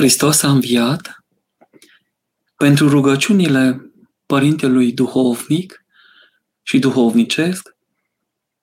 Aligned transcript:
Hristos 0.00 0.42
a 0.42 0.50
înviat 0.50 1.24
pentru 2.56 2.88
rugăciunile 2.88 3.92
Părintelui 4.26 4.92
Duhovnic 4.92 5.84
și 6.62 6.78
Duhovnicesc, 6.78 7.76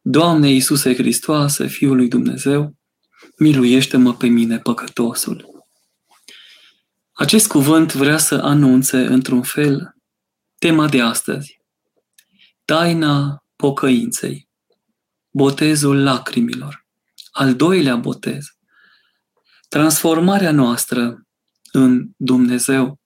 Doamne 0.02 0.50
Iisuse 0.50 0.96
Hristoase, 0.96 1.68
Fiul 1.68 1.96
lui 1.96 2.08
Dumnezeu, 2.08 2.76
miluiește-mă 3.40 4.14
pe 4.14 4.28
mine, 4.28 4.60
păcătosul. 4.60 5.66
Acest 7.14 7.48
cuvânt 7.48 7.94
vrea 7.94 8.18
să 8.18 8.36
anunțe, 8.36 8.98
într-un 8.98 9.42
fel, 9.42 9.96
tema 10.58 10.88
de 10.90 11.02
astăzi. 11.02 11.62
Taina 12.66 13.44
pocăinței. 13.56 14.48
Botezul 15.30 16.04
lacrimilor. 16.04 16.86
Al 17.32 17.56
doilea 17.56 17.96
botez. 17.96 18.46
Transformarea 19.68 20.52
noastră 20.52 21.22
în 21.72 22.08
Dumnezeu. 22.18 23.00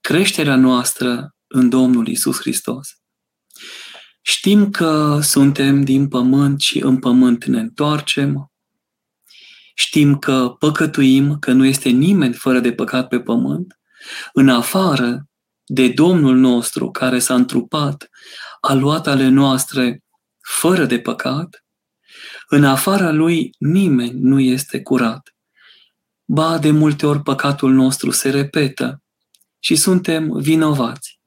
Creșterea 0.00 0.56
noastră 0.56 1.34
în 1.46 1.68
Domnul 1.68 2.06
Isus 2.06 2.38
Hristos. 2.40 2.88
Știm 4.22 4.70
că 4.70 5.20
suntem 5.22 5.84
din 5.84 6.08
pământ 6.08 6.60
și 6.60 6.82
în 6.82 6.98
pământ 6.98 7.44
ne 7.44 7.60
întoarcem. 7.60 8.52
Știm 9.74 10.18
că 10.18 10.54
păcătuim, 10.58 11.38
că 11.38 11.52
nu 11.52 11.64
este 11.64 11.88
nimeni 11.88 12.34
fără 12.34 12.60
de 12.60 12.72
păcat 12.72 13.08
pe 13.08 13.20
pământ. 13.20 13.78
În 14.32 14.48
afară 14.48 15.28
de 15.64 15.88
Domnul 15.88 16.36
nostru 16.36 16.90
care 16.90 17.18
s-a 17.18 17.34
întrupat, 17.34 18.08
a 18.60 18.72
luat 18.72 19.06
ale 19.06 19.28
noastre 19.28 20.02
fără 20.40 20.84
de 20.84 21.00
păcat, 21.00 21.64
în 22.48 22.64
afara 22.64 23.10
lui 23.10 23.50
nimeni 23.58 24.20
nu 24.20 24.40
este 24.40 24.82
curat. 24.82 25.34
Ba, 26.32 26.58
de 26.58 26.70
multe 26.70 27.06
ori 27.06 27.22
păcatul 27.22 27.72
nostru 27.72 28.10
se 28.10 28.30
repetă 28.30 29.02
și 29.58 29.76
suntem 29.76 30.32
vinovați 30.32 31.20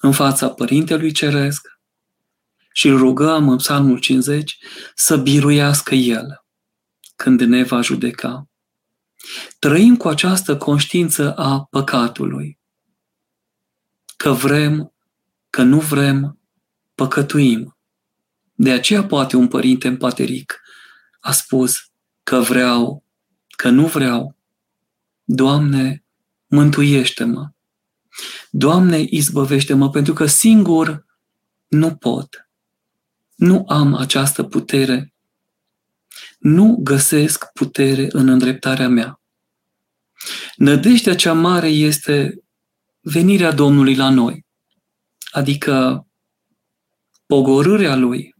în 0.00 0.12
fața 0.12 0.50
Părintelui 0.50 1.12
Ceresc 1.12 1.68
și 2.72 2.88
îl 2.88 2.98
rugăm 2.98 3.48
în 3.48 3.56
Psalmul 3.56 3.98
50 3.98 4.58
să 4.94 5.16
biruiască 5.16 5.94
El 5.94 6.44
când 7.16 7.40
ne 7.40 7.62
va 7.62 7.80
judeca. 7.80 8.48
Trăim 9.58 9.96
cu 9.96 10.08
această 10.08 10.56
conștiință 10.56 11.34
a 11.36 11.64
păcatului, 11.64 12.58
că 14.16 14.32
vrem, 14.32 14.92
că 15.50 15.62
nu 15.62 15.80
vrem, 15.80 16.38
păcătuim. 16.94 17.78
De 18.52 18.72
aceea 18.72 19.04
poate 19.04 19.36
un 19.36 19.48
părinte 19.48 19.86
empateric 19.86 20.60
a 21.20 21.32
spus 21.32 21.74
că 22.22 22.40
vreau, 22.40 23.04
că 23.60 23.68
nu 23.68 23.86
vreau. 23.86 24.36
Doamne, 25.24 26.04
mântuiește-mă. 26.46 27.50
Doamne, 28.50 28.98
izbăvește-mă, 29.08 29.90
pentru 29.90 30.12
că 30.12 30.26
singur 30.26 31.06
nu 31.68 31.94
pot. 31.94 32.48
Nu 33.34 33.64
am 33.68 33.94
această 33.94 34.42
putere. 34.42 35.14
Nu 36.38 36.78
găsesc 36.82 37.52
putere 37.52 38.08
în 38.10 38.28
îndreptarea 38.28 38.88
mea. 38.88 39.20
Nădejdea 40.56 41.14
cea 41.14 41.32
mare 41.32 41.68
este 41.68 42.42
venirea 43.00 43.52
Domnului 43.52 43.94
la 43.94 44.10
noi, 44.10 44.46
adică 45.30 46.06
pogorârea 47.26 47.96
Lui 47.96 48.34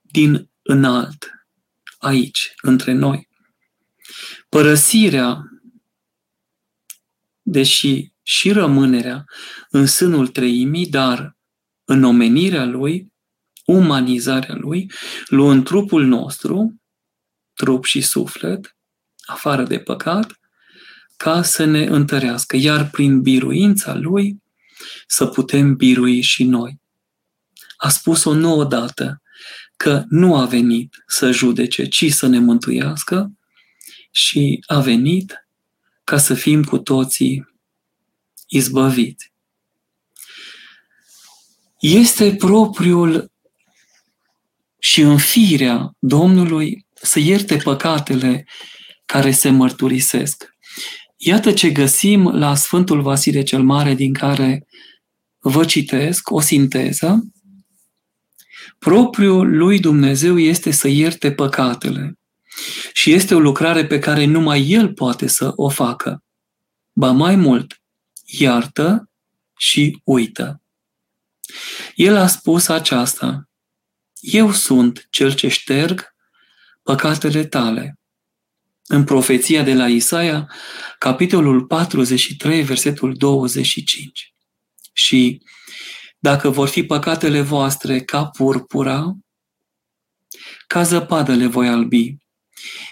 din 0.00 0.50
înalt, 0.62 1.30
aici, 1.98 2.54
între 2.60 2.92
noi. 2.92 3.27
Părăsirea, 4.48 5.42
deși 7.42 8.12
și 8.22 8.52
rămânerea 8.52 9.24
în 9.70 9.86
sânul 9.86 10.28
treimii, 10.28 10.86
dar 10.86 11.36
în 11.84 12.04
omenirea 12.04 12.64
Lui, 12.64 13.12
umanizarea 13.64 14.54
Lui, 14.54 14.92
luând 15.26 15.64
trupul 15.64 16.04
nostru, 16.04 16.80
trup 17.54 17.84
și 17.84 18.00
suflet, 18.00 18.76
afară 19.26 19.62
de 19.62 19.78
păcat, 19.78 20.32
ca 21.16 21.42
să 21.42 21.64
ne 21.64 21.84
întărească, 21.84 22.56
iar 22.56 22.90
prin 22.90 23.20
biruința 23.20 23.94
Lui 23.94 24.42
să 25.06 25.26
putem 25.26 25.74
birui 25.74 26.20
și 26.20 26.44
noi. 26.44 26.80
A 27.76 27.88
spus 27.88 28.24
o 28.24 28.34
nouă 28.34 28.64
dată 28.64 29.22
că 29.76 30.04
nu 30.08 30.36
a 30.36 30.46
venit 30.46 30.94
să 31.06 31.30
judece, 31.30 31.86
ci 31.86 32.12
să 32.12 32.26
ne 32.26 32.38
mântuiască 32.38 33.32
și 34.18 34.64
a 34.66 34.80
venit 34.80 35.48
ca 36.04 36.18
să 36.18 36.34
fim 36.34 36.64
cu 36.64 36.78
toții 36.78 37.48
izbăviți. 38.48 39.32
Este 41.80 42.34
propriul 42.34 43.32
și 44.78 45.00
în 45.00 45.18
firea 45.18 45.96
Domnului 45.98 46.86
să 46.94 47.18
ierte 47.18 47.56
păcatele 47.56 48.46
care 49.06 49.30
se 49.30 49.50
mărturisesc. 49.50 50.44
Iată 51.16 51.52
ce 51.52 51.70
găsim 51.70 52.28
la 52.28 52.54
Sfântul 52.54 53.02
Vasile 53.02 53.42
cel 53.42 53.62
Mare, 53.62 53.94
din 53.94 54.12
care 54.12 54.66
vă 55.38 55.64
citesc 55.64 56.30
o 56.30 56.40
sinteză. 56.40 57.30
Propriul 58.78 59.56
lui 59.56 59.80
Dumnezeu 59.80 60.38
este 60.38 60.70
să 60.70 60.88
ierte 60.88 61.32
păcatele 61.32 62.17
și 62.92 63.12
este 63.12 63.34
o 63.34 63.40
lucrare 63.40 63.86
pe 63.86 63.98
care 63.98 64.24
numai 64.24 64.68
El 64.68 64.92
poate 64.92 65.26
să 65.26 65.52
o 65.56 65.68
facă. 65.68 66.22
Ba 66.92 67.10
mai 67.10 67.36
mult, 67.36 67.82
iartă 68.24 69.10
și 69.56 70.00
uită. 70.04 70.62
El 71.94 72.16
a 72.16 72.26
spus 72.26 72.68
aceasta, 72.68 73.48
Eu 74.20 74.52
sunt 74.52 75.06
cel 75.10 75.34
ce 75.34 75.48
șterg 75.48 76.14
păcatele 76.82 77.44
tale. 77.44 77.98
În 78.86 79.04
profeția 79.04 79.62
de 79.62 79.74
la 79.74 79.88
Isaia, 79.88 80.52
capitolul 80.98 81.66
43, 81.66 82.62
versetul 82.62 83.14
25. 83.14 84.34
Și 84.92 85.42
dacă 86.18 86.48
vor 86.50 86.68
fi 86.68 86.82
păcatele 86.82 87.40
voastre 87.40 88.00
ca 88.00 88.26
purpura, 88.26 89.16
ca 90.66 90.82
zăpadă 90.82 91.34
le 91.34 91.46
voi 91.46 91.68
albi, 91.68 92.16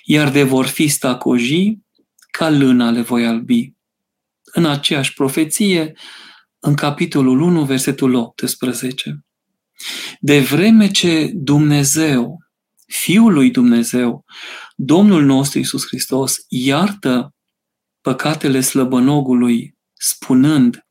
iar 0.05 0.31
de 0.31 0.43
vor 0.43 0.67
fi 0.67 0.89
stacojii, 0.89 1.85
ca 2.31 2.51
lâna 2.51 2.91
le 2.91 3.01
voi 3.01 3.27
albi. 3.27 3.75
În 4.45 4.65
aceeași 4.67 5.13
profeție, 5.13 5.93
în 6.59 6.75
capitolul 6.75 7.41
1, 7.41 7.65
versetul 7.65 8.15
18. 8.15 9.25
De 10.21 10.41
vreme 10.41 10.91
ce 10.91 11.31
Dumnezeu, 11.35 12.39
Fiul 12.87 13.33
lui 13.33 13.51
Dumnezeu, 13.51 14.25
Domnul 14.75 15.25
nostru 15.25 15.59
Isus 15.59 15.87
Hristos, 15.87 16.37
iartă 16.49 17.35
păcatele 18.01 18.61
slăbănogului, 18.61 19.77
spunând, 19.93 20.87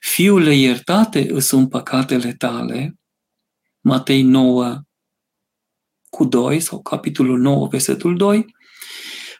Fiule, 0.00 0.54
iertate 0.54 1.32
îți 1.32 1.46
sunt 1.46 1.70
păcatele 1.70 2.32
tale, 2.32 2.98
Matei 3.80 4.22
9 4.22 4.85
cu 6.16 6.24
2 6.24 6.60
sau 6.60 6.82
capitolul 6.82 7.38
9, 7.38 7.68
versetul 7.68 8.16
2, 8.16 8.46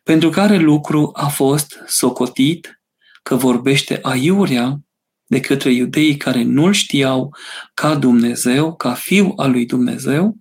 pentru 0.02 0.30
care 0.30 0.56
lucru 0.56 1.10
a 1.12 1.28
fost 1.28 1.82
socotit 1.86 2.80
că 3.22 3.34
vorbește 3.34 3.98
aiurea 4.02 4.80
de 5.26 5.40
către 5.40 5.72
iudeii 5.72 6.16
care 6.16 6.42
nu-L 6.42 6.72
știau 6.72 7.34
ca 7.74 7.94
Dumnezeu, 7.94 8.74
ca 8.74 8.94
Fiu 8.94 9.32
al 9.36 9.50
lui 9.50 9.66
Dumnezeu, 9.66 10.36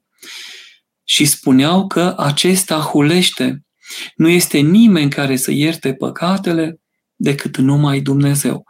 și 1.04 1.26
spuneau 1.26 1.88
că 1.88 2.14
acesta 2.18 2.80
hulește. 2.80 3.66
Nu 4.16 4.28
este 4.30 4.58
nimeni 4.58 5.10
care 5.10 5.36
să 5.36 5.52
ierte 5.52 5.94
păcatele 5.94 6.80
decât 7.16 7.58
numai 7.58 8.00
Dumnezeu. 8.00 8.64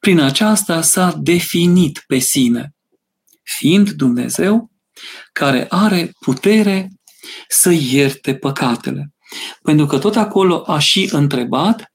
Prin 0.00 0.20
aceasta 0.20 0.80
s-a 0.80 1.18
definit 1.20 2.04
pe 2.06 2.18
sine, 2.18 2.74
fiind 3.42 3.90
Dumnezeu 3.90 4.70
care 5.32 5.66
are 5.68 6.10
putere 6.20 6.88
să 7.48 7.70
ierte 7.70 8.34
păcatele. 8.34 9.12
Pentru 9.62 9.86
că 9.86 9.98
tot 9.98 10.16
acolo 10.16 10.62
a 10.66 10.78
și 10.78 11.08
întrebat 11.12 11.92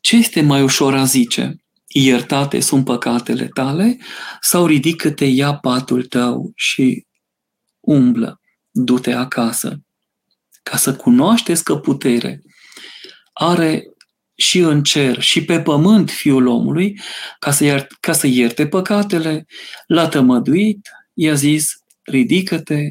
ce 0.00 0.16
este 0.16 0.40
mai 0.40 0.62
ușor 0.62 0.94
a 0.94 1.04
zice? 1.04 1.56
Iertate 1.86 2.60
sunt 2.60 2.84
păcatele 2.84 3.48
tale 3.48 3.98
sau 4.40 4.66
ridică-te, 4.66 5.24
ia 5.24 5.54
patul 5.54 6.04
tău 6.04 6.52
și 6.54 7.06
umblă, 7.80 8.40
du-te 8.70 9.12
acasă. 9.12 9.80
Ca 10.62 10.76
să 10.76 10.96
cunoașteți 10.96 11.64
că 11.64 11.76
putere 11.76 12.42
are 13.32 13.84
și 14.34 14.58
în 14.58 14.82
cer 14.82 15.20
și 15.20 15.44
pe 15.44 15.60
pământ 15.60 16.10
Fiul 16.10 16.46
omului, 16.46 17.00
ca 17.38 17.50
să, 17.50 17.64
iert, 17.64 17.92
ca 18.00 18.12
să 18.12 18.26
ierte 18.26 18.66
păcatele, 18.66 19.46
l-a 19.86 20.08
tămăduit, 20.08 20.88
i-a 21.14 21.34
zis, 21.34 21.72
ridică-te 22.02 22.90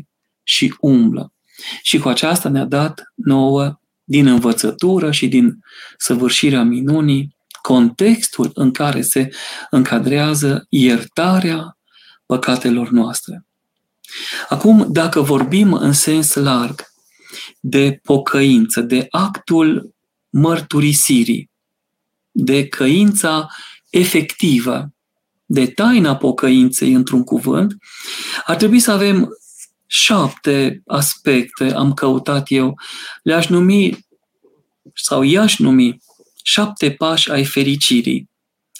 și 0.49 0.75
umblă. 0.79 1.33
Și 1.81 1.97
cu 1.99 2.07
aceasta 2.07 2.49
ne-a 2.49 2.65
dat 2.65 3.13
nouă 3.15 3.79
din 4.03 4.27
învățătură 4.27 5.11
și 5.11 5.27
din 5.27 5.59
săvârșirea 5.97 6.63
minunii, 6.63 7.35
contextul 7.61 8.51
în 8.53 8.71
care 8.71 9.01
se 9.01 9.29
încadrează 9.69 10.65
iertarea 10.69 11.77
păcatelor 12.25 12.89
noastre. 12.89 13.45
Acum, 14.47 14.87
dacă 14.91 15.21
vorbim 15.21 15.73
în 15.73 15.93
sens 15.93 16.33
larg 16.33 16.83
de 17.59 17.99
pocăință, 18.03 18.81
de 18.81 19.07
actul 19.09 19.95
mărturisirii, 20.29 21.49
de 22.31 22.67
căința 22.67 23.47
efectivă, 23.89 24.93
de 25.45 25.67
taina 25.67 26.15
pocăinței 26.15 26.93
într-un 26.93 27.23
cuvânt, 27.23 27.77
ar 28.45 28.55
trebui 28.55 28.79
să 28.79 28.91
avem 28.91 29.29
șapte 29.91 30.81
aspecte, 30.85 31.73
am 31.73 31.93
căutat 31.93 32.45
eu, 32.47 32.79
le-aș 33.23 33.47
numi 33.47 34.07
sau 34.93 35.21
i-aș 35.21 35.57
numi 35.57 35.97
șapte 36.43 36.91
pași 36.91 37.31
ai 37.31 37.45
fericirii, 37.45 38.29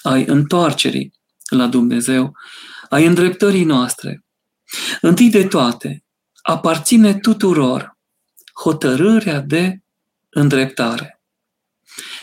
ai 0.01 0.25
întoarcerii 0.25 1.13
la 1.49 1.67
Dumnezeu, 1.67 2.35
ai 2.89 3.05
îndreptării 3.05 3.63
noastre. 3.63 4.25
Întâi 5.01 5.29
de 5.29 5.47
toate, 5.47 6.03
aparține 6.41 7.17
tuturor 7.19 7.97
hotărârea 8.53 9.39
de 9.39 9.79
îndreptare. 10.29 11.21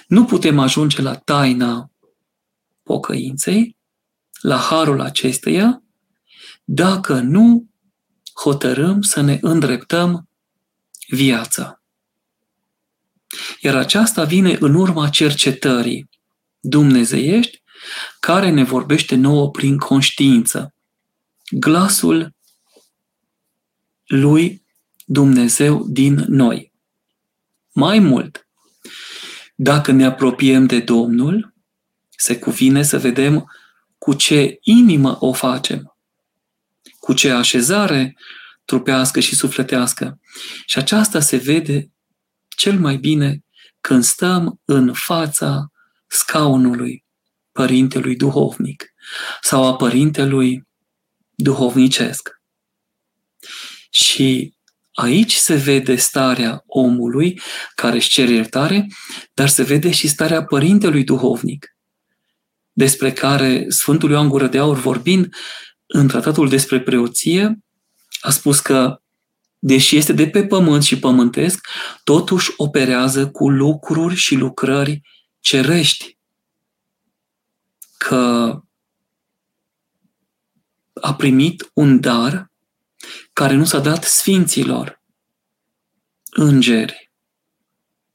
Nu 0.06 0.24
putem 0.24 0.58
ajunge 0.58 1.02
la 1.02 1.14
taina 1.14 1.90
pocăinței, 2.82 3.76
la 4.40 4.56
harul 4.56 5.00
acesteia, 5.00 5.82
dacă 6.64 7.20
nu 7.20 7.66
hotărâm 8.42 9.02
să 9.02 9.20
ne 9.20 9.38
îndreptăm 9.40 10.28
viața. 11.08 11.82
Iar 13.60 13.76
aceasta 13.76 14.24
vine 14.24 14.56
în 14.60 14.74
urma 14.74 15.08
cercetării 15.08 16.08
dumnezeiești 16.60 17.62
care 18.20 18.50
ne 18.50 18.64
vorbește 18.64 19.14
nouă 19.14 19.50
prin 19.50 19.78
conștiință. 19.78 20.74
Glasul 21.50 22.34
lui 24.06 24.64
Dumnezeu 25.04 25.86
din 25.88 26.24
noi. 26.28 26.72
Mai 27.72 27.98
mult, 27.98 28.48
dacă 29.54 29.92
ne 29.92 30.04
apropiem 30.04 30.66
de 30.66 30.80
Domnul, 30.80 31.54
se 32.08 32.38
cuvine 32.38 32.82
să 32.82 32.98
vedem 32.98 33.52
cu 33.98 34.14
ce 34.14 34.58
inimă 34.60 35.16
o 35.20 35.32
facem, 35.32 35.95
cu 37.06 37.12
ce 37.12 37.30
așezare 37.30 38.16
trupească 38.64 39.20
și 39.20 39.34
sufletească. 39.34 40.20
Și 40.66 40.78
aceasta 40.78 41.20
se 41.20 41.36
vede 41.36 41.90
cel 42.56 42.78
mai 42.78 42.96
bine 42.96 43.44
când 43.80 44.04
stăm 44.04 44.60
în 44.64 44.92
fața 44.92 45.66
scaunului 46.06 47.04
părintelui 47.52 48.16
duhovnic 48.16 48.84
sau 49.40 49.64
a 49.64 49.76
părintelui 49.76 50.68
duhovnicesc. 51.34 52.28
Și 53.90 54.54
aici 54.92 55.34
se 55.34 55.54
vede 55.54 55.96
starea 55.96 56.62
omului 56.66 57.40
care 57.74 57.96
își 57.96 58.08
cere 58.08 58.32
iertare, 58.32 58.86
dar 59.34 59.48
se 59.48 59.62
vede 59.62 59.90
și 59.90 60.08
starea 60.08 60.44
părintelui 60.44 61.04
duhovnic, 61.04 61.76
despre 62.72 63.12
care 63.12 63.64
Sfântul 63.68 64.10
Ioan 64.10 64.28
Gură 64.28 64.46
de 64.46 64.58
Aur 64.58 64.78
vorbind 64.78 65.34
în 65.86 66.08
tratatul 66.08 66.48
despre 66.48 66.80
preoție, 66.80 67.58
a 68.20 68.30
spus 68.30 68.60
că 68.60 69.00
deși 69.58 69.96
este 69.96 70.12
de 70.12 70.28
pe 70.28 70.46
pământ 70.46 70.82
și 70.82 70.98
pământesc, 70.98 71.66
totuși 72.04 72.52
operează 72.56 73.30
cu 73.30 73.50
lucruri 73.50 74.14
și 74.14 74.34
lucrări 74.34 75.00
cerești. 75.40 76.18
Că 77.96 78.52
a 81.00 81.14
primit 81.14 81.70
un 81.74 82.00
dar 82.00 82.50
care 83.32 83.54
nu 83.54 83.64
s-a 83.64 83.80
dat 83.80 84.04
sfinților, 84.04 85.02
îngeri, 86.30 87.05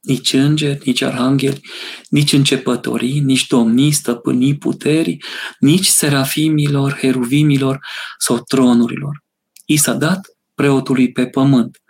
nici 0.02 0.32
îngeri, 0.32 0.80
nici 0.84 1.02
arhangheli, 1.02 1.60
nici 2.08 2.32
începătorii, 2.32 3.20
nici 3.20 3.46
domnii, 3.46 3.92
stăpânii, 3.92 4.58
puterii, 4.58 5.22
nici 5.58 5.86
serafimilor, 5.86 6.92
heruvimilor 6.92 7.86
sau 8.18 8.38
tronurilor. 8.38 9.24
I 9.64 9.76
s-a 9.76 9.94
dat 9.94 10.36
preotului 10.54 11.12
pe 11.12 11.26
pământ. 11.26 11.82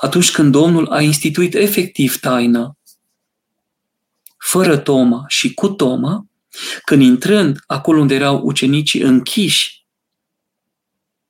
Atunci 0.00 0.30
când 0.30 0.52
Domnul 0.52 0.88
a 0.88 1.00
instituit 1.00 1.54
efectiv 1.54 2.16
taina, 2.16 2.76
fără 4.38 4.76
Toma 4.76 5.24
și 5.28 5.54
cu 5.54 5.68
Toma, 5.68 6.26
când 6.84 7.02
intrând 7.02 7.58
acolo 7.66 8.00
unde 8.00 8.14
erau 8.14 8.40
ucenicii 8.42 9.00
închiși, 9.00 9.84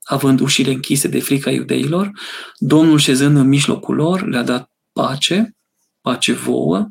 având 0.02 0.40
ușile 0.40 0.72
închise 0.72 1.08
de 1.08 1.20
frica 1.20 1.50
iudeilor, 1.50 2.10
Domnul 2.58 2.98
șezând 2.98 3.36
în 3.36 3.48
mijlocul 3.48 3.94
lor 3.94 4.26
le-a 4.26 4.42
dat 4.42 4.70
pace, 4.92 5.54
pace 6.00 6.32
vouă, 6.32 6.88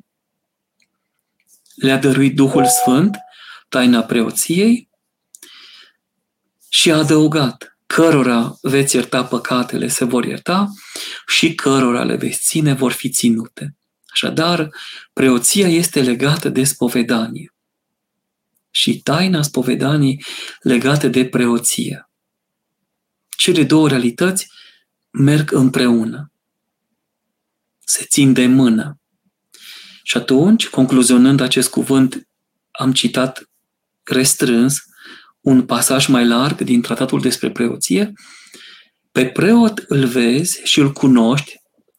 le-a 1.75 1.97
dăruit 1.97 2.35
Duhul 2.35 2.65
Sfânt, 2.65 3.17
taina 3.69 4.03
preoției 4.03 4.89
și 6.69 6.91
a 6.91 6.97
adăugat 6.97 7.77
cărora 7.85 8.57
veți 8.61 8.95
ierta 8.95 9.25
păcatele 9.25 9.87
se 9.87 10.05
vor 10.05 10.25
ierta 10.25 10.67
și 11.27 11.55
cărora 11.55 12.03
le 12.03 12.15
veți 12.15 12.39
ține 12.41 12.73
vor 12.73 12.91
fi 12.91 13.09
ținute. 13.09 13.75
Așadar, 14.05 14.69
preoția 15.13 15.67
este 15.67 16.01
legată 16.01 16.49
de 16.49 16.63
spovedanie 16.63 17.53
și 18.71 19.01
taina 19.01 19.41
spovedanii 19.41 20.25
legată 20.61 21.07
de 21.07 21.25
preoție. 21.25 22.09
Cele 23.37 23.63
două 23.63 23.87
realități 23.87 24.51
merg 25.09 25.51
împreună, 25.51 26.31
se 27.79 28.05
țin 28.05 28.33
de 28.33 28.45
mână. 28.45 28.98
Și 30.09 30.17
atunci, 30.17 30.67
concluzionând 30.67 31.39
acest 31.39 31.69
cuvânt, 31.69 32.27
am 32.71 32.93
citat 32.93 33.49
restrâns 34.03 34.77
un 35.41 35.65
pasaj 35.65 36.07
mai 36.07 36.27
larg 36.27 36.61
din 36.61 36.81
tratatul 36.81 37.21
despre 37.21 37.51
preoție, 37.51 38.13
pe 39.11 39.25
preot 39.25 39.85
îl 39.87 40.05
vezi 40.05 40.61
și 40.63 40.79
îl 40.79 40.91
cunoști 40.91 41.53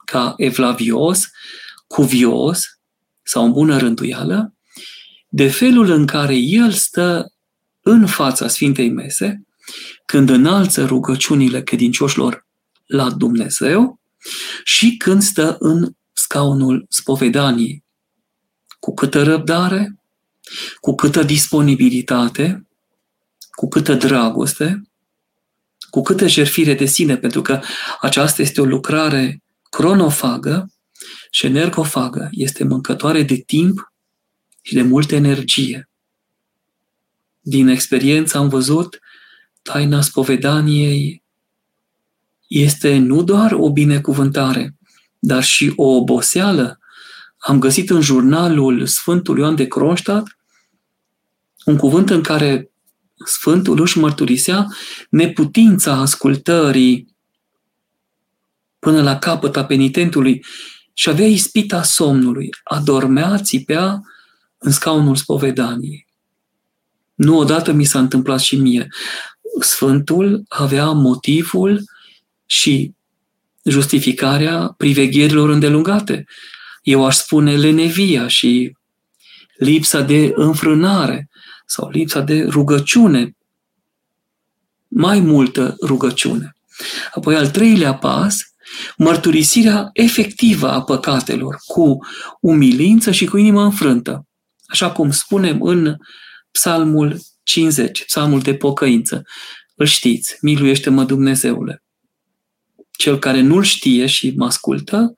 ca 0.05 0.35
evlavios, 0.37 1.29
cuvios 1.87 2.65
sau 3.23 3.45
în 3.45 3.53
bună 3.53 3.79
rânduială, 3.79 4.55
de 5.29 5.49
felul 5.49 5.91
în 5.91 6.07
care 6.07 6.35
el 6.35 6.71
stă 6.71 7.33
în 7.81 8.07
fața 8.07 8.49
Sfintei 8.49 8.91
Mese, 8.91 9.43
când 10.05 10.31
înalță 10.31 10.85
rugăciunile 10.85 11.63
credincioșilor 11.63 12.47
la 12.87 13.11
Dumnezeu 13.11 14.01
și 14.65 14.97
când 14.97 15.23
stă 15.23 15.57
în 15.59 15.93
scaunul 16.13 16.87
spovedaniei. 16.89 17.89
Cu 18.81 18.95
câtă 18.95 19.23
răbdare, 19.23 20.01
cu 20.81 20.95
câtă 20.95 21.23
disponibilitate, 21.23 22.69
cu 23.51 23.69
câtă 23.69 23.95
dragoste, 23.95 24.83
cu 25.91 26.03
câtă 26.03 26.27
jertfire 26.27 26.75
de 26.75 26.85
sine, 26.85 27.17
pentru 27.17 27.43
că 27.43 27.61
aceasta 28.01 28.43
este 28.43 28.61
o 28.61 28.65
lucrare 28.65 29.43
cronofagă 29.71 30.71
și 31.31 31.41
șenergofagă, 31.41 32.29
este 32.33 32.65
mâncătoare 32.65 33.23
de 33.23 33.37
timp 33.37 33.93
și 34.63 34.75
de 34.75 34.83
multă 34.83 35.15
energie. 35.15 35.89
Din 37.41 37.69
experiență 37.69 38.39
am 38.39 38.49
văzut 38.49 38.99
taina 39.63 40.01
spovedaniei 40.01 41.23
este 42.47 42.99
nu 42.99 43.23
doar 43.23 43.53
o 43.53 43.73
binecuvântare, 43.73 44.75
dar 45.19 45.43
și 45.43 45.73
o 45.77 45.85
oboseală. 45.85 46.80
Am 47.41 47.59
găsit 47.59 47.91
în 47.91 48.01
jurnalul 48.01 48.87
Sfântului 48.87 49.43
Ioan 49.43 49.55
de 49.55 49.67
Kronstadt 49.67 50.37
un 51.65 51.77
cuvânt 51.77 52.11
în 52.11 52.23
care 52.23 52.71
Sfântul 53.25 53.81
își 53.81 53.99
mărturisea 53.99 54.67
neputința 55.11 55.93
ascultării 55.93 57.17
până 58.79 59.03
la 59.03 59.19
capăt 59.19 59.57
a 59.57 59.65
penitentului 59.65 60.45
și 60.93 61.09
avea 61.09 61.27
ispita 61.27 61.83
somnului, 61.83 62.49
adormea, 62.63 63.39
țipea 63.39 64.01
în 64.59 64.73
scaunul 64.73 65.17
spovedaniei. 65.17 66.07
Nu 67.15 67.37
odată 67.37 67.73
mi 67.73 67.85
s-a 67.85 67.99
întâmplat 67.99 68.41
și 68.41 68.57
mie. 68.57 68.89
Sfântul 69.61 70.43
avea 70.49 70.91
motivul 70.91 71.83
și 72.47 72.95
justificarea 73.65 74.75
privegherilor 74.77 75.49
îndelungate. 75.49 76.25
Eu 76.81 77.07
aș 77.07 77.17
spune 77.17 77.57
lenevia 77.57 78.27
și 78.29 78.77
lipsa 79.57 80.01
de 80.01 80.33
înfrânare 80.35 81.29
sau 81.67 81.89
lipsa 81.91 82.21
de 82.21 82.45
rugăciune, 82.45 83.37
mai 84.89 85.21
multă 85.21 85.77
rugăciune. 85.83 86.53
Apoi 87.15 87.37
al 87.37 87.51
treilea 87.51 87.95
pas 87.95 88.37
mărturisirea 88.97 89.91
efectivă 89.93 90.71
a 90.71 90.83
păcatelor, 90.83 91.57
cu 91.67 91.99
umilință 92.41 93.11
și 93.11 93.25
cu 93.25 93.37
inimă 93.37 93.63
înfrântă. 93.63 94.27
Așa 94.67 94.93
cum 94.93 95.11
spunem 95.11 95.63
în 95.63 95.97
Psalmul 96.51 97.21
50, 97.43 98.05
Psalmul 98.05 98.41
de 98.41 98.55
pocăință. 98.55 99.23
Îl 99.75 99.87
știți, 99.87 100.37
miluiește-mă 100.41 101.05
Dumnezeule. 101.05 101.83
Cel 102.91 103.19
care 103.19 103.41
nu-l 103.41 103.63
știe 103.63 104.07
și 104.07 104.33
mă 104.37 104.45
ascultă, 104.45 105.15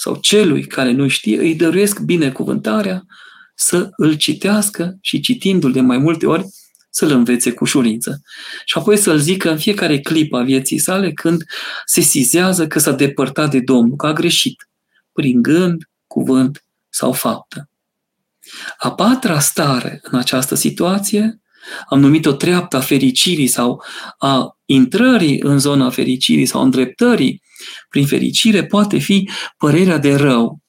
sau 0.00 0.16
celui 0.16 0.66
care 0.66 0.90
nu 0.90 1.08
știe, 1.08 1.38
îi 1.38 1.54
dăruiesc 1.54 2.00
binecuvântarea 2.00 3.06
să 3.54 3.90
îl 3.96 4.14
citească 4.14 4.98
și 5.00 5.20
citindu-l 5.20 5.72
de 5.72 5.80
mai 5.80 5.98
multe 5.98 6.26
ori, 6.26 6.46
să-l 6.90 7.10
învețe 7.10 7.52
cu 7.52 7.64
ușurință. 7.64 8.20
Și 8.64 8.78
apoi 8.78 8.96
să-l 8.96 9.18
zică 9.18 9.50
în 9.50 9.58
fiecare 9.58 10.00
clipă 10.00 10.36
a 10.36 10.42
vieții 10.42 10.78
sale 10.78 11.12
când 11.12 11.42
se 11.84 12.00
sizează 12.00 12.66
că 12.66 12.78
s-a 12.78 12.92
depărtat 12.92 13.50
de 13.50 13.60
Domnul, 13.60 13.96
că 13.96 14.06
a 14.06 14.12
greșit, 14.12 14.68
prin 15.12 15.42
gând, 15.42 15.90
cuvânt 16.06 16.64
sau 16.88 17.12
faptă. 17.12 17.70
A 18.78 18.92
patra 18.92 19.38
stare 19.38 20.00
în 20.02 20.18
această 20.18 20.54
situație 20.54 21.40
am 21.88 22.00
numit-o 22.00 22.32
treapta 22.32 22.80
fericirii 22.80 23.46
sau 23.46 23.82
a 24.18 24.58
intrării 24.64 25.40
în 25.40 25.58
zona 25.58 25.90
fericirii 25.90 26.46
sau 26.46 26.62
îndreptării 26.62 27.42
prin 27.88 28.06
fericire 28.06 28.66
poate 28.66 28.98
fi 28.98 29.30
părerea 29.56 29.98
de 29.98 30.16
rău. 30.16 30.60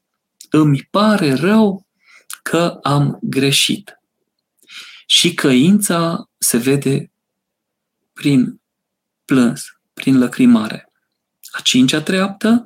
Îmi 0.49 0.87
pare 0.91 1.33
rău 1.33 1.87
că 2.41 2.77
am 2.81 3.19
greșit. 3.21 3.99
Și 5.05 5.33
căința 5.33 6.29
se 6.37 6.57
vede 6.57 7.11
prin 8.13 8.61
plâns, 9.25 9.65
prin 9.93 10.17
lăcrimare. 10.17 10.91
A 11.51 11.59
cincea 11.63 12.01
treaptă, 12.01 12.65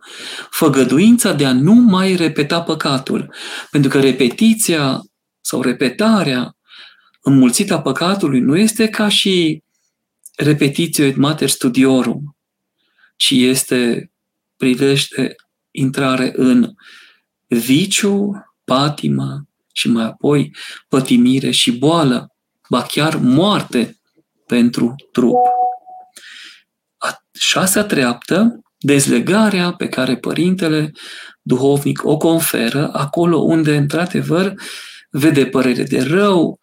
făgăduința 0.50 1.34
de 1.34 1.46
a 1.46 1.53
nu 1.53 1.74
mai 1.74 2.15
repeta 2.15 2.62
păcatul. 2.62 3.34
Pentru 3.72 3.89
că 3.89 4.00
repetiția 4.00 5.01
sau 5.42 5.62
repetarea 5.62 6.56
înmulțită 7.24 7.74
a 7.74 7.82
păcatului 7.82 8.39
nu 8.39 8.58
este 8.58 8.89
ca 8.89 9.08
și 9.08 9.63
repetitio 10.36 11.06
et 11.06 11.15
mater 11.15 11.50
studiorum, 11.50 12.38
ci 13.15 13.30
este 13.30 14.12
prilej 14.58 15.08
de 15.08 15.36
intrare 15.72 16.34
în 16.36 16.74
viciu, 17.48 18.32
patimă 18.63 19.48
și 19.74 19.88
mai 19.89 20.03
apoi 20.03 20.56
pătimire 20.88 21.51
și 21.51 21.72
boală 21.72 22.36
ba 22.70 22.82
chiar 22.82 23.15
moarte 23.15 24.00
pentru 24.48 24.96
trup. 25.12 25.36
A 26.98 27.24
șasea 27.32 27.84
treaptă, 27.84 28.62
dezlegarea 28.77 29.74
pe 29.74 29.88
care 29.89 30.18
părintele 30.18 30.92
duhovnic 31.42 32.06
o 32.06 32.18
conferă 32.18 32.89
acolo 32.94 33.38
unde, 33.38 33.75
într-adevăr, 33.75 34.53
vede 35.10 35.46
părere 35.46 35.84
de 35.84 36.01
rău, 36.01 36.60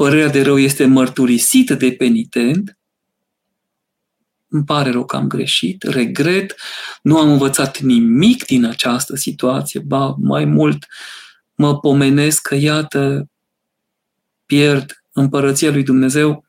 părerea 0.00 0.28
de 0.28 0.42
rău 0.42 0.58
este 0.58 0.86
mărturisită 0.86 1.74
de 1.74 1.92
penitent, 1.92 2.78
îmi 4.48 4.64
pare 4.64 4.90
rău 4.90 5.04
că 5.04 5.16
am 5.16 5.26
greșit, 5.26 5.82
regret, 5.82 6.54
nu 7.02 7.18
am 7.18 7.30
învățat 7.30 7.78
nimic 7.78 8.44
din 8.44 8.64
această 8.64 9.16
situație, 9.16 9.80
ba 9.80 10.14
mai 10.18 10.44
mult 10.44 10.86
mă 11.54 11.78
pomenesc 11.78 12.42
că, 12.42 12.54
iată, 12.54 13.30
pierd 14.46 15.04
împărăția 15.12 15.70
lui 15.70 15.82
Dumnezeu, 15.82 16.44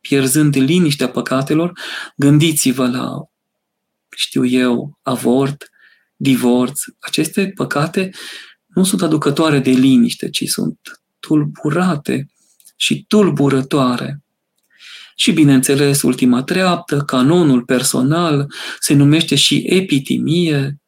pierzând 0.00 0.56
liniștea 0.56 1.08
păcatelor, 1.08 1.72
gândiți-vă 2.16 2.88
la, 2.88 3.28
știu 4.16 4.44
eu, 4.46 4.98
avort, 5.02 5.70
divorț. 6.16 6.80
Aceste 6.98 7.52
păcate 7.54 8.10
nu 8.66 8.84
sunt 8.84 9.02
aducătoare 9.02 9.58
de 9.58 9.70
liniște, 9.70 10.30
ci 10.30 10.44
sunt 10.46 10.78
tulburate 11.18 12.28
și 12.76 13.04
tulburătoare. 13.08 14.22
Și, 15.16 15.32
bineînțeles, 15.32 16.02
ultima 16.02 16.42
treaptă, 16.42 17.00
canonul 17.00 17.62
personal, 17.62 18.52
se 18.78 18.94
numește 18.94 19.34
și 19.34 19.64
epitimie, 19.66 20.78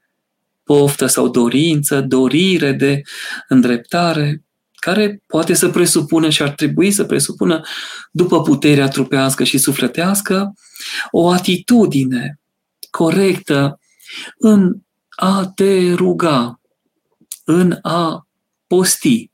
poftă 0.65 1.07
sau 1.07 1.29
dorință, 1.29 2.01
dorire 2.01 2.73
de 2.73 3.03
îndreptare 3.49 4.43
care 4.87 5.23
poate 5.27 5.55
să 5.55 5.69
presupună 5.69 6.31
și 6.31 6.43
ar 6.43 6.51
trebui 6.51 6.91
să 6.91 7.05
presupună, 7.05 7.61
după 8.11 8.43
puterea 8.43 8.89
trupească 8.89 9.45
și 9.45 9.59
sufletească, 9.59 10.55
o 11.11 11.31
atitudine 11.31 12.41
corectă 12.91 13.81
în 14.39 14.77
a 15.09 15.53
te 15.55 15.93
ruga, 15.93 16.61
în 17.45 17.79
a 17.83 18.27
posti. 18.67 19.31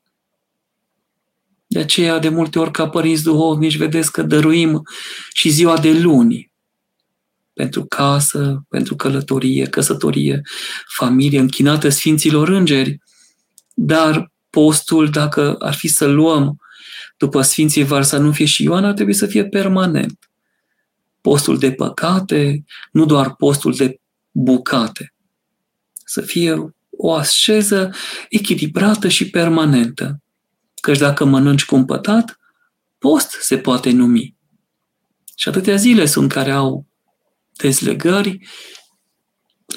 De 1.72 1.78
aceea, 1.78 2.18
de 2.18 2.28
multe 2.28 2.58
ori, 2.58 2.70
ca 2.70 2.88
părinți 2.88 3.22
duhovnici, 3.22 3.76
vedeți 3.76 4.12
că 4.12 4.22
dăruim 4.22 4.82
și 5.32 5.48
ziua 5.48 5.78
de 5.78 5.92
luni 5.92 6.52
pentru 7.52 7.84
casă, 7.84 8.64
pentru 8.68 8.96
călătorie, 8.96 9.66
căsătorie, 9.66 10.42
familie, 10.96 11.38
închinată 11.38 11.88
Sfinților 11.88 12.48
Îngeri, 12.48 12.98
dar 13.74 14.32
postul, 14.50 15.08
dacă 15.08 15.56
ar 15.58 15.74
fi 15.74 15.88
să 15.88 16.06
luăm 16.06 16.56
după 17.16 17.42
Sfinții 17.42 17.84
Varsanufie 17.84 18.44
și 18.44 18.62
Ioan, 18.62 18.84
ar 18.84 18.92
trebui 18.92 19.14
să 19.14 19.26
fie 19.26 19.48
permanent. 19.48 20.30
Postul 21.20 21.58
de 21.58 21.72
păcate, 21.72 22.64
nu 22.90 23.04
doar 23.04 23.34
postul 23.34 23.74
de 23.74 24.00
bucate. 24.30 25.14
Să 26.04 26.20
fie 26.20 26.74
o 26.90 27.12
asceză 27.12 27.94
echilibrată 28.28 29.08
și 29.08 29.30
permanentă. 29.30 30.22
Căci 30.82 30.98
dacă 30.98 31.24
mănânci 31.24 31.64
cumpătat, 31.64 32.38
post 32.98 33.30
se 33.40 33.58
poate 33.58 33.90
numi. 33.90 34.36
Și 35.36 35.48
atâtea 35.48 35.76
zile 35.76 36.06
sunt 36.06 36.32
care 36.32 36.50
au 36.50 36.86
dezlegări 37.52 38.48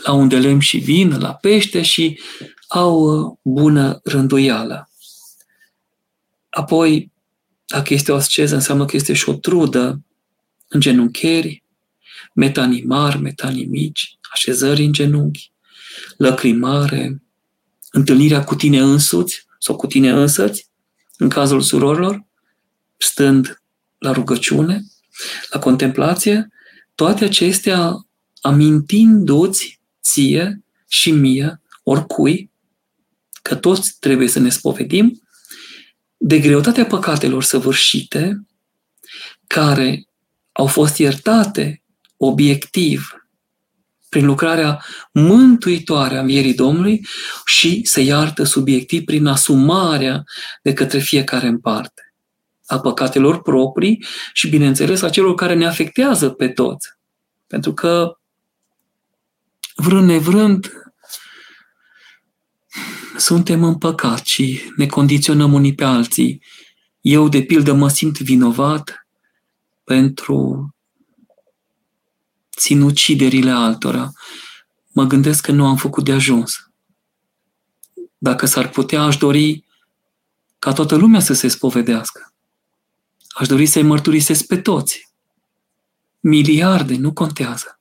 la 0.03 0.13
unde 0.13 0.39
lemn 0.39 0.59
și 0.59 0.77
vin, 0.77 1.17
la 1.19 1.33
pește 1.33 1.81
și 1.81 2.19
au 2.67 2.99
uh, 2.99 3.37
bună 3.41 3.99
rânduială. 4.03 4.89
Apoi, 6.49 7.11
dacă 7.65 7.93
este 7.93 8.11
o 8.11 8.15
asceză, 8.15 8.55
înseamnă 8.55 8.85
că 8.85 8.95
este 8.95 9.13
și 9.13 9.29
o 9.29 9.33
trudă 9.33 10.01
în 10.67 10.79
genuncheri, 10.79 11.63
metanii 12.33 12.83
mari, 12.83 13.17
metanii 13.17 13.65
mici, 13.65 14.17
așezări 14.31 14.83
în 14.83 14.91
genunchi, 14.91 15.51
lăcrimare, 16.17 17.23
întâlnirea 17.91 18.43
cu 18.43 18.55
tine 18.55 18.79
însuți 18.79 19.45
sau 19.59 19.75
cu 19.75 19.87
tine 19.87 20.09
însăți, 20.09 20.73
în 21.17 21.29
cazul 21.29 21.61
surorilor, 21.61 22.25
stând 22.97 23.61
la 23.97 24.11
rugăciune, 24.11 24.83
la 25.51 25.59
contemplație, 25.59 26.49
toate 26.95 27.23
acestea 27.23 28.07
amintindu-ți 28.41 29.81
ție 30.01 30.63
și 30.87 31.11
mie, 31.11 31.61
oricui, 31.83 32.51
că 33.41 33.55
toți 33.55 33.95
trebuie 33.99 34.27
să 34.27 34.39
ne 34.39 34.49
spovedim 34.49 35.21
de 36.17 36.39
greutatea 36.39 36.85
păcatelor 36.85 37.43
săvârșite, 37.43 38.45
care 39.47 40.07
au 40.51 40.67
fost 40.67 40.97
iertate 40.97 41.83
obiectiv 42.17 43.24
prin 44.15 44.27
lucrarea 44.27 44.83
mântuitoare 45.11 46.17
a 46.17 46.19
învierii 46.19 46.53
Domnului 46.53 47.05
și 47.45 47.81
se 47.85 48.01
iartă 48.01 48.43
subiectiv 48.43 49.03
prin 49.03 49.25
asumarea 49.25 50.23
de 50.61 50.73
către 50.73 50.99
fiecare 50.99 51.47
în 51.47 51.59
parte 51.59 52.13
a 52.65 52.79
păcatelor 52.79 53.41
proprii 53.41 54.05
și, 54.33 54.49
bineînțeles, 54.49 55.01
a 55.01 55.09
celor 55.09 55.33
care 55.33 55.53
ne 55.53 55.65
afectează 55.65 56.29
pe 56.29 56.47
toți. 56.47 56.87
Pentru 57.47 57.73
că, 57.73 58.17
vrând 59.75 60.07
nevrând, 60.07 60.71
suntem 63.17 63.63
în 63.63 63.77
păcat 63.77 64.25
și 64.25 64.61
ne 64.75 64.85
condiționăm 64.85 65.53
unii 65.53 65.75
pe 65.75 65.83
alții. 65.83 66.43
Eu, 67.01 67.29
de 67.29 67.41
pildă, 67.41 67.73
mă 67.73 67.89
simt 67.89 68.19
vinovat 68.19 69.07
pentru 69.83 70.69
sinuciderile 72.55 73.51
altora. 73.51 74.11
Mă 74.91 75.03
gândesc 75.03 75.45
că 75.45 75.51
nu 75.51 75.65
am 75.65 75.75
făcut 75.75 76.03
de 76.03 76.11
ajuns. 76.11 76.71
Dacă 78.17 78.45
s-ar 78.45 78.69
putea, 78.69 79.01
aș 79.01 79.17
dori 79.17 79.65
ca 80.59 80.73
toată 80.73 80.95
lumea 80.95 81.19
să 81.19 81.33
se 81.33 81.47
spovedească. 81.47 82.33
Aș 83.27 83.47
dori 83.47 83.65
să-i 83.65 83.83
mărturisesc 83.83 84.45
pe 84.45 84.57
toți. 84.57 85.13
Miliarde, 86.19 86.95
nu 86.95 87.13
contează. 87.13 87.79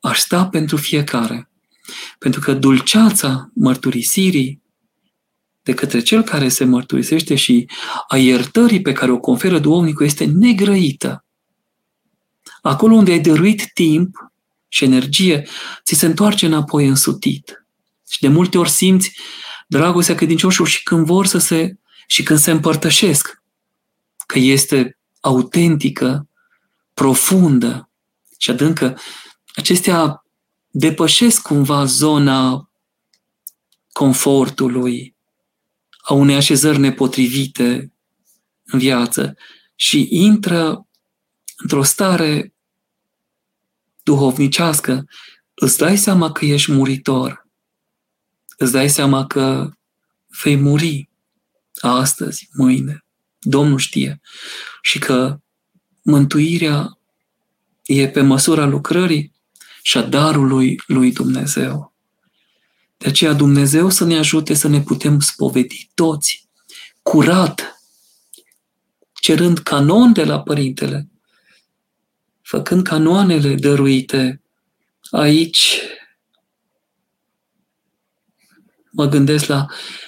Aș 0.00 0.18
sta 0.18 0.46
pentru 0.46 0.76
fiecare. 0.76 1.50
Pentru 2.18 2.40
că 2.40 2.54
dulceața 2.54 3.50
mărturisirii 3.54 4.62
de 5.62 5.74
către 5.74 6.00
cel 6.00 6.22
care 6.22 6.48
se 6.48 6.64
mărturisește 6.64 7.34
și 7.34 7.68
a 8.08 8.16
iertării 8.16 8.80
pe 8.80 8.92
care 8.92 9.10
o 9.10 9.18
conferă 9.18 9.58
duhovnicul 9.58 10.06
este 10.06 10.24
negrăită. 10.24 11.23
Acolo 12.66 12.94
unde 12.94 13.12
ai 13.12 13.20
dăruit 13.20 13.72
timp 13.72 14.16
și 14.68 14.84
energie, 14.84 15.48
ți 15.84 15.94
se 15.94 16.06
întoarce 16.06 16.46
înapoi 16.46 16.86
însutit. 16.86 17.66
Și 18.08 18.20
de 18.20 18.28
multe 18.28 18.58
ori 18.58 18.70
simți 18.70 19.12
dragostea 19.66 20.14
credincioșilor 20.14 20.68
și 20.68 20.82
când 20.82 21.06
vor 21.06 21.26
să 21.26 21.38
se, 21.38 21.74
și 22.06 22.22
când 22.22 22.38
se 22.38 22.50
împărtășesc, 22.50 23.42
că 24.26 24.38
este 24.38 24.98
autentică, 25.20 26.28
profundă 26.94 27.90
și 28.38 28.50
adâncă, 28.50 28.98
acestea 29.54 30.24
depășesc 30.70 31.42
cumva 31.42 31.84
zona 31.84 32.70
confortului, 33.92 35.14
a 35.98 36.12
unei 36.12 36.36
așezări 36.36 36.78
nepotrivite 36.78 37.92
în 38.64 38.78
viață 38.78 39.36
și 39.74 40.08
intră 40.10 40.86
într-o 41.56 41.82
stare 41.82 42.53
duhovnicească, 44.04 45.04
îți 45.54 45.78
dai 45.78 45.98
seama 45.98 46.32
că 46.32 46.44
ești 46.44 46.72
muritor, 46.72 47.48
îți 48.56 48.72
dai 48.72 48.90
seama 48.90 49.26
că 49.26 49.70
vei 50.42 50.56
muri 50.56 51.10
astăzi, 51.80 52.48
mâine, 52.52 53.04
Domnul 53.38 53.78
știe, 53.78 54.20
și 54.82 54.98
că 54.98 55.38
mântuirea 56.02 56.98
e 57.82 58.08
pe 58.08 58.20
măsura 58.20 58.66
lucrării 58.66 59.32
și 59.82 59.98
a 59.98 60.02
darului 60.02 60.82
lui 60.86 61.12
Dumnezeu. 61.12 61.94
De 62.96 63.08
aceea 63.08 63.32
Dumnezeu 63.32 63.90
să 63.90 64.04
ne 64.04 64.18
ajute 64.18 64.54
să 64.54 64.68
ne 64.68 64.80
putem 64.80 65.20
spovedi 65.20 65.90
toți, 65.94 66.48
curat, 67.02 67.82
cerând 69.20 69.58
canon 69.58 70.12
de 70.12 70.24
la 70.24 70.42
Părintele, 70.42 71.08
făcând 72.54 72.82
canoanele 72.82 73.54
dăruite 73.54 74.42
aici. 75.10 75.80
Mă 78.90 79.06
gândesc 79.06 79.46
la 79.46 79.66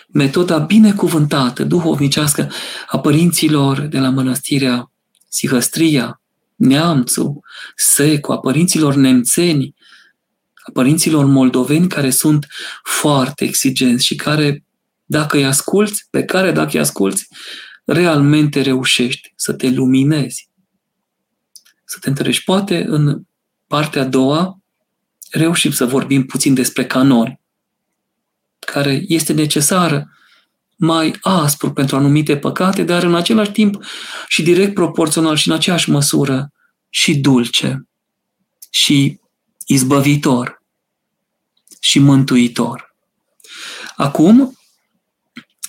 metoda 0.09 0.59
binecuvântată, 0.59 1.65
duhovnicească 1.65 2.51
a 2.89 2.99
părinților 2.99 3.81
de 3.81 3.99
la 3.99 4.11
mănăstirea 4.11 4.93
Sihăstria, 5.29 6.21
Neamțu, 6.55 7.41
Secu, 7.77 8.33
a 8.33 8.39
părinților 8.39 8.95
nemțeni, 8.95 9.75
a 10.55 10.71
părinților 10.73 11.25
moldoveni 11.25 11.89
care 11.89 12.11
sunt 12.11 12.47
foarte 12.83 13.45
exigenți 13.45 14.05
și 14.05 14.15
care, 14.15 14.65
dacă 15.05 15.37
îi 15.37 15.47
asculți, 15.47 16.07
pe 16.11 16.25
care 16.25 16.53
dacă 16.53 16.71
îi 16.73 16.81
asculți, 16.81 17.27
realmente 17.85 18.61
reușești 18.61 19.33
să 19.37 19.53
te 19.53 19.71
luminezi, 19.71 20.46
să 21.87 21.99
te 22.01 22.09
întărești. 22.09 22.45
Poate 22.45 22.85
în 22.89 23.23
partea 23.67 24.03
a 24.03 24.05
doua 24.05 24.59
reușim 25.31 25.71
să 25.71 25.87
vorbim 25.87 26.27
puțin 26.27 26.55
despre 26.55 26.87
canoni, 26.87 27.41
care 28.59 29.05
este 29.07 29.33
necesară 29.33 30.11
mai 30.77 31.19
aspru 31.21 31.73
pentru 31.73 31.97
anumite 31.97 32.37
păcate, 32.37 32.83
dar 32.83 33.03
în 33.03 33.15
același 33.15 33.51
timp 33.51 33.85
și 34.29 34.43
direct 34.43 34.75
proporțional 34.75 35.37
și 35.37 35.49
în 35.49 35.55
aceeași 35.55 35.91
măsură 35.91 36.53
și 36.89 37.17
dulce 37.17 37.89
și 38.71 39.21
izbăvitor 39.67 40.63
și 41.81 41.99
mântuitor. 41.99 42.95
Acum, 43.97 44.59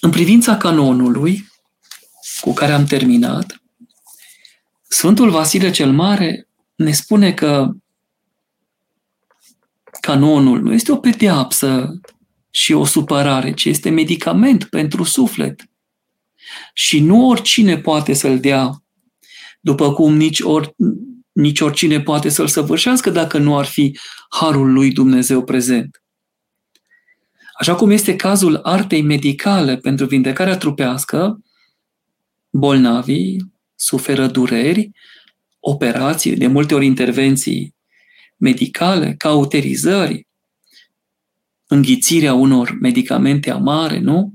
în 0.02 0.10
privința 0.10 0.58
canonului 0.58 1.48
cu 2.42 2.54
care 2.54 2.72
am 2.72 2.86
terminat, 2.86 3.57
Sfântul 4.88 5.29
Vasile 5.29 5.72
cel 5.72 5.91
Mare 5.91 6.48
ne 6.75 6.91
spune 6.91 7.34
că 7.34 7.72
canonul 10.01 10.62
nu 10.62 10.74
este 10.74 10.91
o 10.91 10.98
pedeapsă 10.98 12.00
și 12.50 12.74
o 12.74 12.86
supărare, 12.86 13.53
ci 13.53 13.65
este 13.65 13.89
medicament 13.89 14.63
pentru 14.63 15.03
suflet. 15.03 15.70
Și 16.74 17.00
nu 17.00 17.27
oricine 17.27 17.77
poate 17.77 18.13
să-l 18.13 18.39
dea, 18.39 18.84
după 19.60 19.94
cum 19.94 20.16
nici, 20.16 20.40
or, 20.40 20.75
nici 21.31 21.59
oricine 21.59 22.01
poate 22.01 22.29
să-l 22.29 22.48
săvârșească 22.48 23.09
dacă 23.09 23.38
nu 23.38 23.57
ar 23.57 23.66
fi 23.66 24.00
harul 24.29 24.74
lui 24.74 24.92
Dumnezeu 24.92 25.44
prezent. 25.44 26.03
Așa 27.59 27.75
cum 27.75 27.90
este 27.90 28.16
cazul 28.16 28.59
artei 28.64 29.01
medicale 29.01 29.77
pentru 29.77 30.05
vindecarea 30.05 30.57
trupească, 30.57 31.40
bolnavii 32.50 33.55
suferă 33.77 34.27
dureri, 34.27 34.92
operații, 35.59 36.35
de 36.35 36.48
multe 36.48 36.74
ori 36.74 36.85
intervenții 36.85 37.75
medicale, 38.37 39.16
cauterizări, 39.18 40.27
înghițirea 41.68 42.33
unor 42.33 42.77
medicamente 42.81 43.51
amare, 43.51 44.00
nu? 44.00 44.33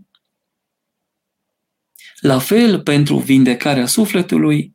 La 2.20 2.38
fel, 2.38 2.80
pentru 2.80 3.18
vindecarea 3.18 3.86
sufletului, 3.86 4.74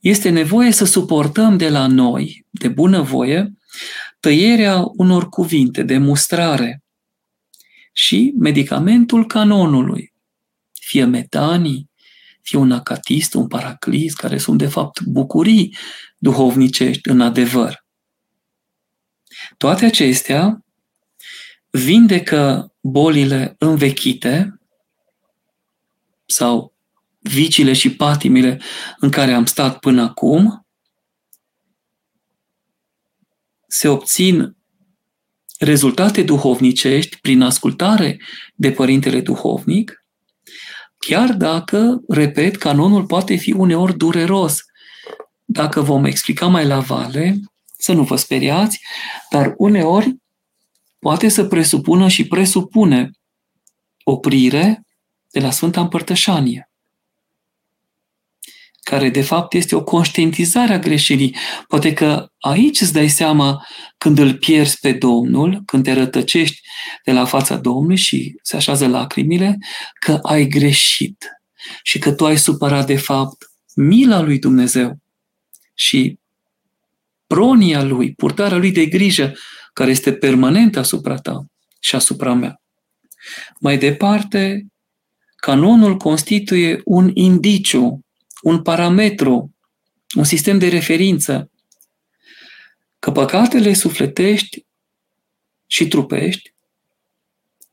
este 0.00 0.28
nevoie 0.28 0.70
să 0.70 0.84
suportăm 0.84 1.56
de 1.56 1.68
la 1.68 1.86
noi, 1.86 2.46
de 2.50 2.68
bunăvoie, 2.68 3.52
tăierea 4.20 4.84
unor 4.96 5.28
cuvinte 5.28 5.82
de 5.82 5.98
mustrare 5.98 6.82
și 7.92 8.34
medicamentul 8.38 9.26
canonului, 9.26 10.12
fie 10.72 11.04
metanii, 11.04 11.87
fie 12.48 12.58
un 12.58 12.72
acatist, 12.72 13.34
un 13.34 13.46
paraclist, 13.46 14.16
care 14.16 14.38
sunt 14.38 14.58
de 14.58 14.66
fapt 14.66 15.00
bucurii 15.00 15.76
duhovnicești 16.18 17.08
în 17.08 17.20
adevăr. 17.20 17.84
Toate 19.56 19.84
acestea 19.84 20.64
vindecă 21.70 22.72
bolile 22.80 23.54
învechite 23.58 24.60
sau 26.26 26.74
vicile 27.18 27.72
și 27.72 27.94
patimile 27.94 28.60
în 28.98 29.10
care 29.10 29.32
am 29.32 29.44
stat 29.46 29.78
până 29.78 30.02
acum, 30.02 30.66
se 33.66 33.88
obțin 33.88 34.56
rezultate 35.58 36.22
duhovnicești 36.22 37.20
prin 37.20 37.42
ascultare 37.42 38.20
de 38.54 38.72
Părintele 38.72 39.20
Duhovnic, 39.20 40.04
chiar 41.08 41.32
dacă, 41.32 42.00
repet, 42.08 42.56
canonul 42.56 43.06
poate 43.06 43.36
fi 43.36 43.52
uneori 43.52 43.96
dureros. 43.96 44.64
Dacă 45.44 45.80
vom 45.80 46.04
explica 46.04 46.46
mai 46.46 46.66
la 46.66 46.78
vale, 46.78 47.40
să 47.78 47.92
nu 47.92 48.02
vă 48.02 48.16
speriați, 48.16 48.80
dar 49.30 49.54
uneori 49.56 50.16
poate 50.98 51.28
să 51.28 51.44
presupună 51.44 52.08
și 52.08 52.26
presupune 52.26 53.10
oprire 54.04 54.86
de 55.30 55.40
la 55.40 55.50
Sfânta 55.50 55.80
Împărtășanie, 55.80 56.67
care 58.88 59.08
de 59.08 59.22
fapt 59.22 59.54
este 59.54 59.74
o 59.74 59.84
conștientizare 59.84 60.72
a 60.72 60.78
greșelii. 60.78 61.36
Poate 61.66 61.92
că 61.92 62.26
aici 62.38 62.80
îți 62.80 62.92
dai 62.92 63.08
seama 63.08 63.66
când 63.98 64.18
îl 64.18 64.34
pierzi 64.34 64.78
pe 64.80 64.92
Domnul, 64.92 65.62
când 65.66 65.84
te 65.84 65.92
rătăcești 65.92 66.60
de 67.04 67.12
la 67.12 67.24
fața 67.24 67.56
Domnului 67.56 67.96
și 67.96 68.38
se 68.42 68.56
așează 68.56 68.86
lacrimile, 68.86 69.58
că 70.00 70.18
ai 70.22 70.46
greșit 70.46 71.24
și 71.82 71.98
că 71.98 72.12
tu 72.12 72.26
ai 72.26 72.38
supărat 72.38 72.86
de 72.86 72.96
fapt 72.96 73.36
mila 73.74 74.20
lui 74.20 74.38
Dumnezeu 74.38 74.98
și 75.74 76.18
pronia 77.26 77.82
lui, 77.82 78.14
purtarea 78.14 78.58
lui 78.58 78.72
de 78.72 78.86
grijă 78.86 79.34
care 79.72 79.90
este 79.90 80.12
permanent 80.12 80.76
asupra 80.76 81.16
ta 81.16 81.44
și 81.80 81.94
asupra 81.94 82.34
mea. 82.34 82.60
Mai 83.60 83.78
departe, 83.78 84.66
canonul 85.36 85.96
constituie 85.96 86.80
un 86.84 87.10
indiciu, 87.14 88.02
un 88.42 88.62
parametru, 88.62 89.54
un 90.16 90.24
sistem 90.24 90.58
de 90.58 90.68
referință 90.68 91.50
că 92.98 93.10
păcatele 93.10 93.72
sufletești 93.72 94.66
și 95.66 95.88
trupești, 95.88 96.54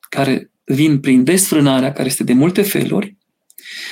care 0.10 0.52
vin 0.64 1.00
prin 1.00 1.24
desfrânarea, 1.24 1.92
care 1.94 2.08
este 2.08 2.24
de 2.24 2.34
multe 2.34 2.62
feluri, 2.62 3.18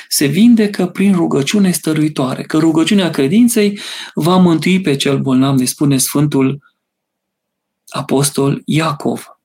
se 0.07 0.25
vindecă 0.25 0.87
prin 0.87 1.15
rugăciune 1.15 1.71
stăruitoare, 1.71 2.43
că 2.43 2.57
rugăciunea 2.57 3.09
credinței 3.09 3.79
va 4.13 4.37
mântui 4.37 4.81
pe 4.81 4.95
cel 4.95 5.19
bolnav, 5.19 5.59
ne 5.59 5.65
spune 5.65 5.97
Sfântul 5.97 6.73
apostol 7.87 8.61
Iacov. 8.65 9.37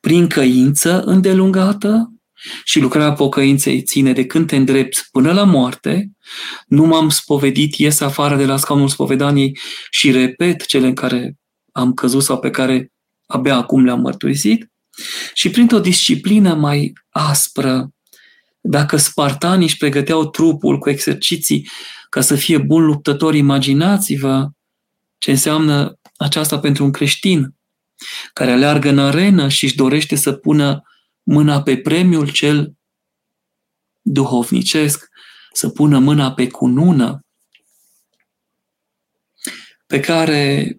Prin 0.00 0.28
căință 0.28 1.02
îndelungată 1.02 2.12
și 2.64 2.80
lucrarea 2.80 3.12
pocăinței 3.12 3.82
ține 3.82 4.12
de 4.12 4.26
când 4.26 4.46
te 4.46 4.56
îndrepți 4.56 5.10
până 5.10 5.32
la 5.32 5.44
moarte, 5.44 6.10
nu 6.66 6.84
m-am 6.84 7.08
spovedit, 7.08 7.74
ies 7.74 8.00
afară 8.00 8.36
de 8.36 8.44
la 8.44 8.56
scaunul 8.56 8.88
spovedaniei 8.88 9.58
și 9.90 10.10
repet 10.10 10.66
cele 10.66 10.86
în 10.86 10.94
care 10.94 11.34
am 11.72 11.94
căzut 11.94 12.22
sau 12.22 12.38
pe 12.38 12.50
care 12.50 12.92
abia 13.26 13.56
acum 13.56 13.84
le-am 13.84 14.00
mărturisit, 14.00 14.70
și 15.34 15.50
printr-o 15.50 15.78
disciplină 15.78 16.54
mai 16.54 16.92
aspră, 17.08 17.90
dacă 18.60 18.96
spartanii 18.96 19.66
își 19.66 19.76
pregăteau 19.76 20.30
trupul 20.30 20.78
cu 20.78 20.90
exerciții 20.90 21.68
ca 22.08 22.20
să 22.20 22.34
fie 22.34 22.58
bun 22.58 22.84
luptător, 22.84 23.34
imaginați-vă 23.34 24.48
ce 25.18 25.30
înseamnă 25.30 25.98
aceasta 26.16 26.58
pentru 26.58 26.84
un 26.84 26.90
creștin 26.90 27.54
care 28.32 28.50
aleargă 28.50 28.88
în 28.88 28.98
arenă 28.98 29.48
și 29.48 29.64
își 29.64 29.76
dorește 29.76 30.16
să 30.16 30.32
pună 30.32 30.82
mâna 31.22 31.62
pe 31.62 31.76
premiul 31.76 32.30
cel 32.30 32.74
duhovnicesc, 34.02 35.08
să 35.52 35.68
pună 35.68 35.98
mâna 35.98 36.32
pe 36.32 36.48
cunună, 36.48 37.24
pe 39.86 40.00
care 40.00 40.76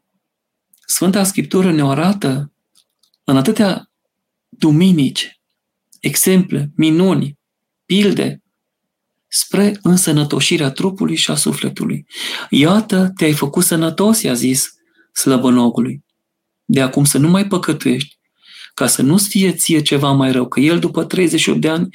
Sfânta 0.86 1.24
Scriptură 1.24 1.72
ne 1.72 1.82
arată 1.82 2.54
în 3.24 3.38
atâtea 3.38 3.92
duminici, 4.50 5.40
exemple, 6.00 6.72
minuni, 6.76 7.38
pilde, 7.86 8.42
spre 9.28 9.80
însănătoșirea 9.82 10.72
trupului 10.72 11.16
și 11.16 11.32
a 11.32 11.36
sufletului. 11.36 12.06
Iată, 12.50 13.12
te-ai 13.16 13.34
făcut 13.34 13.64
sănătos, 13.64 14.22
i-a 14.22 14.34
zis 14.34 14.74
slăbănogului. 15.14 16.04
De 16.66 16.82
acum 16.82 17.04
să 17.04 17.18
nu 17.18 17.30
mai 17.30 17.48
păcătuiești, 17.48 18.20
ca 18.74 18.88
să 18.88 19.02
nu-ți 19.02 19.30
fie 19.30 19.54
ție 19.54 19.82
ceva 19.82 20.12
mai 20.12 20.32
rău, 20.32 20.48
că 20.48 20.60
el 20.60 20.80
după 20.80 21.04
38 21.04 21.62
de 21.62 21.70
ani 21.70 21.88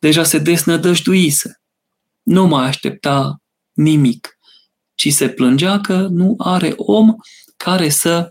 deja 0.00 0.24
se 0.24 0.38
desnădăjduise. 0.38 1.60
Nu 2.22 2.46
mai 2.46 2.66
aștepta 2.66 3.42
nimic, 3.72 4.38
ci 4.94 5.12
se 5.12 5.28
plângea 5.28 5.80
că 5.80 6.06
nu 6.10 6.34
are 6.38 6.72
om 6.76 7.14
care 7.56 7.88
să 7.88 8.28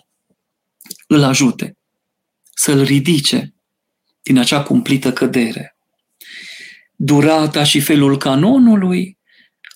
îl 1.07 1.23
ajute, 1.23 1.77
să-l 2.53 2.81
ridice 2.81 3.53
din 4.21 4.37
acea 4.37 4.63
cumplită 4.63 5.13
cădere. 5.13 5.77
Durata 6.95 7.63
și 7.63 7.79
felul 7.79 8.17
canonului 8.17 9.17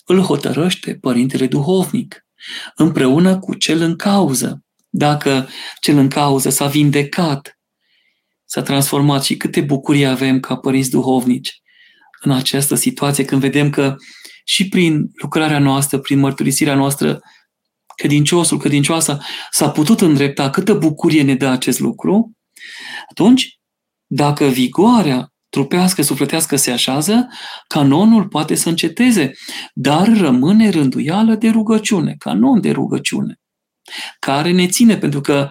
îl 0.04 0.20
hotărăște 0.20 0.94
Părintele 0.94 1.46
Duhovnic, 1.46 2.26
împreună 2.74 3.38
cu 3.38 3.54
cel 3.54 3.80
în 3.80 3.96
cauză. 3.96 4.64
Dacă 4.88 5.48
cel 5.80 5.96
în 5.96 6.08
cauză 6.08 6.50
s-a 6.50 6.66
vindecat, 6.66 7.59
s-a 8.50 8.62
transformat 8.62 9.24
și 9.24 9.36
câte 9.36 9.60
bucurii 9.60 10.06
avem 10.06 10.40
ca 10.40 10.56
părinți 10.56 10.90
duhovnici 10.90 11.60
în 12.20 12.30
această 12.30 12.74
situație 12.74 13.24
când 13.24 13.40
vedem 13.40 13.70
că 13.70 13.94
și 14.44 14.68
prin 14.68 15.10
lucrarea 15.22 15.58
noastră, 15.58 15.98
prin 15.98 16.18
mărturisirea 16.18 16.74
noastră, 16.74 17.20
credinciosul, 17.96 18.58
credincioasa 18.58 19.18
s-a 19.50 19.70
putut 19.70 20.00
îndrepta, 20.00 20.50
câtă 20.50 20.74
bucurie 20.74 21.22
ne 21.22 21.34
dă 21.34 21.46
acest 21.46 21.78
lucru, 21.78 22.32
atunci, 23.10 23.58
dacă 24.06 24.44
vigoarea 24.44 25.32
trupească, 25.48 26.02
sufletească 26.02 26.56
se 26.56 26.70
așează, 26.70 27.26
canonul 27.66 28.28
poate 28.28 28.54
să 28.54 28.68
înceteze, 28.68 29.32
dar 29.74 30.16
rămâne 30.18 30.68
rânduială 30.68 31.34
de 31.34 31.48
rugăciune, 31.48 32.14
canon 32.18 32.60
de 32.60 32.70
rugăciune, 32.70 33.34
care 34.18 34.50
ne 34.50 34.66
ține, 34.66 34.96
pentru 34.98 35.20
că 35.20 35.50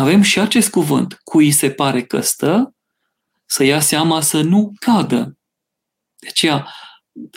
avem 0.00 0.22
și 0.22 0.40
acest 0.40 0.70
cuvânt, 0.70 1.20
cui 1.24 1.50
se 1.50 1.70
pare 1.70 2.02
că 2.02 2.20
stă, 2.20 2.74
să 3.46 3.64
ia 3.64 3.80
seama 3.80 4.20
să 4.20 4.42
nu 4.42 4.72
cadă. 4.78 5.38
De 6.16 6.26
aceea, 6.28 6.68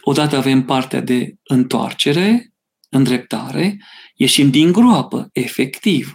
odată 0.01 0.37
avem 0.37 0.65
partea 0.65 1.01
de 1.01 1.33
întoarcere, 1.43 2.53
îndreptare, 2.89 3.77
ieșim 4.15 4.49
din 4.49 4.71
groapă, 4.71 5.29
efectiv, 5.33 6.13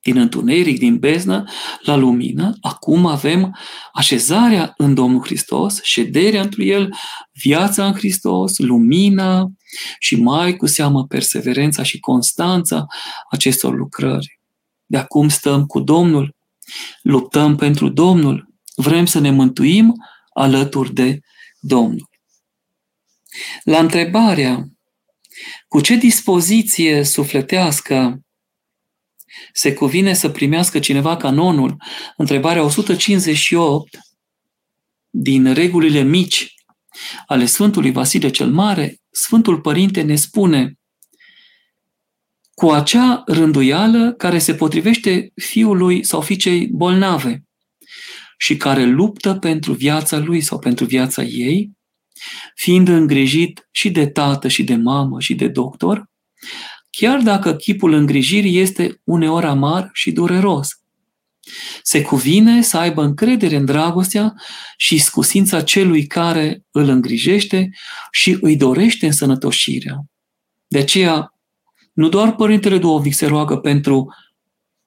din 0.00 0.16
întuneric, 0.16 0.78
din 0.78 0.98
beznă, 0.98 1.44
la 1.82 1.96
lumină. 1.96 2.56
Acum 2.60 3.06
avem 3.06 3.56
așezarea 3.92 4.72
în 4.76 4.94
Domnul 4.94 5.24
Hristos, 5.24 5.82
șederea 5.82 6.42
într 6.42 6.60
El, 6.60 6.94
viața 7.32 7.86
în 7.86 7.92
Hristos, 7.92 8.58
lumina 8.58 9.46
și 9.98 10.16
mai 10.16 10.56
cu 10.56 10.66
seamă 10.66 11.06
perseverența 11.06 11.82
și 11.82 11.98
constanța 12.00 12.86
acestor 13.30 13.74
lucrări. 13.74 14.39
De 14.90 14.98
acum 14.98 15.28
stăm 15.28 15.66
cu 15.66 15.80
Domnul, 15.80 16.36
luptăm 17.02 17.56
pentru 17.56 17.88
Domnul, 17.88 18.54
vrem 18.74 19.06
să 19.06 19.18
ne 19.18 19.30
mântuim 19.30 19.94
alături 20.32 20.94
de 20.94 21.20
Domnul. 21.60 22.08
La 23.64 23.78
întrebarea 23.78 24.64
cu 25.68 25.80
ce 25.80 25.96
dispoziție 25.96 27.02
sufletească 27.02 28.20
se 29.52 29.74
cuvine 29.74 30.14
să 30.14 30.28
primească 30.28 30.78
cineva 30.78 31.16
canonul? 31.16 31.76
Întrebarea 32.16 32.62
158 32.62 33.98
din 35.10 35.52
regulile 35.52 36.02
mici 36.02 36.54
ale 37.26 37.44
Sfântului 37.44 37.92
Vasile 37.92 38.30
cel 38.30 38.50
Mare, 38.50 38.96
Sfântul 39.10 39.60
Părinte 39.60 40.02
ne 40.02 40.14
spune 40.14 40.79
cu 42.60 42.70
acea 42.70 43.22
rânduială 43.26 44.12
care 44.12 44.38
se 44.38 44.54
potrivește 44.54 45.32
fiului 45.34 46.04
sau 46.04 46.20
fiicei 46.20 46.66
bolnave 46.66 47.44
și 48.38 48.56
care 48.56 48.84
luptă 48.84 49.34
pentru 49.34 49.72
viața 49.72 50.18
lui 50.18 50.40
sau 50.40 50.58
pentru 50.58 50.84
viața 50.84 51.22
ei, 51.22 51.70
fiind 52.54 52.88
îngrijit 52.88 53.68
și 53.70 53.90
de 53.90 54.06
tată 54.06 54.48
și 54.48 54.64
de 54.64 54.74
mamă 54.74 55.20
și 55.20 55.34
de 55.34 55.48
doctor, 55.48 56.04
chiar 56.90 57.20
dacă 57.20 57.54
chipul 57.54 57.92
îngrijirii 57.92 58.58
este 58.58 59.00
uneori 59.04 59.46
amar 59.46 59.90
și 59.92 60.12
dureros. 60.12 60.68
Se 61.82 62.02
cuvine 62.02 62.62
să 62.62 62.76
aibă 62.78 63.02
încredere 63.02 63.56
în 63.56 63.64
dragostea 63.64 64.34
și 64.76 64.98
scusința 64.98 65.62
celui 65.62 66.06
care 66.06 66.62
îl 66.70 66.88
îngrijește 66.88 67.70
și 68.10 68.38
îi 68.40 68.56
dorește 68.56 69.06
însănătoșirea. 69.06 70.04
De 70.66 70.78
aceea, 70.78 71.29
nu 72.00 72.08
doar 72.08 72.34
Părintele 72.34 72.78
Duovnic 72.78 73.14
se 73.14 73.26
roagă 73.26 73.56
pentru 73.56 74.14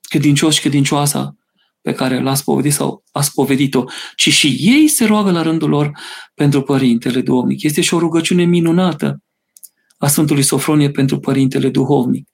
credincioși 0.01 0.55
și 0.55 0.61
credincioasa 0.61 1.35
pe 1.81 1.93
care 1.93 2.21
l-a 2.21 2.33
spovedit 2.33 2.73
sau 2.73 3.03
a 3.11 3.21
spovedit-o, 3.21 3.83
ci 4.15 4.29
și 4.33 4.47
ei 4.59 4.87
se 4.87 5.05
roagă 5.05 5.31
la 5.31 5.41
rândul 5.41 5.69
lor 5.69 5.91
pentru 6.33 6.61
Părintele 6.61 7.21
Duhovnic. 7.21 7.63
Este 7.63 7.81
și 7.81 7.93
o 7.93 7.99
rugăciune 7.99 8.43
minunată 8.43 9.21
a 9.97 10.07
Sfântului 10.07 10.43
Sofronie 10.43 10.91
pentru 10.91 11.19
Părintele 11.19 11.69
Duhovnic. 11.69 12.27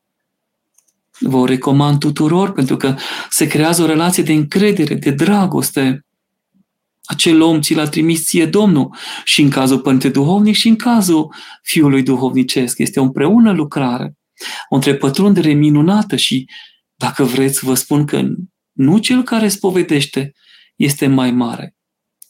Vă 1.19 1.37
o 1.37 1.45
recomand 1.45 1.99
tuturor 1.99 2.51
pentru 2.51 2.77
că 2.77 2.95
se 3.29 3.47
creează 3.47 3.83
o 3.83 3.85
relație 3.85 4.23
de 4.23 4.33
încredere, 4.33 4.95
de 4.95 5.11
dragoste. 5.11 6.05
Acel 7.03 7.41
om 7.41 7.61
ți 7.61 7.73
l-a 7.73 7.87
trimis 7.87 8.25
ție 8.25 8.45
Domnul 8.45 8.95
și 9.23 9.41
în 9.41 9.49
cazul 9.49 9.79
Părinte 9.79 10.09
Duhovnic 10.09 10.55
și 10.55 10.67
în 10.67 10.75
cazul 10.75 11.33
Fiului 11.63 12.03
Duhovnicesc. 12.03 12.77
Este 12.77 12.99
o 12.99 13.03
împreună 13.03 13.51
lucrare, 13.51 14.18
o 14.69 14.75
întrepătrundere 14.75 15.51
minunată 15.51 16.15
și, 16.15 16.49
dacă 16.95 17.23
vreți, 17.23 17.65
vă 17.65 17.73
spun 17.73 18.05
că 18.05 18.27
nu 18.71 18.97
cel 18.97 19.23
care 19.23 19.47
spovedește 19.47 20.33
este 20.75 21.07
mai 21.07 21.31
mare, 21.31 21.75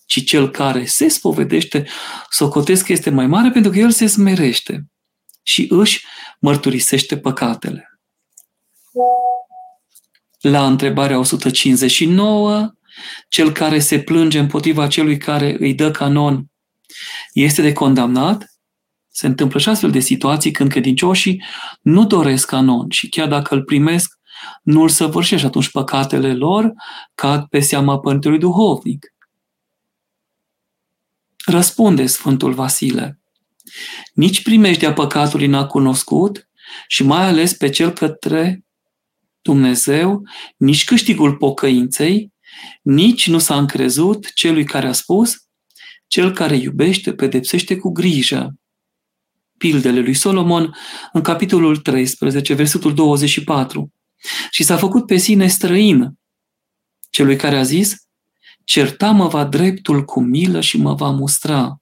ci 0.06 0.26
cel 0.26 0.50
care 0.50 0.86
se 0.86 1.08
spovedește, 1.08 1.88
socotesc 2.30 2.86
că 2.86 2.92
este 2.92 3.10
mai 3.10 3.28
mare 3.28 3.52
pentru 3.52 3.72
că 3.72 3.78
el 3.78 3.92
se 3.92 4.08
smerește 4.08 4.86
și 5.44 5.66
își 5.70 6.06
mărturisește 6.40 7.18
păcatele. 7.18 8.00
La 10.40 10.66
întrebarea 10.66 11.20
159, 11.20 12.72
cel 13.30 13.52
care 13.52 13.80
se 13.80 14.00
plânge 14.00 14.40
împotriva 14.40 14.88
celui 14.88 15.18
care 15.18 15.56
îi 15.60 15.74
dă 15.74 15.92
canon 15.92 16.46
este 17.34 17.62
de 17.62 17.74
condamnat? 17.74 18.59
Se 19.20 19.28
întâmplă 19.28 19.60
și 19.60 19.70
astfel 19.70 19.92
de 19.92 20.00
situații 20.00 20.52
când 20.52 20.70
credincioșii 20.70 21.44
nu 21.82 22.06
doresc 22.06 22.48
canon 22.48 22.90
și 22.90 23.10
chiar 23.10 23.28
dacă 23.28 23.56
îl 23.56 23.64
primesc, 23.64 24.20
nu 24.64 24.82
îl 24.82 24.90
săvârșești, 24.90 25.46
atunci 25.46 25.72
păcatele 25.72 26.34
lor 26.34 26.74
cad 27.16 27.46
pe 27.46 27.60
seama 27.60 28.00
Părintelui 28.00 28.40
Duhovnic. 28.40 29.14
Răspunde 31.46 32.06
Sfântul 32.06 32.54
Vasile. 32.54 33.20
Nici 34.14 34.44
primejdea 34.44 34.94
păcatului 34.94 35.48
n-a 35.48 35.66
cunoscut 35.66 36.50
și 36.88 37.04
mai 37.04 37.28
ales 37.28 37.54
pe 37.54 37.70
cel 37.70 37.92
către 37.92 38.66
Dumnezeu, 39.42 40.22
nici 40.58 40.86
câștigul 40.86 41.36
pocăinței, 41.36 42.34
nici 42.82 43.28
nu 43.28 43.38
s-a 43.38 43.58
încrezut 43.58 44.34
celui 44.34 44.64
care 44.64 44.88
a 44.88 44.92
spus, 44.92 45.36
cel 46.08 46.34
care 46.34 46.56
iubește 46.56 47.14
pedepsește 47.14 47.78
cu 47.78 47.92
grijă. 47.92 48.54
Pildele 49.60 50.00
lui 50.00 50.14
Solomon 50.14 50.76
în 51.14 51.22
capitolul 51.22 51.78
13, 51.78 52.54
versetul 52.54 52.94
24. 52.94 53.94
Și 54.52 54.64
s-a 54.64 54.78
făcut 54.78 55.06
pe 55.06 55.18
sine 55.18 55.48
străin 55.48 56.20
celui 57.10 57.36
care 57.36 57.58
a 57.58 57.64
zis, 57.64 57.96
certa-mă 58.64 59.28
va 59.28 59.46
dreptul 59.46 60.06
cu 60.06 60.22
milă 60.22 60.62
și 60.62 60.78
mă 60.78 60.94
va 60.94 61.10
mustra. 61.10 61.82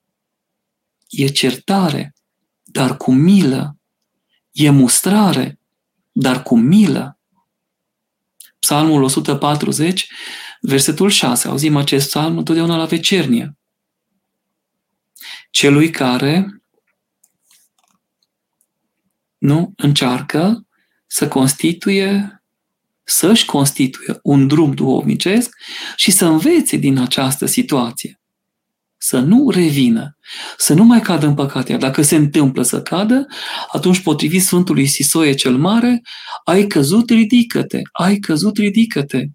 E 1.09 1.27
certare, 1.27 2.15
dar 2.63 2.97
cu 2.97 3.11
milă. 3.11 3.77
E 4.51 4.69
mustrare, 4.69 5.59
dar 6.11 6.43
cu 6.43 6.57
milă. 6.57 7.19
Psalmul 8.59 9.03
140, 9.03 10.07
versetul 10.61 11.09
6. 11.09 11.47
Auzim 11.47 11.75
acest 11.75 12.07
psalm 12.07 12.37
întotdeauna 12.37 12.77
la 12.77 12.85
vecernie. 12.85 13.57
Celui 15.49 15.89
care 15.89 16.61
nu 19.37 19.73
încearcă 19.75 20.67
să 21.07 21.27
constituie, 21.27 22.41
să-și 23.03 23.45
constituie 23.45 24.19
un 24.23 24.47
drum 24.47 24.73
duhovnicesc 24.73 25.55
și 25.95 26.11
să 26.11 26.25
învețe 26.25 26.77
din 26.77 26.97
această 26.97 27.45
situație. 27.45 28.19
Să 28.97 29.19
nu 29.19 29.49
revină, 29.49 30.17
să 30.57 30.73
nu 30.73 30.83
mai 30.83 31.01
cadă 31.01 31.25
în 31.25 31.33
păcate. 31.33 31.71
Iar 31.71 31.79
dacă 31.79 32.01
se 32.01 32.15
întâmplă 32.15 32.63
să 32.63 32.81
cadă, 32.81 33.27
atunci, 33.71 33.99
potrivit 33.99 34.43
Sfântului 34.43 34.85
Sisoie 34.85 35.33
cel 35.33 35.57
Mare, 35.57 36.01
ai 36.43 36.67
căzut, 36.67 37.09
ridică-te, 37.09 37.81
ai 37.91 38.17
căzut, 38.17 38.57
ridică-te. 38.57 39.25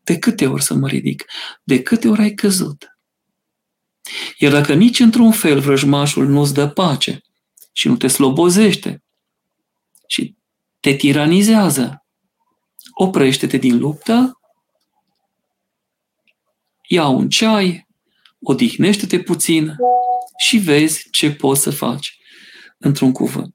De 0.00 0.18
câte 0.18 0.46
ori 0.46 0.62
să 0.62 0.74
mă 0.74 0.88
ridic? 0.88 1.24
De 1.62 1.82
câte 1.82 2.08
ori 2.08 2.20
ai 2.20 2.34
căzut? 2.34 2.98
Iar 4.38 4.52
dacă 4.52 4.74
nici 4.74 5.00
într-un 5.00 5.32
fel 5.32 5.60
vrăjmașul 5.60 6.28
nu-ți 6.28 6.54
dă 6.54 6.68
pace 6.68 7.20
și 7.72 7.88
nu 7.88 7.96
te 7.96 8.06
slobozește 8.06 9.02
și 10.10 10.36
te 10.80 10.94
tiranizează, 10.94 12.06
oprește-te 12.94 13.56
din 13.56 13.78
luptă, 13.78 14.40
ia 16.88 17.08
un 17.08 17.28
ceai, 17.28 17.86
odihnește-te 18.40 19.20
puțin 19.20 19.76
și 20.38 20.56
vezi 20.56 21.08
ce 21.10 21.32
poți 21.34 21.62
să 21.62 21.70
faci 21.70 22.18
într-un 22.78 23.12
cuvânt. 23.12 23.54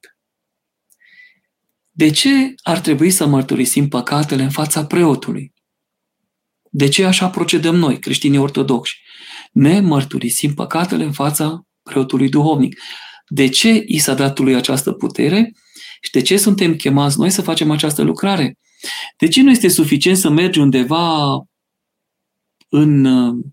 De 1.92 2.10
ce 2.10 2.54
ar 2.64 2.80
trebui 2.80 3.12
să 3.12 3.26
mărturisim 3.26 3.88
păcatele 3.88 4.44
în 4.44 4.50
fața 4.50 4.86
preotului? 4.86 5.54
De 6.70 6.88
ce 6.88 7.06
așa 7.06 7.30
procedăm 7.30 7.76
noi, 7.76 8.00
creștinii 8.00 8.38
ortodoxi? 8.38 8.96
Ne 9.52 9.80
mărturisim 9.80 10.54
păcatele 10.54 11.04
în 11.04 11.12
fața 11.12 11.68
preotului 11.84 12.30
duhovnic. 12.30 12.80
De 13.28 13.50
ce 13.50 13.84
i 13.86 13.98
s-a 13.98 14.14
dat 14.14 14.40
lui 14.40 14.56
această 14.56 14.92
putere 14.92 15.52
și 16.04 16.12
de 16.12 16.22
ce 16.22 16.38
suntem 16.38 16.76
chemați 16.76 17.20
noi 17.20 17.30
să 17.30 17.42
facem 17.42 17.72
această 17.72 18.02
lucrare? 18.02 18.58
De 19.18 19.28
ce 19.28 19.42
nu 19.42 19.52
este 19.52 19.68
suficient 19.68 20.18
să 20.18 20.30
mergi 20.30 20.60
undeva 20.60 21.34
în 22.70 23.06
uh, 23.06 23.46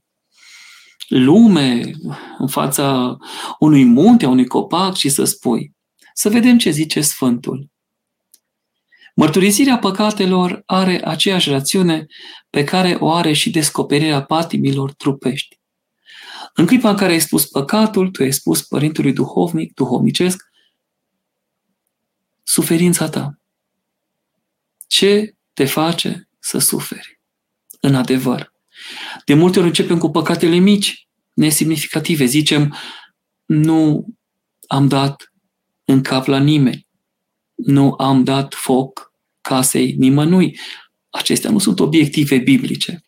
lume, 1.09 1.91
în 2.39 2.49
fața 2.49 3.17
unui 3.59 3.85
munte, 3.85 4.25
a 4.25 4.29
unui 4.29 4.47
copac 4.47 4.97
și 4.97 5.09
să 5.09 5.25
spui, 5.25 5.73
să 6.15 6.29
vedem 6.29 6.59
ce 6.59 6.71
zice 6.71 7.01
Sfântul. 7.01 7.69
Mărturisirea 9.15 9.79
păcatelor 9.79 10.63
are 10.67 11.07
aceeași 11.07 11.51
rațiune 11.51 12.07
pe 12.51 12.65
care 12.65 12.97
o 13.01 13.11
are 13.11 13.33
și 13.33 13.51
descoperirea 13.51 14.23
patimilor 14.23 14.93
trupești. 14.93 15.59
În 16.55 16.67
clipa 16.67 16.91
în 16.91 16.97
care 16.97 17.13
ai 17.13 17.21
spus 17.21 17.47
păcatul, 17.47 18.09
tu 18.11 18.23
ai 18.23 18.33
spus 18.33 18.63
Părintului 18.63 19.13
Duhovnic, 19.13 19.75
duhovnicesc, 19.75 20.50
suferința 22.43 23.09
ta. 23.09 23.39
Ce 24.87 25.35
te 25.53 25.65
face 25.65 26.29
să 26.39 26.59
suferi? 26.59 27.21
În 27.81 27.95
adevăr. 27.95 28.53
De 29.25 29.35
multe 29.35 29.59
ori 29.59 29.69
începem 29.69 29.99
cu 29.99 30.11
păcatele 30.11 30.57
mici, 30.57 31.09
nesemnificative. 31.35 32.25
Zicem, 32.25 32.77
nu 33.45 34.07
am 34.67 34.89
dat 34.89 35.33
în 35.85 36.03
cap 36.03 36.27
la 36.27 36.39
nimeni, 36.39 36.87
nu 37.55 37.95
am 37.99 38.25
dat 38.25 38.55
foc 38.55 39.13
casei 39.41 39.95
nimănui. 39.99 40.59
Acestea 41.11 41.51
nu 41.51 41.59
sunt 41.59 41.81
obiective 41.81 42.37
biblice. 42.39 43.05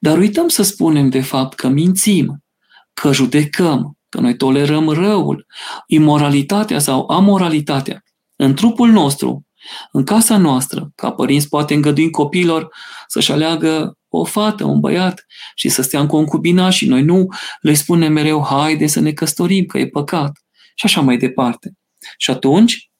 Dar 0.00 0.18
uităm 0.18 0.48
să 0.48 0.62
spunem 0.62 1.08
de 1.08 1.20
fapt 1.20 1.54
că 1.54 1.68
mințim, 1.68 2.44
că 2.92 3.12
judecăm, 3.12 3.98
că 4.08 4.20
noi 4.20 4.36
tolerăm 4.36 4.88
răul, 4.88 5.46
imoralitatea 5.86 6.78
sau 6.78 7.08
amoralitatea 7.10 8.03
în 8.44 8.54
trupul 8.54 8.90
nostru, 8.90 9.46
în 9.92 10.04
casa 10.04 10.36
noastră, 10.36 10.90
ca 10.94 11.12
părinți 11.12 11.48
poate 11.48 11.74
îngăduim 11.74 12.10
copiilor 12.10 12.68
să-și 13.06 13.32
aleagă 13.32 13.98
o 14.08 14.24
fată, 14.24 14.64
un 14.64 14.80
băiat 14.80 15.26
și 15.54 15.68
să 15.68 15.82
stea 15.82 16.00
în 16.00 16.06
concubina 16.06 16.70
și 16.70 16.86
noi 16.86 17.02
nu 17.02 17.26
le 17.60 17.74
spunem 17.74 18.12
mereu, 18.12 18.44
haide 18.44 18.86
să 18.86 19.00
ne 19.00 19.12
căsătorim, 19.12 19.64
că 19.64 19.78
e 19.78 19.88
păcat. 19.88 20.32
Și 20.74 20.84
așa 20.84 21.00
mai 21.00 21.16
departe. 21.16 21.72
Și 22.18 22.30
atunci, 22.30 22.90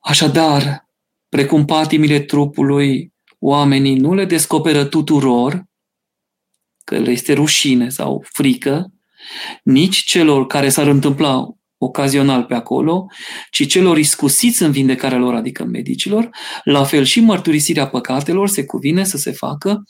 așadar, 0.00 0.88
precum 1.28 1.64
patimile 1.64 2.20
trupului, 2.20 3.12
oamenii 3.38 3.96
nu 3.96 4.14
le 4.14 4.24
descoperă 4.24 4.84
tuturor, 4.84 5.64
că 6.84 6.98
le 6.98 7.10
este 7.10 7.32
rușine 7.32 7.88
sau 7.88 8.24
frică, 8.26 8.92
nici 9.62 9.96
celor 9.96 10.46
care 10.46 10.68
s-ar 10.68 10.86
întâmpla 10.86 11.46
ocazional 11.84 12.44
pe 12.44 12.54
acolo, 12.54 13.06
ci 13.50 13.66
celor 13.66 13.98
iscusiți 13.98 14.62
în 14.62 14.70
vindecarea 14.70 15.18
lor, 15.18 15.34
adică 15.34 15.64
medicilor, 15.64 16.28
la 16.64 16.84
fel 16.84 17.04
și 17.04 17.20
mărturisirea 17.20 17.88
păcatelor 17.88 18.48
se 18.48 18.64
cuvine 18.64 19.04
să 19.04 19.16
se 19.16 19.30
facă 19.30 19.82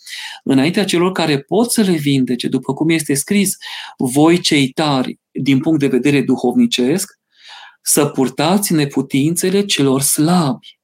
înaintea 0.44 0.84
celor 0.84 1.12
care 1.12 1.38
pot 1.38 1.72
să 1.72 1.82
le 1.82 1.96
vindece, 1.96 2.48
după 2.48 2.72
cum 2.72 2.88
este 2.88 3.14
scris, 3.14 3.56
voi 3.96 4.38
cei 4.38 4.68
tari, 4.68 5.18
din 5.30 5.60
punct 5.60 5.80
de 5.80 5.86
vedere 5.86 6.22
duhovnicesc, 6.22 7.12
să 7.82 8.06
purtați 8.06 8.72
neputințele 8.72 9.64
celor 9.64 10.00
slabi. 10.00 10.78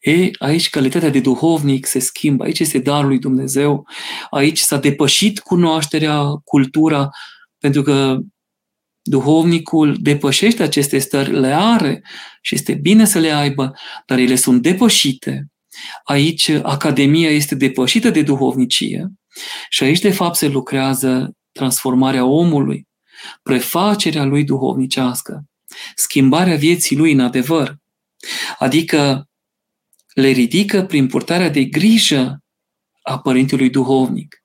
E, 0.00 0.30
aici 0.38 0.70
calitatea 0.70 1.08
de 1.08 1.20
duhovnic 1.20 1.86
se 1.86 1.98
schimbă, 1.98 2.44
aici 2.44 2.58
este 2.58 2.78
darul 2.78 3.08
lui 3.08 3.18
Dumnezeu, 3.18 3.86
aici 4.30 4.58
s-a 4.58 4.76
depășit 4.76 5.38
cunoașterea, 5.38 6.22
cultura, 6.44 7.08
pentru 7.58 7.82
că 7.82 8.18
duhovnicul 9.02 9.96
depășește 10.00 10.62
aceste 10.62 10.98
stări, 10.98 11.40
le 11.40 11.52
are 11.52 12.02
și 12.40 12.54
este 12.54 12.74
bine 12.74 13.04
să 13.04 13.18
le 13.18 13.30
aibă, 13.30 13.72
dar 14.06 14.18
ele 14.18 14.34
sunt 14.34 14.62
depășite. 14.62 15.46
Aici 16.04 16.48
Academia 16.48 17.30
este 17.30 17.54
depășită 17.54 18.10
de 18.10 18.22
duhovnicie 18.22 19.06
și 19.68 19.82
aici 19.82 20.00
de 20.00 20.10
fapt 20.10 20.36
se 20.36 20.48
lucrează 20.48 21.32
transformarea 21.52 22.24
omului, 22.24 22.88
prefacerea 23.42 24.24
lui 24.24 24.44
duhovnicească, 24.44 25.44
schimbarea 25.94 26.56
vieții 26.56 26.96
lui 26.96 27.12
în 27.12 27.20
adevăr. 27.20 27.76
Adică 28.58 29.28
le 30.14 30.28
ridică 30.28 30.84
prin 30.84 31.06
purtarea 31.06 31.48
de 31.48 31.64
grijă 31.64 32.38
a 33.02 33.18
părintelui 33.18 33.70
duhovnic. 33.70 34.39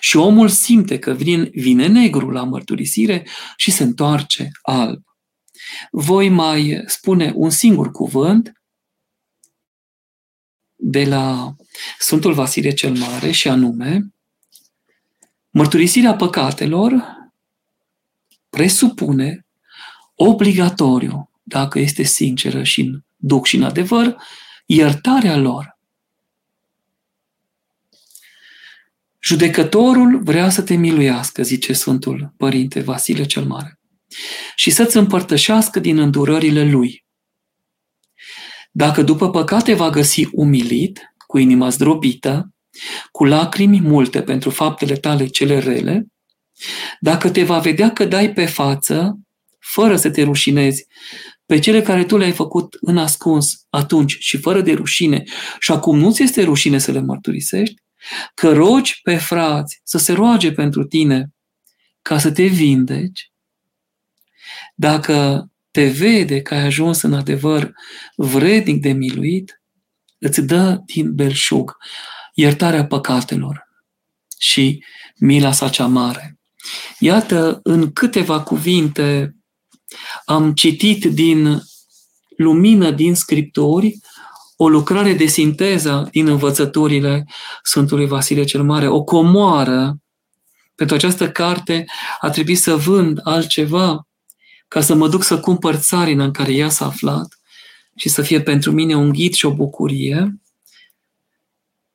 Și 0.00 0.16
omul 0.16 0.48
simte 0.48 0.98
că 0.98 1.12
vine, 1.12 1.50
vine 1.52 1.86
negru 1.86 2.30
la 2.30 2.44
mărturisire 2.44 3.26
și 3.56 3.70
se 3.70 3.82
întoarce 3.82 4.50
alb. 4.62 5.02
Voi 5.90 6.28
mai 6.28 6.82
spune 6.86 7.32
un 7.34 7.50
singur 7.50 7.90
cuvânt 7.90 8.52
de 10.76 11.04
la 11.04 11.54
Sfântul 11.98 12.32
Vasile 12.32 12.72
cel 12.72 12.96
Mare 12.96 13.30
și 13.30 13.48
anume 13.48 14.14
mărturisirea 15.50 16.14
păcatelor 16.14 17.18
presupune 18.50 19.46
obligatoriu, 20.14 21.30
dacă 21.42 21.78
este 21.78 22.02
sinceră 22.02 22.62
și 22.62 22.80
în 22.80 23.00
duc 23.16 23.46
și 23.46 23.56
în 23.56 23.62
adevăr, 23.62 24.16
iertarea 24.66 25.36
lor. 25.36 25.78
Judecătorul 29.22 30.20
vrea 30.22 30.50
să 30.50 30.62
te 30.62 30.74
miluiască, 30.74 31.42
zice 31.42 31.72
Sfântul 31.72 32.34
Părinte 32.36 32.80
Vasile 32.80 33.24
cel 33.24 33.44
Mare, 33.44 33.80
și 34.54 34.70
să-ți 34.70 34.96
împărtășească 34.96 35.80
din 35.80 35.98
îndurările 35.98 36.70
lui. 36.70 37.04
Dacă 38.70 39.02
după 39.02 39.30
păcate 39.30 39.74
va 39.74 39.90
găsi 39.90 40.28
umilit, 40.32 41.14
cu 41.26 41.38
inima 41.38 41.68
zdrobită, 41.68 42.54
cu 43.10 43.24
lacrimi 43.24 43.80
multe 43.80 44.22
pentru 44.22 44.50
faptele 44.50 44.94
tale 44.94 45.26
cele 45.26 45.58
rele, 45.58 46.06
dacă 47.00 47.30
te 47.30 47.44
va 47.44 47.58
vedea 47.58 47.92
că 47.92 48.04
dai 48.04 48.32
pe 48.32 48.46
față, 48.46 49.18
fără 49.58 49.96
să 49.96 50.10
te 50.10 50.22
rușinezi, 50.22 50.86
pe 51.46 51.58
cele 51.58 51.82
care 51.82 52.04
tu 52.04 52.16
le-ai 52.16 52.32
făcut 52.32 52.76
în 52.80 52.98
ascuns 52.98 53.66
atunci 53.70 54.16
și 54.18 54.36
fără 54.36 54.60
de 54.60 54.72
rușine 54.72 55.22
și 55.58 55.72
acum 55.72 55.98
nu 55.98 56.12
ți 56.12 56.22
este 56.22 56.42
rușine 56.42 56.78
să 56.78 56.92
le 56.92 57.00
mărturisești, 57.00 57.82
că 58.34 58.52
rogi 58.52 59.00
pe 59.02 59.16
frați 59.16 59.80
să 59.84 59.98
se 59.98 60.12
roage 60.12 60.52
pentru 60.52 60.84
tine 60.84 61.32
ca 62.02 62.18
să 62.18 62.32
te 62.32 62.46
vindeci, 62.46 63.32
dacă 64.74 65.48
te 65.70 65.88
vede 65.88 66.42
că 66.42 66.54
ai 66.54 66.64
ajuns 66.64 67.02
în 67.02 67.14
adevăr 67.14 67.72
vrednic 68.16 68.80
de 68.80 68.92
miluit, 68.92 69.62
îți 70.18 70.40
dă 70.40 70.80
din 70.86 71.14
belșug 71.14 71.76
iertarea 72.34 72.86
păcatelor 72.86 73.68
și 74.38 74.84
mila 75.18 75.52
sa 75.52 75.68
cea 75.68 75.86
mare. 75.86 76.38
Iată, 76.98 77.60
în 77.62 77.92
câteva 77.92 78.42
cuvinte 78.42 79.36
am 80.24 80.52
citit 80.52 81.04
din 81.04 81.60
lumină 82.36 82.90
din 82.90 83.14
Scripturi 83.14 83.98
o 84.62 84.68
lucrare 84.68 85.12
de 85.12 85.26
sinteză 85.26 86.08
din 86.10 86.28
învățăturile 86.28 87.26
Sfântului 87.62 88.06
Vasile 88.06 88.44
cel 88.44 88.62
Mare, 88.62 88.88
o 88.88 89.02
comoară. 89.02 89.96
Pentru 90.74 90.96
această 90.96 91.30
carte 91.30 91.84
a 92.20 92.30
trebuit 92.30 92.58
să 92.58 92.76
vând 92.76 93.20
altceva 93.22 94.06
ca 94.68 94.80
să 94.80 94.94
mă 94.94 95.08
duc 95.08 95.22
să 95.22 95.40
cumpăr 95.40 95.74
țarina 95.74 96.24
în 96.24 96.30
care 96.30 96.52
ea 96.52 96.68
s-a 96.68 96.86
aflat 96.86 97.38
și 97.96 98.08
să 98.08 98.22
fie 98.22 98.42
pentru 98.42 98.72
mine 98.72 98.96
un 98.96 99.12
ghid 99.12 99.32
și 99.32 99.46
o 99.46 99.54
bucurie. 99.54 100.40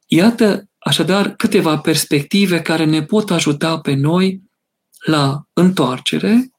Iată, 0.05 0.69
așadar, 0.77 1.29
câteva 1.29 1.77
perspective 1.77 2.61
care 2.61 2.85
ne 2.85 3.03
pot 3.03 3.31
ajuta 3.31 3.79
pe 3.79 3.93
noi 3.93 4.41
la 5.05 5.47
întoarcere, 5.53 6.51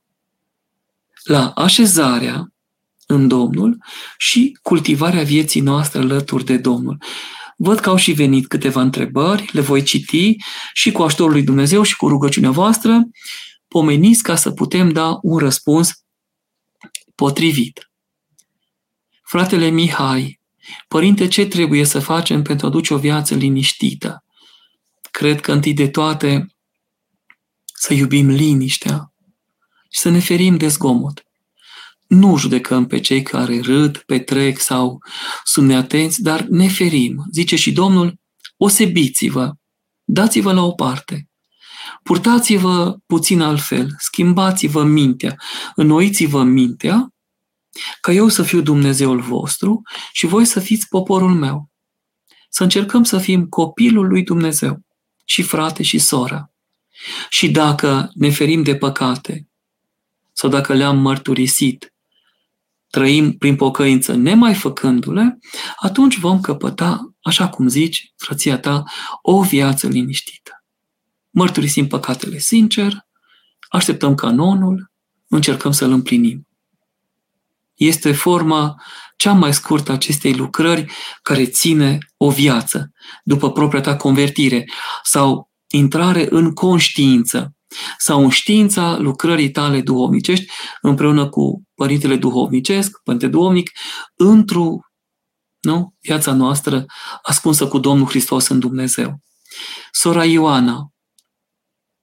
la 1.24 1.48
așezarea 1.48 2.50
în 3.06 3.28
Domnul 3.28 3.84
și 4.18 4.58
cultivarea 4.62 5.22
vieții 5.22 5.60
noastre 5.60 5.98
alături 5.98 6.44
de 6.44 6.56
Domnul. 6.56 7.02
Văd 7.56 7.78
că 7.78 7.88
au 7.88 7.96
și 7.96 8.12
venit 8.12 8.46
câteva 8.46 8.80
întrebări, 8.80 9.48
le 9.52 9.60
voi 9.60 9.82
citi 9.82 10.36
și 10.72 10.92
cu 10.92 11.02
ajutorul 11.02 11.32
lui 11.32 11.42
Dumnezeu 11.42 11.82
și 11.82 11.96
cu 11.96 12.08
rugăciunea 12.08 12.50
voastră 12.50 13.08
pomeniți 13.68 14.22
ca 14.22 14.36
să 14.36 14.50
putem 14.50 14.90
da 14.90 15.18
un 15.22 15.38
răspuns 15.38 16.04
potrivit. 17.14 17.90
Fratele 19.22 19.68
Mihai, 19.68 20.40
părinte, 20.88 21.28
ce 21.28 21.46
trebuie 21.46 21.84
să 21.84 21.98
facem 22.00 22.42
pentru 22.42 22.66
a 22.66 22.70
duce 22.70 22.94
o 22.94 22.98
viață 22.98 23.34
liniștită? 23.34 24.24
Cred 25.10 25.40
că 25.40 25.52
întâi 25.52 25.74
de 25.74 25.88
toate 25.88 26.46
să 27.74 27.94
iubim 27.94 28.28
liniștea 28.28 29.12
și 29.90 30.00
să 30.00 30.08
ne 30.08 30.18
ferim 30.18 30.56
de 30.56 30.68
zgomot. 30.68 31.25
Nu 32.06 32.36
judecăm 32.36 32.86
pe 32.86 33.00
cei 33.00 33.22
care 33.22 33.60
râd, 33.60 33.96
petrec 33.96 34.58
sau 34.58 35.02
sunt 35.44 35.66
neatenți, 35.66 36.22
dar 36.22 36.40
ne 36.40 36.68
ferim. 36.68 37.24
Zice 37.32 37.56
și 37.56 37.72
Domnul, 37.72 38.20
osebiți-vă, 38.56 39.52
dați-vă 40.04 40.52
la 40.52 40.62
o 40.62 40.72
parte. 40.72 41.28
Purtați-vă 42.02 42.96
puțin 43.06 43.40
altfel, 43.40 43.94
schimbați-vă 43.98 44.84
mintea, 44.84 45.36
înnoiți-vă 45.74 46.42
mintea, 46.42 47.08
ca 48.00 48.12
eu 48.12 48.28
să 48.28 48.42
fiu 48.42 48.60
Dumnezeul 48.60 49.20
vostru 49.20 49.82
și 50.12 50.26
voi 50.26 50.44
să 50.44 50.60
fiți 50.60 50.88
poporul 50.88 51.34
meu. 51.34 51.70
Să 52.48 52.62
încercăm 52.62 53.04
să 53.04 53.18
fim 53.18 53.46
copilul 53.46 54.06
lui 54.06 54.22
Dumnezeu 54.22 54.80
și 55.24 55.42
frate 55.42 55.82
și 55.82 55.98
soră. 55.98 56.50
Și 57.28 57.50
dacă 57.50 58.10
ne 58.14 58.30
ferim 58.30 58.62
de 58.62 58.76
păcate 58.76 59.48
sau 60.32 60.50
dacă 60.50 60.74
le-am 60.74 60.98
mărturisit, 60.98 61.94
trăim 62.96 63.32
prin 63.32 63.56
pocăință 63.56 64.14
nemai 64.14 64.54
făcându-le, 64.54 65.38
atunci 65.76 66.18
vom 66.18 66.40
căpăta, 66.40 67.14
așa 67.22 67.48
cum 67.48 67.68
zici, 67.68 68.12
frăția 68.16 68.58
ta, 68.58 68.82
o 69.22 69.42
viață 69.42 69.88
liniștită. 69.88 70.64
Mărturisim 71.30 71.86
păcatele 71.86 72.38
sincer, 72.38 73.06
așteptăm 73.68 74.14
canonul, 74.14 74.92
încercăm 75.28 75.72
să-l 75.72 75.90
împlinim. 75.90 76.46
Este 77.74 78.12
forma 78.12 78.74
cea 79.16 79.32
mai 79.32 79.54
scurtă 79.54 79.92
acestei 79.92 80.34
lucrări 80.34 80.92
care 81.22 81.46
ține 81.46 81.98
o 82.16 82.30
viață 82.30 82.92
după 83.24 83.52
propria 83.52 83.80
ta 83.80 83.96
convertire 83.96 84.64
sau 85.02 85.50
intrare 85.66 86.26
în 86.30 86.52
conștiință 86.52 87.54
sau 87.98 88.22
în 88.22 88.30
știința 88.30 88.96
lucrării 88.98 89.50
tale 89.50 89.80
duhovnicești 89.80 90.46
împreună 90.80 91.28
cu 91.28 91.65
Părintele 91.76 92.16
Duhovnicesc, 92.16 93.00
Părinte 93.02 93.28
Duhovnic, 93.28 93.70
într-o 94.14 94.78
nu? 95.60 95.94
viața 96.00 96.32
noastră 96.32 96.84
ascunsă 97.22 97.68
cu 97.68 97.78
Domnul 97.78 98.06
Hristos 98.06 98.48
în 98.48 98.58
Dumnezeu. 98.58 99.20
Sora 99.92 100.24
Ioana, 100.24 100.92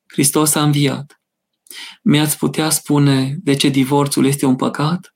Hristos 0.07 0.55
a 0.55 0.63
înviat. 0.63 1.21
Mi-ați 2.03 2.37
putea 2.37 2.69
spune 2.69 3.37
de 3.41 3.55
ce 3.55 3.69
divorțul 3.69 4.25
este 4.25 4.45
un 4.45 4.55
păcat? 4.55 5.15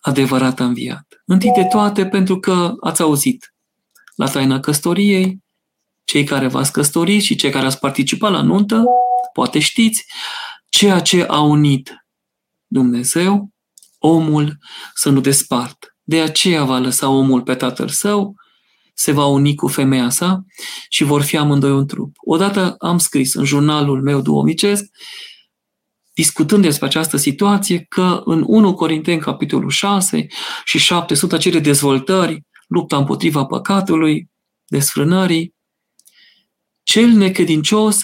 Adevărat 0.00 0.60
a 0.60 0.64
înviat. 0.64 1.22
Întâi 1.26 1.52
de 1.54 1.64
toate 1.64 2.06
pentru 2.06 2.40
că 2.40 2.72
ați 2.80 3.02
auzit 3.02 3.54
la 4.14 4.28
taina 4.28 4.60
căsătoriei, 4.60 5.38
cei 6.04 6.24
care 6.24 6.46
v-ați 6.46 6.72
căsătorit 6.72 7.22
și 7.22 7.34
cei 7.34 7.50
care 7.50 7.66
ați 7.66 7.78
participat 7.78 8.30
la 8.30 8.42
nuntă, 8.42 8.84
poate 9.32 9.58
știți, 9.58 10.04
ceea 10.68 11.00
ce 11.00 11.24
a 11.28 11.40
unit 11.40 12.06
Dumnezeu, 12.66 13.53
omul 14.06 14.58
să 14.94 15.10
nu 15.10 15.20
despart. 15.20 15.96
De 16.02 16.20
aceea 16.20 16.64
va 16.64 16.78
lăsa 16.78 17.08
omul 17.08 17.42
pe 17.42 17.54
tatăl 17.54 17.88
său, 17.88 18.34
se 18.94 19.12
va 19.12 19.26
uni 19.26 19.54
cu 19.54 19.68
femeia 19.68 20.10
sa 20.10 20.44
și 20.88 21.04
vor 21.04 21.22
fi 21.22 21.36
amândoi 21.36 21.70
un 21.70 21.86
trup. 21.86 22.16
Odată 22.16 22.74
am 22.78 22.98
scris 22.98 23.34
în 23.34 23.44
jurnalul 23.44 24.02
meu 24.02 24.20
duomicesc, 24.20 24.84
discutând 26.14 26.62
despre 26.62 26.86
această 26.86 27.16
situație, 27.16 27.84
că 27.88 28.22
în 28.24 28.44
1 28.46 28.74
Corinteni, 28.74 29.20
capitolul 29.20 29.70
6 29.70 30.26
și 30.64 30.78
7, 30.78 31.14
sunt 31.14 31.32
acele 31.32 31.58
dezvoltări, 31.58 32.44
lupta 32.68 32.96
împotriva 32.96 33.44
păcatului, 33.44 34.30
desfrânării, 34.66 35.54
cel 36.82 37.08
necredincios 37.08 38.02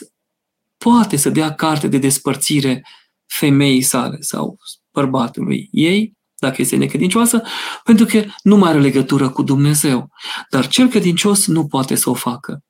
poate 0.79 1.17
să 1.17 1.31
dea 1.31 1.55
carte 1.55 1.89
de 1.89 1.99
despărțire 1.99 2.85
femeii 3.27 3.83
sale 3.83 4.17
sau 4.21 4.59
bărbatului 4.93 5.69
ei, 5.73 6.19
dacă 6.39 6.63
este 6.63 6.77
necredincioasă, 6.77 7.43
pentru 7.85 8.05
că 8.05 8.25
nu 8.43 8.57
mai 8.57 8.71
are 8.71 8.81
legătură 8.81 9.29
cu 9.29 9.43
Dumnezeu. 9.43 10.11
Dar 10.51 10.69
cel 10.69 10.89
credincios 10.89 11.47
nu 11.47 11.67
poate 11.67 11.95
să 11.95 12.11
o 12.11 12.15
facă. 12.15 12.63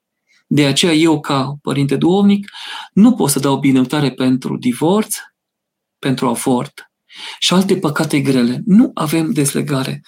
De 0.47 0.67
aceea 0.67 0.93
eu, 0.93 1.21
ca 1.21 1.57
părinte 1.63 1.97
duomnic, 1.97 2.51
nu 2.93 3.15
pot 3.15 3.31
să 3.31 3.39
dau 3.39 3.57
binecuvântare 3.57 4.11
pentru 4.11 4.57
divorț, 4.57 5.17
pentru 5.99 6.29
avort 6.29 6.91
și 7.39 7.53
alte 7.53 7.77
păcate 7.77 8.21
grele. 8.21 8.63
Nu 8.67 8.91
avem 8.95 9.33
deslegare 9.33 10.03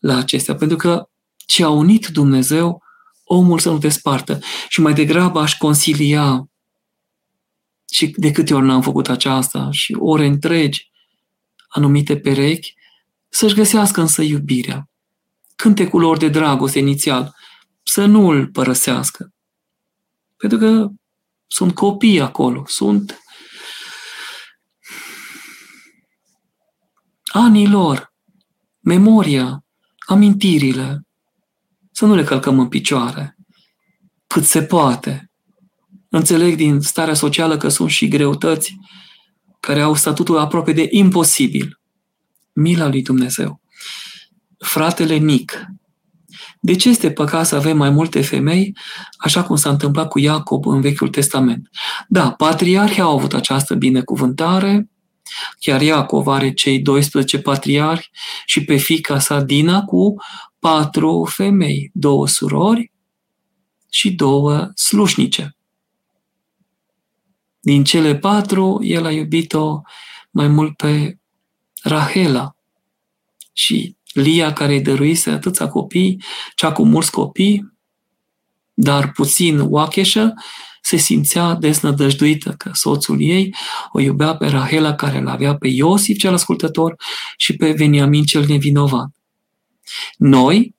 la 0.00 0.16
acestea, 0.16 0.54
pentru 0.54 0.76
că 0.76 1.08
ce 1.36 1.64
a 1.64 1.68
unit 1.68 2.06
Dumnezeu, 2.06 2.82
omul 3.24 3.58
să 3.58 3.70
nu 3.70 3.78
despartă. 3.78 4.38
Și 4.68 4.80
mai 4.80 4.94
degrabă 4.94 5.40
aș 5.40 5.56
consilia 5.56 6.48
și 7.90 8.14
de 8.16 8.30
câte 8.30 8.54
ori 8.54 8.66
n-am 8.66 8.82
făcut 8.82 9.08
aceasta 9.08 9.68
și 9.70 9.96
ore 9.98 10.26
întregi, 10.26 10.90
anumite 11.68 12.18
perechi, 12.18 12.74
să-și 13.28 13.54
găsească 13.54 14.00
însă 14.00 14.22
iubirea. 14.22 14.88
Cântecul 15.56 16.00
lor 16.00 16.16
de 16.16 16.28
dragoste 16.28 16.78
inițial, 16.78 17.34
să 17.82 18.04
nu 18.04 18.28
îl 18.28 18.46
părăsească. 18.46 19.32
Pentru 20.36 20.58
că 20.58 20.88
sunt 21.46 21.74
copii 21.74 22.20
acolo, 22.20 22.64
sunt 22.66 23.22
anii 27.24 27.68
lor, 27.68 28.12
memoria, 28.80 29.64
amintirile, 30.06 31.06
să 31.92 32.06
nu 32.06 32.14
le 32.14 32.24
călcăm 32.24 32.58
în 32.58 32.68
picioare, 32.68 33.36
cât 34.26 34.44
se 34.44 34.62
poate. 34.62 35.30
Înțeleg 36.08 36.56
din 36.56 36.80
starea 36.80 37.14
socială 37.14 37.56
că 37.56 37.68
sunt 37.68 37.90
și 37.90 38.08
greutăți 38.08 38.76
care 39.68 39.80
au 39.80 39.94
statutul 39.94 40.38
aproape 40.38 40.72
de 40.72 40.86
imposibil. 40.90 41.80
Mila 42.52 42.88
lui 42.88 43.02
Dumnezeu. 43.02 43.60
Fratele 44.58 45.16
mic. 45.16 45.64
De 46.60 46.76
ce 46.76 46.88
este 46.88 47.10
păcat 47.10 47.46
să 47.46 47.56
avem 47.56 47.76
mai 47.76 47.90
multe 47.90 48.22
femei, 48.22 48.76
așa 49.18 49.42
cum 49.42 49.56
s-a 49.56 49.70
întâmplat 49.70 50.08
cu 50.08 50.18
Iacob 50.18 50.66
în 50.66 50.80
Vechiul 50.80 51.08
Testament? 51.08 51.68
Da, 52.08 52.30
patriarhii 52.30 53.02
au 53.02 53.16
avut 53.16 53.34
această 53.34 53.74
binecuvântare, 53.74 54.88
chiar 55.58 55.80
Iacov 55.80 56.26
are 56.26 56.52
cei 56.52 56.80
12 56.80 57.38
patriarhi 57.38 58.10
și 58.46 58.64
pe 58.64 58.76
fica 58.76 59.18
sa 59.18 59.40
Dina 59.40 59.82
cu 59.82 60.14
patru 60.58 61.28
femei, 61.30 61.90
două 61.92 62.28
surori 62.28 62.92
și 63.90 64.10
două 64.12 64.70
slușnice. 64.74 65.57
Din 67.68 67.84
cele 67.84 68.16
patru, 68.16 68.78
el 68.82 69.04
a 69.04 69.10
iubit-o 69.10 69.80
mai 70.30 70.48
mult 70.48 70.76
pe 70.76 71.18
Rahela 71.82 72.56
și 73.52 73.96
Lia 74.12 74.52
care 74.52 74.72
îi 74.72 74.80
dăruise 74.80 75.30
atâția 75.30 75.68
copii, 75.68 76.22
cea 76.54 76.72
cu 76.72 76.84
mulți 76.84 77.10
copii, 77.10 77.72
dar 78.74 79.12
puțin 79.12 79.60
oacheșă, 79.60 80.34
se 80.82 80.96
simțea 80.96 81.54
desnădăjduită 81.54 82.54
că 82.58 82.70
soțul 82.72 83.20
ei 83.20 83.54
o 83.92 84.00
iubea 84.00 84.36
pe 84.36 84.46
Rahela 84.46 84.94
care 84.94 85.18
îl 85.18 85.28
avea 85.28 85.56
pe 85.56 85.68
Iosif 85.68 86.18
cel 86.18 86.32
ascultător 86.32 86.96
și 87.36 87.56
pe 87.56 87.72
Veniamin 87.72 88.24
cel 88.24 88.44
nevinovat. 88.46 89.08
Noi, 90.16 90.74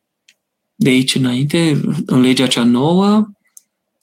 de 0.76 0.90
aici 0.90 1.16
înainte, 1.16 1.82
în 2.06 2.20
legea 2.20 2.48
cea 2.48 2.64
nouă, 2.64 3.28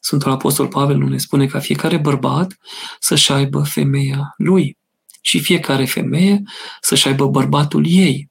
Sfântul 0.06 0.30
Apostol 0.30 0.68
Pavel 0.68 0.96
nu 0.96 1.08
ne 1.08 1.18
spune 1.18 1.46
ca 1.46 1.58
fiecare 1.58 1.96
bărbat 1.96 2.56
să-și 3.00 3.32
aibă 3.32 3.62
femeia 3.62 4.34
lui 4.36 4.78
și 5.20 5.40
fiecare 5.40 5.84
femeie 5.84 6.42
să-și 6.80 7.08
aibă 7.08 7.26
bărbatul 7.26 7.86
ei. 7.86 8.30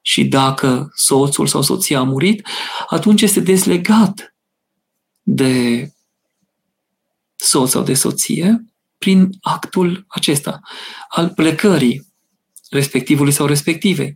Și 0.00 0.24
dacă 0.24 0.90
soțul 0.94 1.46
sau 1.46 1.62
soția 1.62 1.98
a 1.98 2.02
murit, 2.02 2.46
atunci 2.88 3.22
este 3.22 3.40
dezlegat 3.40 4.34
de 5.22 5.86
soț 7.36 7.70
sau 7.70 7.82
de 7.82 7.94
soție 7.94 8.64
prin 8.98 9.28
actul 9.40 10.04
acesta 10.08 10.60
al 11.08 11.28
plecării 11.28 12.06
respectivului 12.70 13.32
sau 13.32 13.46
respectivei. 13.46 14.14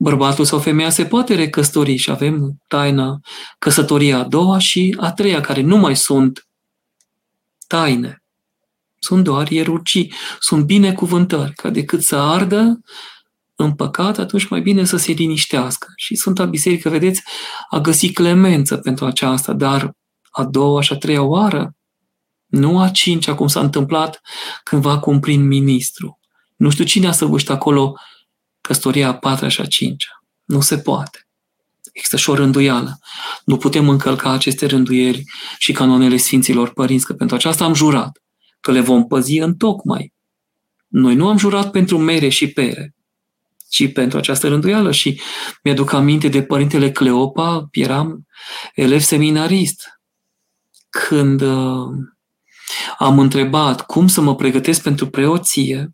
Bărbatul 0.00 0.44
sau 0.44 0.58
femeia 0.58 0.90
se 0.90 1.04
poate 1.04 1.34
recăsători 1.34 1.96
și 1.96 2.10
avem 2.10 2.62
taina 2.68 3.20
căsătoria 3.58 4.18
a 4.18 4.24
doua 4.24 4.58
și 4.58 4.96
a 5.00 5.12
treia, 5.12 5.40
care 5.40 5.60
nu 5.60 5.76
mai 5.76 5.96
sunt 5.96 6.48
taine. 7.66 8.22
Sunt 8.98 9.24
doar 9.24 9.50
ierurgii, 9.50 10.12
sunt 10.40 10.64
binecuvântări, 10.64 11.52
ca 11.52 11.70
decât 11.70 12.02
să 12.02 12.16
ardă 12.16 12.80
în 13.56 13.74
păcat, 13.74 14.18
atunci 14.18 14.48
mai 14.48 14.60
bine 14.60 14.84
să 14.84 14.96
se 14.96 15.12
liniștească. 15.12 15.86
Și 15.96 16.14
Sfânta 16.14 16.44
Biserică, 16.44 16.88
vedeți, 16.88 17.22
a 17.70 17.78
găsit 17.78 18.14
clemență 18.14 18.76
pentru 18.76 19.06
aceasta, 19.06 19.52
dar 19.52 19.92
a 20.30 20.44
doua 20.44 20.80
și 20.80 20.92
a 20.92 20.96
treia 20.96 21.22
oară, 21.22 21.74
nu 22.46 22.80
a 22.80 22.88
cincea, 22.88 23.34
cum 23.34 23.46
s-a 23.46 23.60
întâmplat 23.60 24.20
cândva 24.62 24.98
cu 24.98 25.10
un 25.10 25.20
prim-ministru. 25.20 26.18
Nu 26.56 26.70
știu 26.70 26.84
cine 26.84 27.06
a 27.06 27.12
săvârșit 27.12 27.50
acolo 27.50 27.94
căsătoria 28.68 29.08
a 29.08 29.14
patra 29.14 29.48
și 29.48 29.60
a 29.60 29.64
cincea. 29.64 30.22
Nu 30.44 30.60
se 30.60 30.78
poate. 30.78 31.28
Există 31.92 32.16
și 32.16 32.30
o 32.30 32.34
rânduială. 32.34 32.98
Nu 33.44 33.56
putem 33.56 33.88
încălca 33.88 34.30
aceste 34.30 34.66
rânduieli 34.66 35.24
și 35.58 35.72
canoanele 35.72 36.16
Sfinților 36.16 36.72
Părinți, 36.72 37.06
că 37.06 37.12
pentru 37.12 37.36
aceasta 37.36 37.64
am 37.64 37.74
jurat, 37.74 38.22
că 38.60 38.72
le 38.72 38.80
vom 38.80 39.06
păzi 39.06 39.38
în 39.38 39.54
tocmai. 39.56 40.12
Noi 40.88 41.14
nu 41.14 41.28
am 41.28 41.38
jurat 41.38 41.70
pentru 41.70 41.98
mere 41.98 42.28
și 42.28 42.48
pere, 42.48 42.94
ci 43.68 43.92
pentru 43.92 44.18
această 44.18 44.48
rânduială 44.48 44.92
și 44.92 45.20
mi-aduc 45.62 45.92
aminte 45.92 46.28
de 46.28 46.42
părintele 46.42 46.90
Cleopa, 46.90 47.68
eram 47.70 48.26
elev 48.74 49.00
seminarist. 49.00 50.00
Când 50.88 51.40
uh, 51.40 51.88
am 52.98 53.18
întrebat 53.18 53.86
cum 53.86 54.06
să 54.06 54.20
mă 54.20 54.34
pregătesc 54.34 54.82
pentru 54.82 55.08
preoție, 55.08 55.90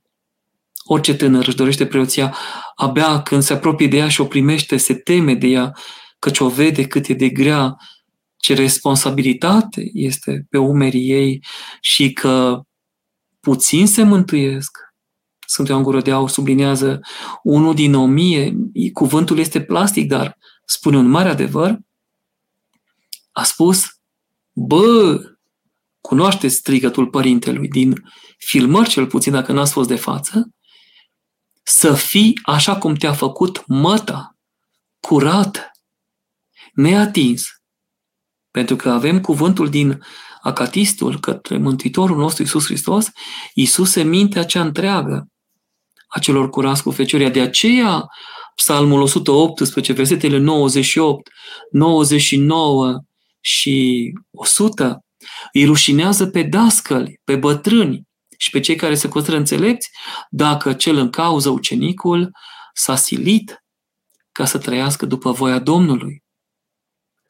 orice 0.84 1.14
tânăr 1.14 1.46
își 1.46 1.56
dorește 1.56 1.86
preoția, 1.86 2.36
abia 2.74 3.22
când 3.22 3.42
se 3.42 3.52
apropie 3.52 3.86
de 3.86 3.96
ea 3.96 4.08
și 4.08 4.20
o 4.20 4.24
primește, 4.24 4.76
se 4.76 4.94
teme 4.94 5.34
de 5.34 5.46
ea, 5.46 5.72
căci 6.18 6.38
o 6.38 6.48
vede 6.48 6.86
cât 6.86 7.06
e 7.06 7.14
de 7.14 7.28
grea, 7.28 7.76
ce 8.36 8.54
responsabilitate 8.54 9.90
este 9.92 10.46
pe 10.50 10.58
umerii 10.58 11.10
ei 11.10 11.44
și 11.80 12.12
că 12.12 12.60
puțin 13.40 13.86
se 13.86 14.02
mântuiesc. 14.02 14.78
Sfântul 15.46 15.74
Ioan 15.74 15.86
Gură 15.86 16.00
de 16.00 16.10
Aur 16.10 16.28
sublinează 16.28 17.00
unul 17.42 17.74
din 17.74 17.94
o 17.94 18.06
mie, 18.06 18.56
cuvântul 18.92 19.38
este 19.38 19.60
plastic, 19.62 20.08
dar 20.08 20.38
spune 20.64 20.96
un 20.96 21.06
mare 21.06 21.28
adevăr, 21.28 21.78
a 23.32 23.42
spus, 23.42 23.84
bă, 24.52 25.20
cunoașteți 26.00 26.54
strigătul 26.54 27.06
părintelui 27.06 27.68
din 27.68 28.02
filmări 28.38 28.88
cel 28.88 29.06
puțin, 29.06 29.32
dacă 29.32 29.52
n-ați 29.52 29.72
fost 29.72 29.88
de 29.88 29.96
față, 29.96 30.48
să 31.64 31.94
fii 31.94 32.40
așa 32.42 32.76
cum 32.76 32.94
te-a 32.94 33.12
făcut 33.12 33.62
măta, 33.66 34.36
curat, 35.00 35.70
neatins. 36.72 37.44
Pentru 38.50 38.76
că 38.76 38.90
avem 38.90 39.20
cuvântul 39.20 39.70
din 39.70 40.02
Acatistul 40.42 41.20
către 41.20 41.56
Mântuitorul 41.58 42.16
nostru 42.16 42.42
Iisus 42.42 42.64
Hristos, 42.64 43.10
Iisus 43.54 43.90
se 43.90 44.02
mintea 44.02 44.44
cea 44.44 44.60
întreagă 44.60 45.28
a 46.06 46.18
celor 46.18 46.50
curați 46.50 46.82
cu 46.82 46.90
fecioria. 46.90 47.30
De 47.30 47.40
aceea, 47.40 48.04
Psalmul 48.54 49.00
118, 49.00 49.92
versetele 49.92 50.38
98, 50.38 51.30
99 51.70 53.00
și 53.40 54.12
100, 54.30 54.98
îi 55.52 55.64
rușinează 55.64 56.26
pe 56.26 56.42
dascăli, 56.42 57.20
pe 57.24 57.36
bătrâni, 57.36 58.02
și 58.44 58.50
pe 58.50 58.60
cei 58.60 58.76
care 58.76 58.94
se 58.94 59.08
consideră 59.08 59.38
înțelepți, 59.38 59.90
dacă 60.30 60.72
cel 60.72 60.96
în 60.96 61.10
cauză, 61.10 61.48
ucenicul, 61.48 62.30
s-a 62.72 62.96
silit 62.96 63.64
ca 64.32 64.44
să 64.44 64.58
trăiască 64.58 65.06
după 65.06 65.32
voia 65.32 65.58
Domnului. 65.58 66.22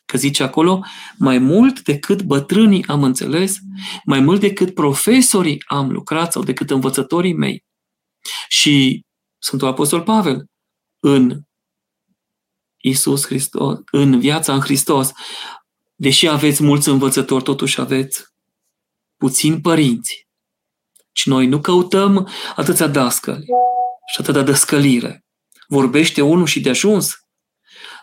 Că 0.04 0.18
zice 0.18 0.42
acolo, 0.42 0.84
mai 1.18 1.38
mult 1.38 1.80
decât 1.80 2.22
bătrânii 2.22 2.86
am 2.86 3.02
înțeles, 3.02 3.58
mai 4.04 4.20
mult 4.20 4.40
decât 4.40 4.74
profesorii 4.74 5.62
am 5.66 5.90
lucrat 5.90 6.32
sau 6.32 6.42
decât 6.42 6.70
învățătorii 6.70 7.34
mei. 7.34 7.64
Și 8.48 9.04
Sfântul 9.38 9.68
Apostol 9.68 10.02
Pavel, 10.02 10.44
în 11.00 11.40
Isus 12.82 13.26
Hristos, 13.26 13.78
în 13.90 14.20
viața 14.20 14.54
în 14.54 14.60
Hristos, 14.60 15.10
deși 15.94 16.28
aveți 16.28 16.62
mulți 16.62 16.88
învățători, 16.88 17.42
totuși 17.42 17.80
aveți 17.80 18.24
puțini 19.16 19.60
părinți. 19.60 20.23
Și 21.16 21.28
noi 21.28 21.46
nu 21.46 21.60
căutăm 21.60 22.28
atâția 22.56 22.86
dascăli 22.86 23.44
și 24.12 24.20
atâta 24.20 24.42
dăscălire. 24.42 25.24
Vorbește 25.68 26.22
unul 26.22 26.46
și 26.46 26.60
de 26.60 26.68
ajuns. 26.68 27.14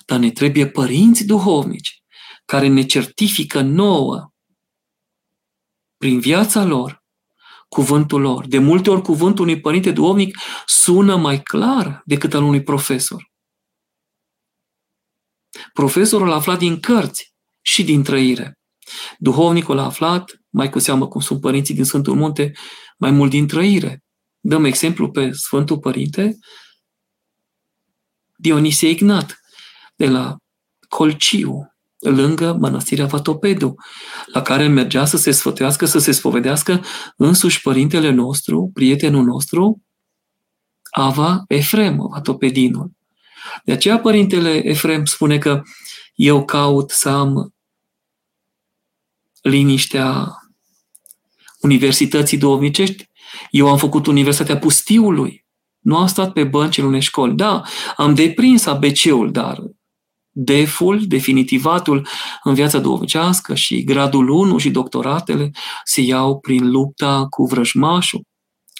Dar 0.06 0.20
ne 0.20 0.32
trebuie 0.32 0.68
părinți 0.68 1.26
duhovnici 1.26 2.04
care 2.46 2.68
ne 2.68 2.84
certifică 2.84 3.62
nouă 3.62 4.32
prin 5.98 6.20
viața 6.20 6.64
lor 6.64 7.04
cuvântul 7.70 8.22
lor. 8.22 8.48
De 8.48 8.58
multe 8.58 8.90
ori 8.90 9.02
cuvântul 9.02 9.44
unui 9.44 9.60
părinte 9.60 9.92
duhovnic 9.92 10.38
sună 10.66 11.16
mai 11.16 11.42
clar 11.42 12.02
decât 12.06 12.34
al 12.34 12.44
unui 12.44 12.64
profesor. 12.64 13.32
Profesorul 15.74 16.32
a 16.32 16.36
aflat 16.36 16.58
din 16.58 16.80
cărți 16.80 17.34
și 17.62 17.84
din 17.84 18.04
trăire. 18.04 18.61
Duhovnicul 19.18 19.78
a 19.80 19.84
aflat, 19.84 20.42
mai 20.50 20.70
cu 20.70 20.80
seamă 20.80 21.08
cum 21.08 21.22
sunt 21.22 21.42
părinții 21.42 21.76
din 21.76 21.84
Sfântul 21.84 22.16
Munte, 22.16 22.52
mai 22.98 23.12
mult 23.12 23.30
din 23.30 23.48
trăire. 23.48 24.04
Dăm 24.40 24.64
exemplu 24.64 25.12
pe 25.12 25.32
Sfântul 25.32 25.80
Părinte 25.80 26.38
Dionisie 28.36 28.90
Ignat, 28.90 29.40
de 29.96 30.08
la 30.08 30.36
Colciu, 30.90 31.74
lângă 32.00 32.54
mănăstirea 32.60 33.06
Vatopedu, 33.06 33.76
la 34.34 34.42
care 34.42 34.68
mergea 34.68 35.06
să 35.06 35.18
se 35.18 35.32
sfătuiască, 35.32 35.86
să 35.86 36.00
se 36.00 36.12
spovedească 36.12 36.84
însuși 37.18 37.62
părintele 37.62 38.10
nostru, 38.10 38.72
prietenul 38.74 39.24
nostru, 39.24 39.82
Ava 40.92 41.44
Efrem, 41.48 42.08
Vatopedinul. 42.12 42.92
De 43.64 43.72
aceea 43.72 44.00
părintele 44.00 44.68
Efrem 44.68 45.06
spune 45.06 45.38
că 45.38 45.62
eu 46.16 46.46
caut 46.46 46.90
să 46.92 47.10
am 47.10 47.54
liniștea 49.42 50.28
universității 51.62 52.38
duhovnicești. 52.38 53.10
Eu 53.50 53.70
am 53.70 53.78
făcut 53.78 54.06
Universitatea 54.06 54.58
Pustiului. 54.58 55.46
Nu 55.80 55.98
am 55.98 56.08
stat 56.08 56.34
pe 56.34 56.44
bănci 56.44 56.78
în 56.78 56.86
unei 56.86 57.02
școli. 57.02 57.36
Da, 57.36 57.62
am 57.96 58.14
deprins 58.14 58.66
ABC-ul, 58.66 59.32
dar 59.32 59.58
deful, 60.32 61.08
definitivatul 61.08 62.08
în 62.44 62.54
viața 62.54 62.80
duhovnicească 62.80 63.56
și 63.56 63.84
gradul 63.84 64.30
1 64.30 64.58
și 64.58 64.70
doctoratele 64.70 65.52
se 65.84 66.02
iau 66.02 66.40
prin 66.40 66.72
lupta 66.72 67.26
cu 67.30 67.46
vrăjmașul, 67.46 68.22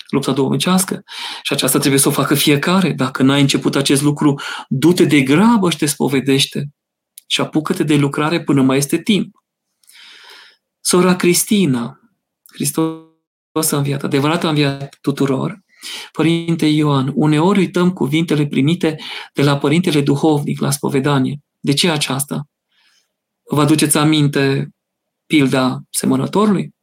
lupta 0.10 0.32
duhovnicească. 0.32 1.04
Și 1.42 1.54
aceasta 1.54 1.80
trebuie 1.80 2.00
să 2.00 2.08
o 2.08 2.12
facă 2.12 2.36
fiecare. 2.36 2.92
Dacă 2.92 3.24
n-ai 3.24 3.42
început 3.42 3.76
acest 3.76 4.02
lucru, 4.02 4.40
du-te 4.68 5.06
de 5.06 5.22
grabă 5.22 5.70
și 5.70 5.78
te 5.78 5.86
spovedește 5.86 6.70
și 7.28 7.42
apucă-te 7.42 7.84
de 7.84 7.96
lucrare 7.96 8.44
până 8.44 8.62
mai 8.62 8.78
este 8.78 9.02
timp. 9.02 9.41
Sora 10.82 11.16
Cristina, 11.16 12.00
Hristos 12.54 13.72
a 13.72 13.78
înviat, 13.78 14.04
adevărat 14.04 14.44
a 14.44 14.50
înviat 14.50 14.98
tuturor, 15.02 15.62
Părinte 16.12 16.66
Ioan, 16.66 17.12
uneori 17.16 17.60
uităm 17.60 17.94
cuvintele 17.94 18.48
primite 18.48 19.00
de 19.34 19.44
la 19.44 19.58
Părintele 19.58 20.02
Duhovnic 20.02 20.60
la 20.60 20.72
spovedanie. 20.72 21.40
De 21.60 21.74
ce 21.74 21.90
aceasta? 21.90 22.48
Vă 23.44 23.62
aduceți 23.62 23.98
aminte 23.98 24.70
pilda 25.26 25.82
semănătorului? 25.90 26.76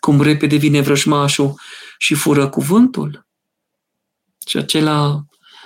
Cum 0.00 0.20
repede 0.20 0.56
vine 0.56 0.80
vrăjmașul 0.80 1.60
și 1.98 2.14
fură 2.14 2.48
cuvântul? 2.48 3.26
Și 4.46 4.56
acela 4.56 5.24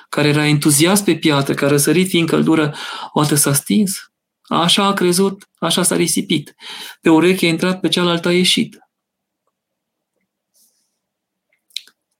care 0.09 0.29
era 0.29 0.47
entuziast 0.47 1.05
pe 1.05 1.17
piatră, 1.17 1.55
care 1.55 1.67
a 1.67 1.69
răsărit 1.69 2.09
fiind 2.09 2.29
căldură, 2.29 2.75
o 3.13 3.21
dată 3.21 3.35
s-a 3.35 3.53
stins. 3.53 4.08
Așa 4.49 4.85
a 4.85 4.93
crezut, 4.93 5.49
așa 5.59 5.83
s-a 5.83 5.97
risipit. 5.97 6.55
Pe 7.01 7.11
ureche 7.11 7.47
a 7.47 7.49
intrat, 7.49 7.81
pe 7.81 7.89
cealaltă 7.89 8.29
a 8.29 8.33
ieșit. 8.33 8.79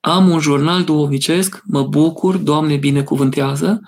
Am 0.01 0.29
un 0.29 0.41
jurnal 0.41 0.85
duhovnicesc, 0.85 1.63
mă 1.65 1.83
bucur, 1.83 2.37
Doamne 2.37 2.77
binecuvântează, 2.77 3.81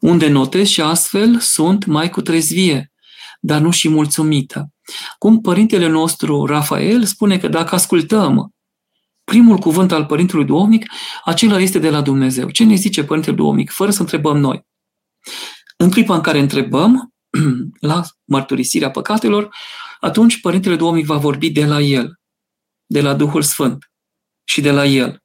unde 0.00 0.28
notez 0.28 0.68
și 0.68 0.80
astfel 0.80 1.38
sunt 1.38 1.84
mai 1.84 2.10
cu 2.10 2.20
trezvie, 2.20 2.92
dar 3.40 3.60
nu 3.60 3.70
și 3.70 3.88
mulțumită. 3.88 4.68
Cum 5.18 5.40
părintele 5.40 5.86
nostru 5.86 6.44
Rafael 6.44 7.04
spune 7.04 7.38
că 7.38 7.48
dacă 7.48 7.74
ascultăm 7.74 8.54
primul 9.24 9.56
cuvânt 9.56 9.92
al 9.92 10.04
părintelui 10.04 10.44
duhovnic, 10.44 10.86
acela 11.24 11.60
este 11.60 11.78
de 11.78 11.90
la 11.90 12.00
Dumnezeu. 12.00 12.50
Ce 12.50 12.64
ne 12.64 12.74
zice 12.74 13.04
părintele 13.04 13.36
duhovnic, 13.36 13.70
fără 13.70 13.90
să 13.90 14.00
întrebăm 14.00 14.36
noi? 14.36 14.66
În 15.76 15.90
clipa 15.90 16.14
în 16.14 16.20
care 16.20 16.38
întrebăm, 16.38 17.13
la 17.80 18.02
mărturisirea 18.24 18.90
păcatelor, 18.90 19.56
atunci 20.00 20.40
Părintele 20.40 20.76
Duhovnic 20.76 21.06
va 21.06 21.16
vorbi 21.16 21.50
de 21.50 21.64
la 21.64 21.80
El, 21.80 22.20
de 22.86 23.00
la 23.00 23.14
Duhul 23.14 23.42
Sfânt 23.42 23.90
și 24.44 24.60
de 24.60 24.70
la 24.70 24.86
El. 24.86 25.22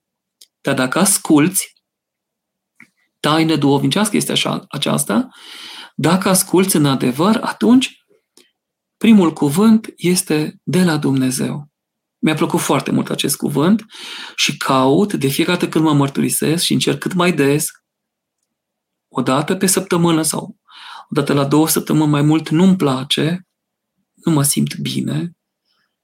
Dar 0.62 0.76
dacă 0.76 1.00
asculți, 1.00 1.74
taină 3.20 3.56
duhovnicească 3.56 4.18
este 4.18 4.32
așa, 4.32 4.66
aceasta, 4.70 5.28
dacă 5.96 6.30
asculți 6.30 6.76
în 6.76 6.86
adevăr, 6.86 7.40
atunci 7.42 8.04
primul 8.98 9.34
cuvânt 9.34 9.94
este 9.96 10.60
de 10.64 10.84
la 10.84 10.98
Dumnezeu. 10.98 11.68
Mi-a 12.22 12.34
plăcut 12.34 12.60
foarte 12.60 12.92
mult 12.92 13.10
acest 13.10 13.36
cuvânt 13.36 13.86
și 14.36 14.58
caut 14.58 15.14
de 15.14 15.28
fiecare 15.28 15.58
dată 15.58 15.70
când 15.70 15.86
mă 15.86 15.94
mărturisesc 15.94 16.64
și 16.64 16.74
încerc 16.74 17.00
cât 17.00 17.14
mai 17.14 17.34
des, 17.34 17.68
o 19.08 19.22
dată 19.22 19.56
pe 19.56 19.66
săptămână 19.66 20.22
sau 20.22 20.59
o 21.10 21.16
dată 21.16 21.34
la 21.34 21.46
două 21.46 21.68
săptămâni 21.68 22.10
mai 22.10 22.22
mult, 22.22 22.50
nu-mi 22.50 22.76
place, 22.76 23.48
nu 24.14 24.32
mă 24.32 24.44
simt 24.44 24.76
bine, 24.76 25.38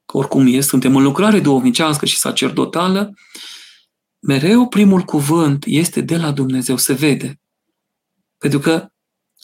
că 0.04 0.16
oricum 0.16 0.46
e, 0.46 0.60
suntem 0.60 0.96
în 0.96 1.02
lucrare 1.02 1.40
duhovnicească 1.40 2.06
și 2.06 2.16
sacerdotală, 2.16 3.14
mereu 4.18 4.68
primul 4.68 5.02
cuvânt 5.02 5.64
este 5.66 6.00
de 6.00 6.16
la 6.16 6.30
Dumnezeu, 6.30 6.76
se 6.76 6.92
vede. 6.92 7.40
Pentru 8.38 8.58
că 8.58 8.88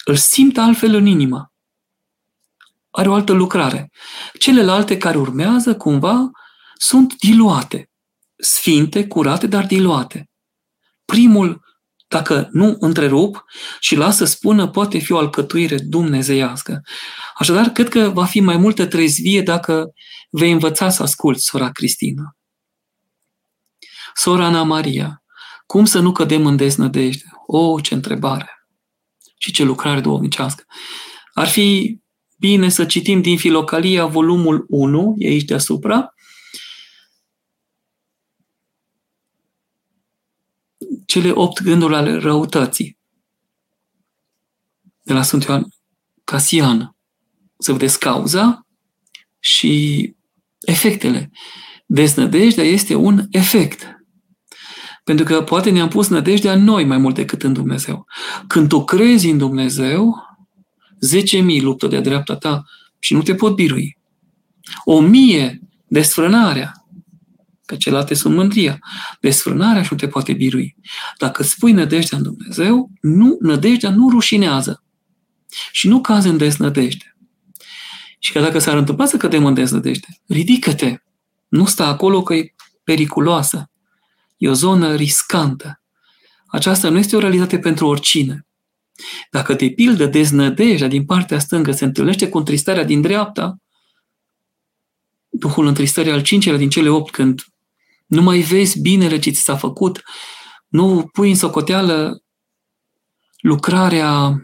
îl 0.05 0.17
simt 0.17 0.59
altfel 0.59 0.95
în 0.95 1.07
inimă. 1.07 1.53
Are 2.91 3.09
o 3.09 3.15
altă 3.15 3.33
lucrare. 3.33 3.91
Celelalte 4.39 4.97
care 4.97 5.19
urmează, 5.19 5.77
cumva, 5.77 6.31
sunt 6.75 7.17
diluate. 7.17 7.91
Sfinte, 8.37 9.07
curate, 9.07 9.47
dar 9.47 9.67
diluate. 9.67 10.31
Primul, 11.05 11.62
dacă 12.13 12.49
nu 12.53 12.77
întrerup 12.79 13.45
și 13.81 13.97
lasă 13.97 14.25
spună, 14.25 14.69
poate 14.69 14.99
fi 14.99 15.13
o 15.13 15.19
alcătuire 15.19 15.79
dumnezeiască. 15.79 16.83
Așadar, 17.39 17.69
cred 17.69 17.89
că 17.89 18.09
va 18.09 18.25
fi 18.25 18.41
mai 18.41 18.57
multă 18.57 18.87
trezvie 18.87 19.43
dacă 19.43 19.93
vei 20.31 20.53
învăța 20.53 20.91
să 20.91 21.03
asculți 21.03 21.47
sora 21.47 21.71
Cristina. 21.71 22.37
Sora 24.15 24.45
Ana 24.45 24.63
Maria, 24.63 25.23
cum 25.67 25.85
să 25.85 25.99
nu 25.99 26.13
cădem 26.13 26.47
în 26.47 26.57
deznădejde? 26.57 27.25
O, 27.47 27.81
ce 27.81 27.95
întrebare! 27.95 28.67
Și 29.39 29.53
ce 29.53 29.65
lucrare 29.65 30.01
duhovnicească! 30.01 30.65
Ar 31.33 31.49
fi 31.49 31.99
bine 32.39 32.69
să 32.69 32.85
citim 32.85 33.21
din 33.21 33.39
Filocalia, 33.39 34.07
volumul 34.07 34.65
1, 34.69 35.15
e 35.19 35.29
aici 35.29 35.45
deasupra, 35.45 36.15
cele 41.13 41.31
opt 41.31 41.63
gânduri 41.63 41.95
ale 41.95 42.19
răutății 42.19 42.99
de 45.03 45.13
la 45.13 45.23
Sfântul 45.23 45.49
Ioan 45.51 45.69
Casian. 46.25 46.97
Să 47.59 47.73
vedeți 47.73 47.99
cauza 47.99 48.67
și 49.39 50.15
efectele. 50.61 51.31
Desnădejdea 51.87 52.65
este 52.65 52.95
un 52.95 53.27
efect. 53.31 54.05
Pentru 55.05 55.25
că 55.25 55.43
poate 55.43 55.71
ne-am 55.71 55.89
pus 55.89 56.09
nădejdea 56.09 56.53
în 56.53 56.65
noi 56.65 56.85
mai 56.85 56.99
mult 56.99 57.15
decât 57.15 57.43
în 57.43 57.53
Dumnezeu. 57.53 58.07
Când 58.47 58.69
tu 58.69 58.85
crezi 58.85 59.29
în 59.29 59.39
Dumnezeu, 59.39 60.17
10.000 61.57 61.61
luptă 61.61 61.87
de-a 61.87 62.01
dreapta 62.01 62.37
ta 62.37 62.65
și 62.99 63.15
nu 63.15 63.23
te 63.23 63.35
pot 63.35 63.55
birui. 63.55 63.99
O 64.85 65.01
mie 65.01 65.61
desfrânarea, 65.87 66.82
că 67.65 67.77
celelalte 67.77 68.15
sunt 68.15 68.35
mândria. 68.35 68.79
Desfrânarea 69.21 69.83
și 69.83 69.89
nu 69.91 69.99
te 69.99 70.09
poate 70.09 70.33
birui. 70.33 70.77
Dacă 71.19 71.43
spui 71.43 71.73
nădejdea 71.73 72.19
în 72.19 72.25
Dumnezeu, 72.25 72.91
nu, 73.01 73.39
nădejdea 73.41 73.91
nu 73.91 74.11
rușinează. 74.11 74.85
Și 75.71 75.89
nu 75.89 76.01
cazi 76.01 76.29
în 76.29 76.37
desnădejde. 76.37 77.17
Și 78.19 78.33
că 78.33 78.41
dacă 78.41 78.59
s-ar 78.59 78.77
întâmpla 78.77 79.07
să 79.07 79.17
cădem 79.17 79.47
în 79.47 79.55
desnădejde, 79.55 80.07
ridică-te. 80.27 80.97
Nu 81.49 81.65
sta 81.65 81.87
acolo 81.87 82.23
că 82.23 82.35
e 82.35 82.55
periculoasă. 82.85 83.71
E 84.37 84.49
o 84.49 84.53
zonă 84.53 84.95
riscantă. 84.95 85.83
Aceasta 86.47 86.89
nu 86.89 86.99
este 86.99 87.17
o 87.17 87.19
realitate 87.19 87.59
pentru 87.59 87.87
oricine. 87.87 88.47
Dacă 89.31 89.55
de 89.55 89.71
pildă 89.71 90.07
deznădejdea 90.07 90.89
din 90.89 91.05
partea 91.05 91.39
stângă 91.39 91.73
se 91.73 91.85
întâlnește 91.85 92.29
cu 92.29 92.39
întristarea 92.39 92.85
din 92.85 93.01
dreapta, 93.01 93.57
Duhul 95.35 95.67
întristării 95.67 96.13
al 96.13 96.23
cincelea 96.23 96.59
din 96.59 96.69
cele 96.69 96.89
opt, 96.89 97.11
când 97.11 97.45
nu 98.13 98.23
mai 98.23 98.41
vezi 98.41 98.81
binele 98.81 99.19
ce 99.19 99.31
ți 99.31 99.41
s-a 99.41 99.57
făcut, 99.57 100.03
nu 100.69 101.09
pui 101.13 101.29
în 101.29 101.37
socoteală 101.37 102.23
lucrarea 103.41 104.43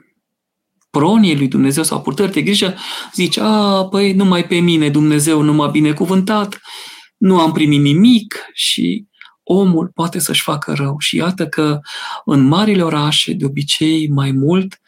proniei 0.90 1.36
lui 1.36 1.48
Dumnezeu 1.48 1.82
sau 1.82 2.02
purtări 2.02 2.32
de 2.32 2.42
grijă, 2.42 2.74
zici, 3.14 3.38
a, 3.38 3.86
păi 3.90 4.12
numai 4.12 4.46
pe 4.46 4.58
mine 4.58 4.90
Dumnezeu 4.90 5.40
nu 5.40 5.52
m-a 5.52 5.66
binecuvântat, 5.66 6.60
nu 7.16 7.40
am 7.40 7.52
primit 7.52 7.80
nimic 7.80 8.44
și 8.52 9.06
omul 9.42 9.90
poate 9.94 10.18
să-și 10.18 10.42
facă 10.42 10.72
rău. 10.72 10.96
Și 10.98 11.16
iată 11.16 11.46
că 11.46 11.80
în 12.24 12.40
marile 12.40 12.82
orașe, 12.82 13.32
de 13.32 13.44
obicei 13.44 14.08
mai 14.08 14.30
mult, 14.30 14.80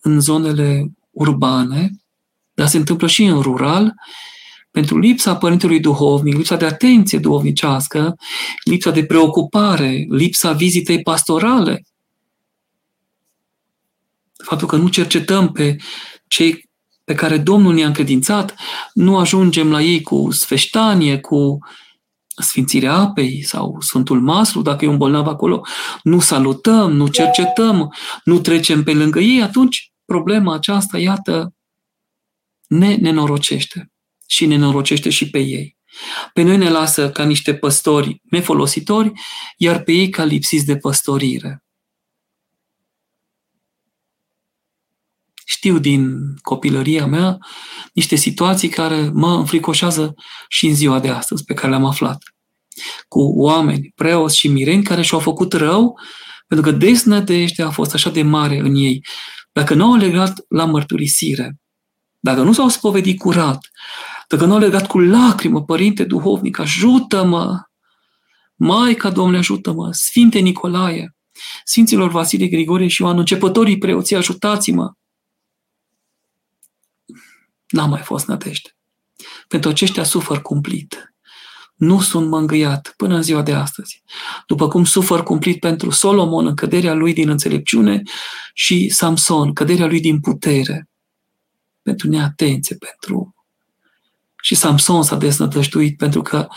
în 0.00 0.20
zonele 0.20 0.86
urbane, 1.10 1.90
dar 2.54 2.66
se 2.66 2.76
întâmplă 2.76 3.06
și 3.06 3.24
în 3.24 3.40
rural, 3.40 3.94
pentru 4.70 4.98
lipsa 4.98 5.36
părintelui 5.36 5.80
duhovnic, 5.80 6.36
lipsa 6.36 6.56
de 6.56 6.64
atenție 6.64 7.18
duhovnicească, 7.18 8.16
lipsa 8.64 8.90
de 8.90 9.04
preocupare, 9.04 10.06
lipsa 10.08 10.52
vizitei 10.52 11.02
pastorale, 11.02 11.82
faptul 14.44 14.68
că 14.68 14.76
nu 14.76 14.88
cercetăm 14.88 15.52
pe 15.52 15.76
cei 16.26 16.68
pe 17.04 17.14
care 17.14 17.38
Domnul 17.38 17.74
ne-a 17.74 17.86
încredințat, 17.86 18.54
nu 18.92 19.18
ajungem 19.18 19.70
la 19.70 19.82
ei 19.82 20.02
cu 20.02 20.30
sfeștanie, 20.30 21.20
cu 21.20 21.58
sfințirea 22.36 22.94
apei 22.94 23.42
sau 23.42 23.76
Sfântul 23.80 24.20
Maslu, 24.20 24.62
dacă 24.62 24.84
e 24.84 24.88
un 24.88 24.96
bolnav 24.96 25.26
acolo, 25.26 25.66
nu 26.02 26.20
salutăm, 26.20 26.92
nu 26.92 27.06
cercetăm, 27.06 27.94
nu 28.24 28.38
trecem 28.38 28.82
pe 28.82 28.92
lângă 28.92 29.20
ei, 29.20 29.42
atunci 29.42 29.92
problema 30.04 30.54
aceasta, 30.54 30.98
iată, 30.98 31.54
ne 32.66 32.94
nenorocește 32.94 33.90
și 34.30 34.46
ne 34.46 34.56
norocește 34.56 35.10
și 35.10 35.30
pe 35.30 35.38
ei. 35.38 35.76
Pe 36.32 36.42
noi 36.42 36.56
ne 36.56 36.70
lasă 36.70 37.10
ca 37.10 37.24
niște 37.24 37.54
păstori 37.54 38.20
nefolositori, 38.22 39.12
iar 39.56 39.82
pe 39.82 39.92
ei 39.92 40.08
ca 40.08 40.24
lipsiți 40.24 40.66
de 40.66 40.76
păstorire. 40.76 41.62
Știu 45.44 45.78
din 45.78 46.18
copilăria 46.42 47.06
mea 47.06 47.38
niște 47.92 48.16
situații 48.16 48.68
care 48.68 49.10
mă 49.14 49.34
înfricoșează 49.34 50.14
și 50.48 50.66
în 50.66 50.74
ziua 50.74 51.00
de 51.00 51.08
astăzi, 51.08 51.44
pe 51.44 51.54
care 51.54 51.68
le-am 51.68 51.84
aflat. 51.84 52.22
Cu 53.08 53.20
oameni, 53.20 53.92
preoți 53.94 54.36
și 54.36 54.48
mireni 54.48 54.82
care 54.82 55.02
și-au 55.02 55.20
făcut 55.20 55.52
rău 55.52 56.00
pentru 56.46 56.70
că 56.70 56.76
desnădejdea 56.76 57.66
a 57.66 57.70
fost 57.70 57.94
așa 57.94 58.10
de 58.10 58.22
mare 58.22 58.58
în 58.58 58.74
ei. 58.74 59.04
Dacă 59.52 59.74
nu 59.74 59.84
au 59.84 59.94
legat 59.94 60.44
la 60.48 60.64
mărturisire, 60.64 61.56
dacă 62.18 62.42
nu 62.42 62.52
s-au 62.52 62.68
spovedit 62.68 63.18
curat, 63.18 63.70
dacă 64.28 64.44
nu 64.44 64.52
au 64.52 64.58
legat 64.58 64.86
cu 64.86 64.98
lacrimă, 64.98 65.64
Părinte 65.64 66.04
Duhovnic, 66.04 66.58
ajută-mă! 66.58 67.62
Maica, 68.54 69.10
Domnule, 69.10 69.38
ajută-mă! 69.38 69.92
Sfinte 69.92 70.38
Nicolae, 70.38 71.16
Sfinților 71.64 72.10
Vasile, 72.10 72.46
Grigorie 72.46 72.88
și 72.88 73.02
Ioan, 73.02 73.18
începătorii 73.18 73.78
preoții, 73.78 74.16
ajutați-mă! 74.16 74.92
N-a 77.68 77.86
mai 77.86 78.00
fost 78.00 78.26
nădejde. 78.26 78.76
Pentru 79.48 79.70
aceștia 79.70 80.04
sufăr 80.04 80.42
cumplit. 80.42 81.14
Nu 81.74 82.00
sunt 82.00 82.28
mângâiat 82.28 82.94
până 82.96 83.14
în 83.14 83.22
ziua 83.22 83.42
de 83.42 83.52
astăzi. 83.54 84.02
După 84.46 84.68
cum 84.68 84.84
sufăr 84.84 85.22
cumplit 85.22 85.60
pentru 85.60 85.90
Solomon 85.90 86.46
în 86.46 86.54
căderea 86.54 86.94
lui 86.94 87.12
din 87.12 87.28
înțelepciune 87.28 88.02
și 88.54 88.88
Samson, 88.88 89.52
căderea 89.52 89.86
lui 89.86 90.00
din 90.00 90.20
putere, 90.20 90.88
pentru 91.82 92.08
neatenție, 92.08 92.76
pentru 92.76 93.37
și 94.42 94.54
Samson 94.54 95.02
s-a 95.02 95.16
deznădăjduit 95.16 95.96
pentru 95.96 96.22
că 96.22 96.48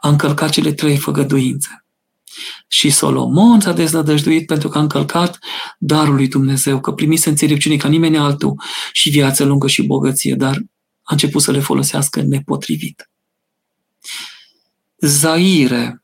a 0.00 0.08
încălcat 0.08 0.50
cele 0.50 0.72
trei 0.72 0.96
făgăduințe. 0.96 1.84
Și 2.68 2.90
Solomon 2.90 3.60
s-a 3.60 3.72
deznădăjduit 3.72 4.46
pentru 4.46 4.68
că 4.68 4.78
a 4.78 4.80
încălcat 4.80 5.38
darul 5.78 6.14
lui 6.14 6.28
Dumnezeu, 6.28 6.80
că 6.80 6.92
primise 6.92 7.28
înțelepciune 7.28 7.76
ca 7.76 7.88
nimeni 7.88 8.18
altul 8.18 8.62
și 8.92 9.10
viață 9.10 9.44
lungă 9.44 9.66
și 9.68 9.82
bogăție, 9.82 10.34
dar 10.34 10.56
a 11.02 11.12
început 11.12 11.42
să 11.42 11.50
le 11.50 11.60
folosească 11.60 12.22
nepotrivit. 12.22 13.10
Zaire, 14.98 16.02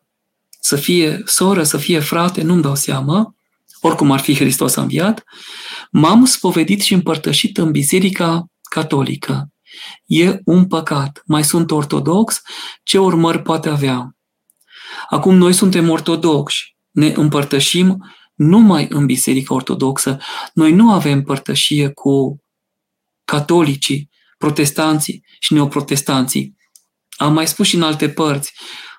să 0.61 0.76
fie 0.76 1.22
soră, 1.24 1.62
să 1.62 1.76
fie 1.76 1.99
frate, 1.99 2.43
nu-mi 2.43 2.62
dau 2.62 2.74
seama, 2.74 3.34
oricum 3.80 4.11
ar 4.11 4.20
fi 4.20 4.34
Hristos 4.34 4.74
înviat, 4.74 5.24
m-am 5.91 6.24
spovedit 6.24 6.80
și 6.80 6.95
împărtășit 6.95 7.59
în 7.59 7.70
Biserica 7.70 8.47
Catolică. 8.62 9.51
E 10.04 10.40
un 10.44 10.66
păcat. 10.66 11.22
Mai 11.26 11.44
sunt 11.44 11.70
ortodox? 11.70 12.40
Ce 12.82 12.98
urmări 12.98 13.42
poate 13.42 13.68
avea? 13.68 14.16
Acum 15.08 15.34
noi 15.34 15.52
suntem 15.52 15.90
ortodoxi, 15.90 16.76
ne 16.90 17.12
împărtășim 17.16 18.04
numai 18.34 18.86
în 18.90 19.06
Biserica 19.06 19.54
Ortodoxă. 19.54 20.18
Noi 20.54 20.72
nu 20.72 20.92
avem 20.92 21.22
părtășie 21.22 21.88
cu 21.88 22.42
catolicii, 23.24 24.10
protestanții 24.38 25.24
și 25.40 25.52
neoprotestanții. 25.52 26.56
Am 27.16 27.32
mai 27.32 27.46
spus 27.46 27.66
și 27.66 27.74
în 27.74 27.82
alte 27.82 28.08
părți, 28.08 28.52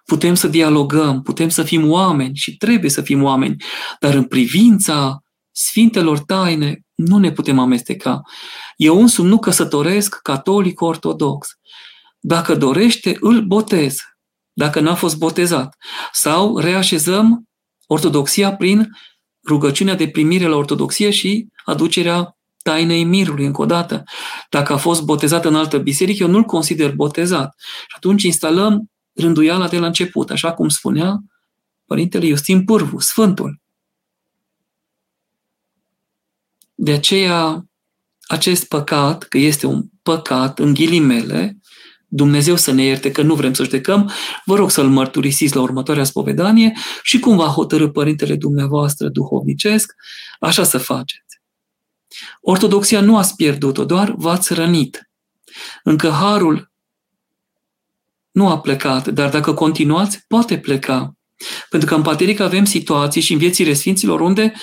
putem 0.05 0.35
să 0.35 0.47
dialogăm, 0.47 1.21
putem 1.21 1.49
să 1.49 1.63
fim 1.63 1.89
oameni 1.91 2.35
și 2.35 2.57
trebuie 2.57 2.89
să 2.89 3.01
fim 3.01 3.23
oameni, 3.23 3.55
dar 3.99 4.13
în 4.13 4.23
privința 4.23 5.23
sfintelor 5.59 6.19
taine 6.19 6.85
nu 6.95 7.17
ne 7.17 7.31
putem 7.31 7.59
amesteca. 7.59 8.21
Eu 8.75 9.01
însumi 9.01 9.29
nu 9.29 9.39
căsătoresc 9.39 10.21
catolic 10.21 10.81
ortodox. 10.81 11.47
Dacă 12.19 12.55
dorește, 12.55 13.17
îl 13.19 13.41
botez, 13.41 13.97
dacă 14.53 14.79
n-a 14.79 14.95
fost 14.95 15.17
botezat. 15.17 15.75
Sau 16.11 16.57
reașezăm 16.57 17.47
ortodoxia 17.87 18.55
prin 18.55 18.87
rugăciunea 19.47 19.95
de 19.95 20.07
primire 20.07 20.47
la 20.47 20.55
ortodoxie 20.55 21.09
și 21.09 21.47
aducerea 21.65 22.37
tainei 22.63 23.03
mirului, 23.03 23.45
încă 23.45 23.61
o 23.61 23.65
dată. 23.65 24.03
Dacă 24.49 24.73
a 24.73 24.77
fost 24.77 25.01
botezat 25.01 25.45
în 25.45 25.55
altă 25.55 25.77
biserică, 25.77 26.23
eu 26.23 26.29
nu-l 26.29 26.43
consider 26.43 26.95
botezat. 26.95 27.55
Și 27.59 27.95
atunci 27.95 28.23
instalăm 28.23 28.91
rânduiala 29.13 29.67
de 29.67 29.77
la 29.77 29.85
început, 29.85 30.29
așa 30.29 30.53
cum 30.53 30.69
spunea 30.69 31.17
Părintele 31.85 32.25
Iustin 32.25 32.63
Pârvu, 32.63 32.99
Sfântul. 32.99 33.61
De 36.79 36.91
aceea, 36.91 37.65
acest 38.27 38.67
păcat, 38.67 39.23
că 39.23 39.37
este 39.37 39.65
un 39.65 39.83
păcat, 40.01 40.59
în 40.59 40.73
ghilimele, 40.73 41.57
Dumnezeu 42.07 42.55
să 42.55 42.71
ne 42.71 42.83
ierte 42.83 43.11
că 43.11 43.21
nu 43.21 43.35
vrem 43.35 43.53
să 43.53 43.63
judecăm, 43.63 44.11
vă 44.45 44.55
rog 44.55 44.71
să-l 44.71 44.87
mărturisiți 44.87 45.55
la 45.55 45.61
următoarea 45.61 46.03
spovedanie 46.03 46.73
și 47.03 47.19
cum 47.19 47.35
va 47.35 47.45
hotărâ 47.45 47.89
Părintele 47.89 48.35
dumneavoastră 48.35 49.07
duhovnicesc, 49.07 49.93
așa 50.39 50.63
să 50.63 50.77
faceți. 50.77 51.41
Ortodoxia 52.41 53.01
nu 53.01 53.17
ați 53.17 53.35
pierdut-o, 53.35 53.85
doar 53.85 54.13
v-ați 54.17 54.53
rănit. 54.53 55.09
Încă 55.83 56.09
harul 56.09 56.71
nu 58.31 58.49
a 58.49 58.59
plecat, 58.59 59.07
dar 59.07 59.29
dacă 59.29 59.53
continuați, 59.53 60.25
poate 60.27 60.57
pleca. 60.57 61.15
Pentru 61.69 61.89
că 61.89 61.95
în 61.95 62.01
pateric 62.01 62.39
avem 62.39 62.65
situații 62.65 63.21
și 63.21 63.33
în 63.33 63.37
viețile 63.37 63.73
Sfinților 63.73 64.19
unde 64.19 64.53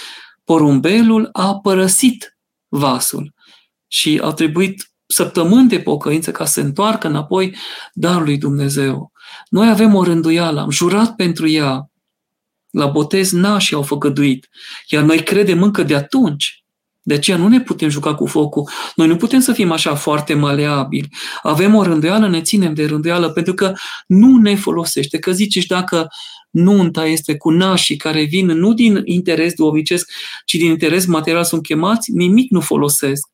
porumbelul 0.44 1.28
a 1.32 1.58
părăsit 1.58 2.38
vasul 2.68 3.34
și 3.86 4.20
a 4.22 4.30
trebuit 4.32 4.92
săptămâni 5.06 5.68
de 5.68 5.80
pocăință 5.80 6.30
ca 6.30 6.44
să 6.44 6.52
se 6.52 6.60
întoarcă 6.60 7.06
înapoi 7.06 7.56
darul 7.92 8.24
lui 8.24 8.38
Dumnezeu. 8.38 9.12
Noi 9.48 9.68
avem 9.68 9.94
o 9.94 10.02
rânduială, 10.02 10.60
am 10.60 10.70
jurat 10.70 11.14
pentru 11.14 11.48
ea. 11.48 11.88
La 12.70 12.86
botez 12.86 13.32
nașii 13.32 13.76
au 13.76 13.82
făgăduit, 13.82 14.48
iar 14.88 15.02
noi 15.02 15.22
credem 15.22 15.62
încă 15.62 15.82
de 15.82 15.94
atunci 15.94 16.64
de 17.06 17.14
aceea 17.14 17.36
nu 17.36 17.48
ne 17.48 17.60
putem 17.60 17.88
juca 17.88 18.14
cu 18.14 18.26
focul. 18.26 18.70
Noi 18.94 19.06
nu 19.06 19.16
putem 19.16 19.40
să 19.40 19.52
fim 19.52 19.72
așa 19.72 19.94
foarte 19.94 20.34
maleabili. 20.34 21.08
Avem 21.42 21.74
o 21.74 21.82
rânduială, 21.82 22.28
ne 22.28 22.40
ținem 22.42 22.74
de 22.74 22.86
rânduială, 22.86 23.30
pentru 23.30 23.54
că 23.54 23.72
nu 24.06 24.36
ne 24.36 24.54
folosește. 24.54 25.18
Că 25.18 25.32
zici, 25.32 25.66
dacă 25.66 26.08
nunta 26.54 27.06
este 27.06 27.36
cu 27.36 27.50
nașii 27.50 27.96
care 27.96 28.22
vin 28.22 28.46
nu 28.46 28.72
din 28.72 29.00
interes 29.04 29.54
duovicesc, 29.54 30.10
ci 30.44 30.54
din 30.54 30.70
interes 30.70 31.06
material 31.06 31.44
sunt 31.44 31.62
chemați, 31.62 32.10
nimic 32.10 32.50
nu 32.50 32.60
folosesc. 32.60 33.28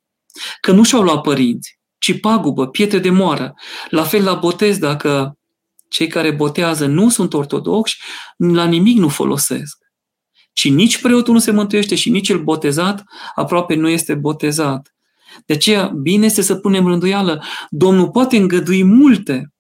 Că 0.60 0.72
nu 0.72 0.84
și-au 0.84 1.02
luat 1.02 1.20
părinți, 1.20 1.78
ci 1.98 2.20
pagubă, 2.20 2.68
pietre 2.68 2.98
de 2.98 3.10
moară. 3.10 3.54
La 3.88 4.02
fel 4.02 4.24
la 4.24 4.34
botez, 4.34 4.78
dacă 4.78 5.38
cei 5.88 6.06
care 6.06 6.30
botează 6.30 6.86
nu 6.86 7.08
sunt 7.08 7.34
ortodoxi, 7.34 7.96
la 8.36 8.64
nimic 8.64 8.98
nu 8.98 9.08
folosesc. 9.08 9.78
Și 10.52 10.70
nici 10.70 11.00
preotul 11.00 11.34
nu 11.34 11.40
se 11.40 11.50
mântuiește 11.50 11.94
și 11.94 12.10
nici 12.10 12.28
el 12.28 12.42
botezat 12.42 13.04
aproape 13.34 13.74
nu 13.74 13.88
este 13.88 14.14
botezat. 14.14 14.94
De 15.46 15.52
aceea, 15.52 15.86
bine 15.86 16.26
este 16.26 16.42
să 16.42 16.54
punem 16.54 16.86
rânduială. 16.86 17.44
Domnul 17.70 18.10
poate 18.10 18.36
îngădui 18.36 18.84
multe, 18.84 19.52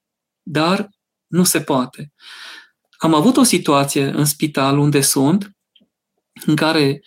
dar 0.42 0.88
nu 1.26 1.44
se 1.44 1.60
poate. 1.60 2.12
Am 3.02 3.14
avut 3.14 3.36
o 3.36 3.42
situație 3.42 4.04
în 4.04 4.24
spital 4.24 4.78
unde 4.78 5.00
sunt, 5.00 5.50
în 6.46 6.56
care 6.56 7.02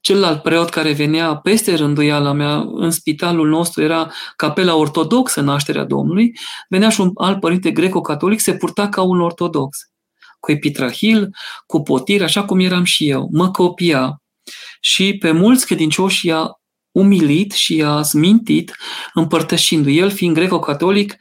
celălalt 0.00 0.42
preot 0.42 0.68
care 0.68 0.92
venea 0.92 1.36
peste 1.36 1.74
rânduiala 1.74 2.32
mea 2.32 2.56
în 2.56 2.90
spitalul 2.90 3.48
nostru 3.48 3.82
era 3.82 4.12
capela 4.36 4.74
ortodoxă 4.74 5.40
nașterea 5.40 5.84
Domnului, 5.84 6.38
venea 6.68 6.88
și 6.88 7.00
un 7.00 7.10
alt 7.14 7.40
părinte 7.40 7.70
greco-catolic, 7.70 8.40
se 8.40 8.56
purta 8.56 8.88
ca 8.88 9.02
un 9.02 9.20
ortodox 9.20 9.78
cu 10.40 10.52
epitrahil, 10.52 11.30
cu 11.66 11.82
potir, 11.82 12.22
așa 12.22 12.44
cum 12.44 12.60
eram 12.60 12.84
și 12.84 13.08
eu. 13.08 13.28
Mă 13.32 13.50
copia 13.50 14.22
și 14.80 15.16
pe 15.18 15.30
mulți 15.30 15.66
credincioși 15.66 16.26
i-a 16.26 16.60
umilit 16.90 17.52
și 17.52 17.76
i-a 17.76 18.00
zmintit 18.00 18.76
împărtășindu 19.14 19.90
El 19.90 20.10
fiind 20.10 20.34
greco-catolic, 20.34 21.16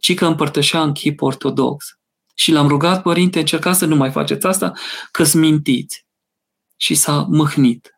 ci 0.00 0.14
că 0.14 0.26
împărtășea 0.26 0.82
în 0.82 0.92
chip 0.92 1.22
ortodox. 1.22 1.95
Și 2.38 2.52
l-am 2.52 2.68
rugat, 2.68 3.02
părinte, 3.02 3.38
încercați 3.38 3.78
să 3.78 3.86
nu 3.86 3.96
mai 3.96 4.10
faceți 4.10 4.46
asta, 4.46 4.72
că 5.10 5.24
mintiți. 5.34 6.06
Și 6.76 6.94
s-a 6.94 7.26
mâhnit. 7.28 7.90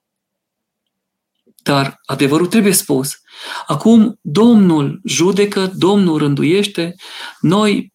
Dar 1.62 2.00
adevărul 2.04 2.46
trebuie 2.46 2.72
spus. 2.72 3.20
Acum 3.66 4.18
Domnul 4.20 5.00
judecă, 5.04 5.66
Domnul 5.66 6.18
rânduiește, 6.18 6.94
noi 7.40 7.92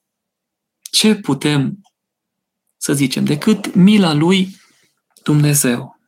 ce 0.92 1.16
putem 1.16 1.82
să 2.78 2.94
zicem, 2.94 3.26
decât 3.26 3.74
mila 3.74 4.14
lui 4.14 4.58
Dumnezeu. 5.24 6.00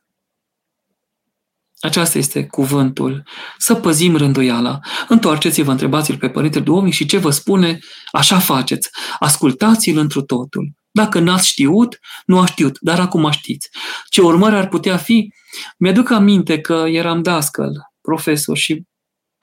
Aceasta 1.80 2.18
este 2.18 2.46
cuvântul. 2.46 3.22
Să 3.58 3.74
păzim 3.74 4.16
rânduiala. 4.16 4.78
Întoarceți-vă, 5.08 5.70
întrebați-l 5.70 6.16
pe 6.16 6.28
Părintele 6.28 6.64
Duhovnic 6.64 6.92
și 6.92 7.06
ce 7.06 7.18
vă 7.18 7.30
spune, 7.30 7.78
așa 8.12 8.38
faceți. 8.38 8.88
Ascultați-l 9.18 9.98
întru 9.98 10.22
totul. 10.22 10.72
Dacă 10.90 11.18
n-ați 11.18 11.48
știut, 11.48 11.98
nu 12.26 12.38
a 12.38 12.46
știut, 12.46 12.76
dar 12.80 13.00
acum 13.00 13.30
știți. 13.30 13.68
Ce 14.08 14.20
urmări 14.20 14.54
ar 14.54 14.68
putea 14.68 14.96
fi? 14.96 15.32
Mi-aduc 15.78 16.10
aminte 16.10 16.60
că 16.60 16.84
eram 16.86 17.22
dascăl, 17.22 17.72
profesor 18.00 18.56
și 18.56 18.82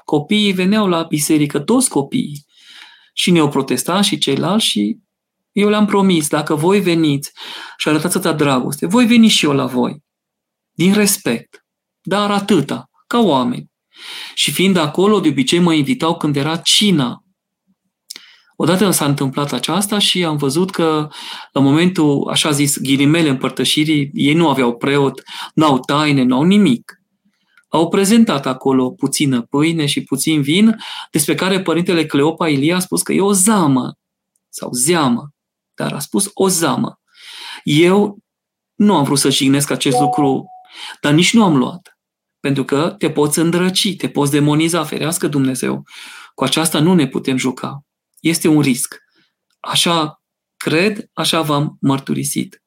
copiii 0.06 0.52
veneau 0.52 0.88
la 0.88 1.04
biserică, 1.04 1.60
toți 1.60 1.90
copiii, 1.90 2.46
și 3.14 3.32
neoprotestanți 3.32 4.08
și 4.08 4.18
ceilalți 4.18 4.66
și 4.66 4.98
eu 5.52 5.70
le-am 5.70 5.86
promis, 5.86 6.28
dacă 6.28 6.56
voi 6.56 6.80
veniți 6.80 7.32
și 7.78 7.88
arătați 7.88 8.18
atâta 8.18 8.34
dragoste, 8.34 8.86
voi 8.86 9.06
veni 9.06 9.28
și 9.28 9.46
eu 9.46 9.54
la 9.54 9.66
voi. 9.66 10.04
Din 10.72 10.94
respect. 10.94 11.63
Dar 12.04 12.32
atâta, 12.32 12.90
ca 13.08 13.20
oameni. 13.20 13.72
Și 14.34 14.52
fiind 14.52 14.78
acolo, 14.78 15.20
de 15.20 15.28
obicei 15.28 15.60
mă 15.60 15.74
invitau 15.74 16.18
când 16.18 16.36
era 16.36 16.58
cina. 16.58 17.24
Odată 18.56 18.92
s-a 18.92 19.06
întâmplat 19.06 19.52
aceasta 19.52 20.00
și 20.00 20.24
am 20.24 20.38
văzut 20.38 20.72
că 20.72 21.10
la 21.52 21.62
momentul, 21.62 22.28
așa 22.32 22.52
zis, 22.52 22.78
ghilimele 22.78 23.30
împărtășirii, 23.30 24.10
ei 24.14 24.34
nu 24.34 24.50
aveau 24.50 24.76
preot, 24.76 25.24
n-au 25.54 25.80
taine, 25.80 26.24
n-au 26.24 26.44
nimic. 26.44 26.94
Au 27.68 27.90
prezentat 27.90 28.46
acolo 28.46 28.92
puțină 28.92 29.42
pâine 29.42 29.86
și 29.86 30.04
puțin 30.04 30.42
vin, 30.42 30.76
despre 31.12 31.36
care 31.36 31.62
părintele 31.62 32.06
Cleopa 32.06 32.50
Ilie 32.50 32.74
a 32.74 32.80
spus 32.80 33.02
că 33.02 33.14
e 33.14 33.22
o 33.22 33.32
zamă 33.32 33.98
sau 34.50 34.72
zeamă 34.72 35.34
dar 35.76 35.94
a 35.94 36.00
spus 36.00 36.30
o 36.34 36.48
zamă. 36.48 37.00
Eu 37.64 38.18
nu 38.76 38.96
am 38.96 39.04
vrut 39.04 39.20
să 39.20 39.30
jignesc 39.30 39.70
acest 39.70 40.00
lucru, 40.00 40.46
dar 41.02 41.14
nici 41.14 41.34
nu 41.34 41.44
am 41.44 41.58
luat. 41.58 41.93
Pentru 42.44 42.64
că 42.64 42.96
te 42.98 43.12
poți 43.12 43.40
îndrăci, 43.40 43.96
te 43.96 44.10
poți 44.10 44.32
demoniza, 44.32 44.84
ferească 44.84 45.28
Dumnezeu. 45.28 45.84
Cu 46.34 46.44
aceasta 46.44 46.80
nu 46.80 46.94
ne 46.94 47.08
putem 47.08 47.38
juca. 47.38 47.82
Este 48.20 48.48
un 48.48 48.62
risc. 48.62 48.96
Așa 49.60 50.22
cred, 50.58 51.10
așa 51.14 51.42
v-am 51.42 51.78
mărturisit. 51.82 52.62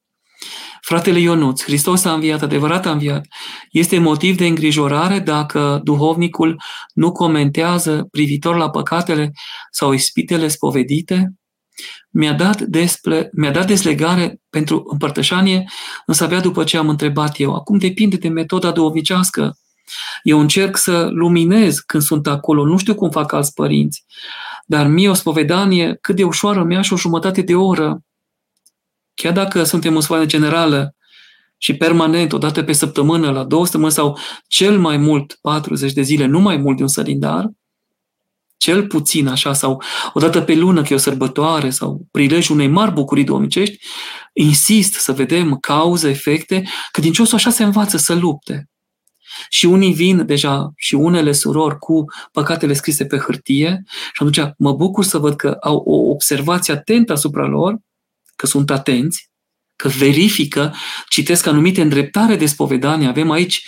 Fratele 0.81 1.19
Ionuț, 1.19 1.63
Hristos 1.63 2.05
a 2.05 2.13
înviat, 2.13 2.41
adevărat 2.41 2.85
a 2.85 2.91
înviat. 2.91 3.25
Este 3.71 3.99
motiv 3.99 4.37
de 4.37 4.45
îngrijorare 4.45 5.19
dacă 5.19 5.79
duhovnicul 5.83 6.61
nu 6.93 7.11
comentează 7.11 8.07
privitor 8.11 8.55
la 8.55 8.69
păcatele 8.69 9.31
sau 9.71 9.91
ispitele 9.91 10.47
spovedite? 10.47 11.31
mi-a 12.09 12.33
dat, 12.33 12.61
despre, 12.61 13.29
mi-a 13.33 13.51
dat 13.51 13.67
dezlegare 13.67 14.41
pentru 14.49 14.83
împărtășanie, 14.91 15.65
însă 16.05 16.23
abia 16.23 16.39
după 16.39 16.63
ce 16.63 16.77
am 16.77 16.89
întrebat 16.89 17.39
eu. 17.39 17.55
Acum 17.55 17.77
depinde 17.77 18.15
de 18.15 18.27
metoda 18.27 18.71
duovicească. 18.71 19.57
Eu 20.23 20.39
încerc 20.39 20.77
să 20.77 21.09
luminez 21.11 21.79
când 21.79 22.03
sunt 22.03 22.27
acolo, 22.27 22.65
nu 22.65 22.77
știu 22.77 22.95
cum 22.95 23.09
fac 23.09 23.31
alți 23.31 23.53
părinți, 23.53 24.05
dar 24.65 24.87
mie 24.87 25.09
o 25.09 25.13
spovedanie 25.13 25.97
cât 26.01 26.15
de 26.15 26.23
ușoară 26.23 26.63
mi 26.63 26.83
și 26.83 26.93
o 26.93 26.97
jumătate 26.97 27.41
de 27.41 27.55
oră. 27.55 28.01
Chiar 29.13 29.33
dacă 29.33 29.63
suntem 29.63 29.95
în 29.95 30.01
spovedanie 30.01 30.39
generală 30.39 30.95
și 31.57 31.73
permanent, 31.73 32.33
o 32.33 32.37
dată 32.37 32.63
pe 32.63 32.73
săptămână, 32.73 33.31
la 33.31 33.43
două 33.43 33.63
săptămâni 33.63 33.91
sau 33.91 34.17
cel 34.47 34.79
mai 34.79 34.97
mult 34.97 35.37
40 35.41 35.93
de 35.93 36.01
zile, 36.01 36.25
nu 36.25 36.39
mai 36.39 36.57
mult 36.57 36.77
de 36.77 36.81
un 36.81 36.87
sălindar, 36.87 37.49
cel 38.57 38.87
puțin 38.87 39.27
așa, 39.27 39.53
sau 39.53 39.81
o 40.13 40.19
dată 40.19 40.41
pe 40.41 40.55
lună, 40.55 40.81
că 40.81 40.93
e 40.93 40.95
o 40.95 40.99
sărbătoare, 40.99 41.69
sau 41.69 42.07
prilejul 42.11 42.55
unei 42.55 42.67
mari 42.67 42.91
bucurii 42.91 43.23
domnicești, 43.23 43.77
insist 44.33 44.93
să 44.93 45.11
vedem 45.11 45.57
cauze, 45.57 46.09
efecte, 46.09 46.63
că 46.91 47.01
din 47.01 47.11
ce 47.11 47.23
așa 47.33 47.49
se 47.49 47.63
învață 47.63 47.97
să 47.97 48.13
lupte. 48.13 48.69
Și 49.49 49.65
unii 49.65 49.93
vin 49.93 50.25
deja 50.25 50.71
și 50.75 50.95
unele 50.95 51.31
surori 51.31 51.77
cu 51.77 52.05
păcatele 52.31 52.73
scrise 52.73 53.05
pe 53.05 53.17
hârtie 53.17 53.83
și 53.87 54.23
atunci 54.23 54.53
mă 54.57 54.73
bucur 54.73 55.03
să 55.03 55.17
văd 55.17 55.35
că 55.35 55.57
au 55.61 55.75
o 55.75 56.09
observație 56.09 56.73
atentă 56.73 57.11
asupra 57.11 57.45
lor, 57.45 57.77
că 58.35 58.45
sunt 58.45 58.69
atenți, 58.69 59.29
că 59.75 59.87
verifică, 59.87 60.73
citesc 61.09 61.45
anumite 61.45 61.81
îndreptare 61.81 62.35
de 62.35 62.45
spovedanie. 62.45 63.07
Avem 63.07 63.31
aici 63.31 63.67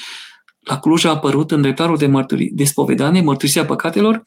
la 0.59 0.79
Cluj 0.79 1.05
a 1.05 1.09
apărut 1.09 1.51
în 1.51 1.61
dreptarul 1.61 1.97
de, 1.97 2.07
mărturi, 2.07 2.49
de 2.51 2.63
spovedanie, 2.63 3.21
mărturisirea 3.21 3.67
păcatelor, 3.67 4.23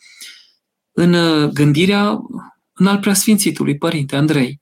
în 0.92 1.12
uh, 1.12 1.48
gândirea 1.48 2.18
în 2.72 2.86
al 2.86 2.98
preasfințitului 2.98 3.76
Părinte 3.76 4.16
Andrei. 4.16 4.60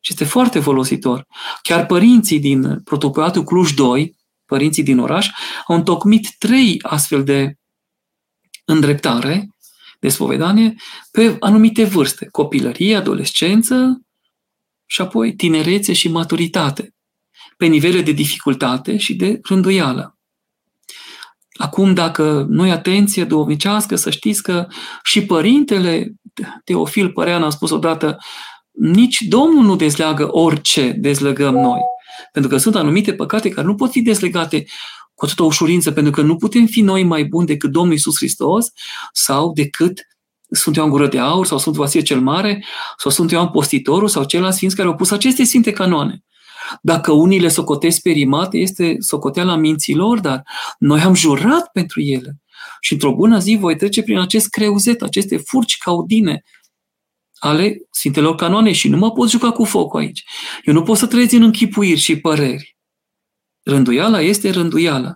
Și 0.00 0.12
este 0.12 0.24
foarte 0.24 0.60
folositor. 0.60 1.26
Chiar 1.62 1.86
părinții 1.86 2.40
din 2.40 2.80
protocoatul 2.84 3.42
Cluj 3.42 3.72
2, 3.72 4.16
părinții 4.46 4.82
din 4.82 4.98
oraș, 4.98 5.30
au 5.66 5.76
întocmit 5.76 6.28
trei 6.38 6.78
astfel 6.82 7.24
de 7.24 7.54
îndreptare, 8.64 9.48
de 10.00 10.08
spovedanie, 10.08 10.74
pe 11.10 11.36
anumite 11.40 11.84
vârste. 11.84 12.28
Copilărie, 12.30 12.96
adolescență 12.96 14.02
și 14.86 15.00
apoi 15.00 15.34
tinerețe 15.34 15.92
și 15.92 16.08
maturitate. 16.08 16.94
Pe 17.56 17.66
nivele 17.66 18.00
de 18.00 18.12
dificultate 18.12 18.96
și 18.96 19.14
de 19.14 19.40
rânduială. 19.42 20.18
Acum, 21.58 21.94
dacă 21.94 22.46
noi 22.48 22.70
atenție 22.70 23.24
duhovnicească, 23.24 23.96
să 23.96 24.10
știți 24.10 24.42
că 24.42 24.66
și 25.02 25.24
părintele 25.24 26.14
Teofil 26.64 27.10
Părean 27.12 27.42
a 27.42 27.50
spus 27.50 27.70
odată, 27.70 28.18
nici 28.70 29.20
Domnul 29.20 29.64
nu 29.64 29.76
dezleagă 29.76 30.28
orice 30.30 30.90
dezlegăm 30.90 31.54
noi. 31.54 31.80
Pentru 32.32 32.50
că 32.50 32.56
sunt 32.56 32.74
anumite 32.76 33.14
păcate 33.14 33.48
care 33.48 33.66
nu 33.66 33.74
pot 33.74 33.90
fi 33.90 34.02
dezlegate 34.02 34.64
cu 35.14 35.24
atâta 35.24 35.42
ușurință, 35.42 35.92
pentru 35.92 36.12
că 36.12 36.22
nu 36.22 36.36
putem 36.36 36.66
fi 36.66 36.80
noi 36.80 37.02
mai 37.02 37.24
buni 37.24 37.46
decât 37.46 37.70
Domnul 37.70 37.94
Isus 37.94 38.16
Hristos 38.16 38.66
sau 39.12 39.52
decât 39.52 40.00
Sfântul 40.50 40.82
Ioan 40.82 40.94
Gură 40.94 41.08
de 41.08 41.18
Aur 41.18 41.46
sau 41.46 41.58
Sfântul 41.58 41.82
Vasile 41.82 42.02
cel 42.02 42.20
Mare 42.20 42.64
sau 42.98 43.10
Sfântul 43.10 43.36
Ioan 43.36 43.48
Postitorul 43.48 44.08
sau 44.08 44.24
ceilalți 44.24 44.56
sfinți 44.56 44.76
care 44.76 44.88
au 44.88 44.94
pus 44.94 45.10
aceste 45.10 45.44
sfinte 45.44 45.72
canoane. 45.72 46.24
Dacă 46.82 47.12
unii 47.12 47.40
le 47.40 47.48
socotesc 47.48 48.02
perimate, 48.02 48.58
este 48.58 48.96
socoteala 48.98 49.56
minților, 49.56 50.20
dar 50.20 50.42
noi 50.78 51.00
am 51.00 51.14
jurat 51.14 51.70
pentru 51.72 52.00
ele. 52.00 52.36
Și 52.80 52.92
într-o 52.92 53.14
bună 53.14 53.38
zi 53.38 53.56
voi 53.60 53.76
trece 53.76 54.02
prin 54.02 54.18
acest 54.18 54.48
creuzet, 54.48 55.02
aceste 55.02 55.36
furci 55.36 55.76
caudine 55.76 56.42
ale 57.44 57.76
Sfintelor 57.90 58.34
Canoane 58.34 58.72
și 58.72 58.88
nu 58.88 58.96
mă 58.96 59.12
pot 59.12 59.30
juca 59.30 59.50
cu 59.52 59.64
focul 59.64 60.00
aici. 60.00 60.24
Eu 60.64 60.74
nu 60.74 60.82
pot 60.82 60.96
să 60.96 61.06
trăiesc 61.06 61.32
în 61.32 61.42
închipuiri 61.42 62.00
și 62.00 62.20
păreri. 62.20 62.76
Rânduiala 63.62 64.20
este 64.20 64.50
rânduiala. 64.50 65.14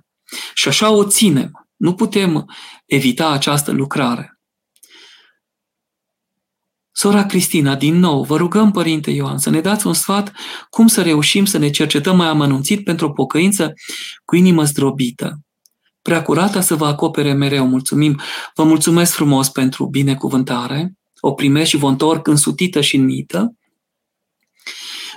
Și 0.54 0.68
așa 0.68 0.90
o 0.90 1.04
ținem. 1.04 1.68
Nu 1.76 1.94
putem 1.94 2.44
evita 2.86 3.30
această 3.30 3.70
lucrare. 3.70 4.38
Sora 6.92 7.26
Cristina, 7.26 7.74
din 7.74 7.98
nou, 7.98 8.24
vă 8.24 8.36
rugăm, 8.36 8.70
Părinte 8.70 9.10
Ioan, 9.10 9.38
să 9.38 9.50
ne 9.50 9.60
dați 9.60 9.86
un 9.86 9.92
sfat 9.92 10.32
cum 10.70 10.86
să 10.86 11.02
reușim 11.02 11.44
să 11.44 11.58
ne 11.58 11.70
cercetăm 11.70 12.16
mai 12.16 12.26
amănunțit 12.26 12.84
pentru 12.84 13.06
o 13.06 13.10
pocăință 13.12 13.72
cu 14.24 14.36
inimă 14.36 14.64
zdrobită. 14.64 15.38
Prea 16.02 16.22
curata 16.22 16.60
să 16.60 16.74
vă 16.74 16.86
acopere 16.86 17.32
mereu. 17.32 17.66
Mulțumim. 17.66 18.20
Vă 18.54 18.64
mulțumesc 18.64 19.12
frumos 19.12 19.48
pentru 19.48 19.86
binecuvântare. 19.86 20.97
O 21.20 21.32
primesc 21.32 21.68
și 21.68 21.76
vă 21.76 21.88
întorc 21.88 22.26
însutită 22.26 22.80
și 22.80 22.96
înmită. 22.96 23.52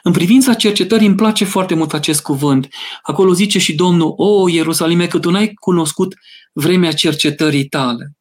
În 0.03 0.11
privința 0.11 0.53
cercetării 0.53 1.07
îmi 1.07 1.15
place 1.15 1.45
foarte 1.45 1.73
mult 1.73 1.93
acest 1.93 2.21
cuvânt. 2.21 2.67
Acolo 3.01 3.33
zice 3.33 3.59
și 3.59 3.75
Domnul, 3.75 4.13
o, 4.17 4.49
Ierusalime, 4.49 5.07
că 5.07 5.19
tu 5.19 5.29
n-ai 5.29 5.53
cunoscut 5.53 6.15
vremea 6.53 6.91
cercetării 6.93 7.65
tale. 7.65 8.11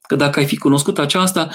Că 0.00 0.16
dacă 0.16 0.38
ai 0.38 0.46
fi 0.46 0.56
cunoscut 0.56 0.98
aceasta, 0.98 1.48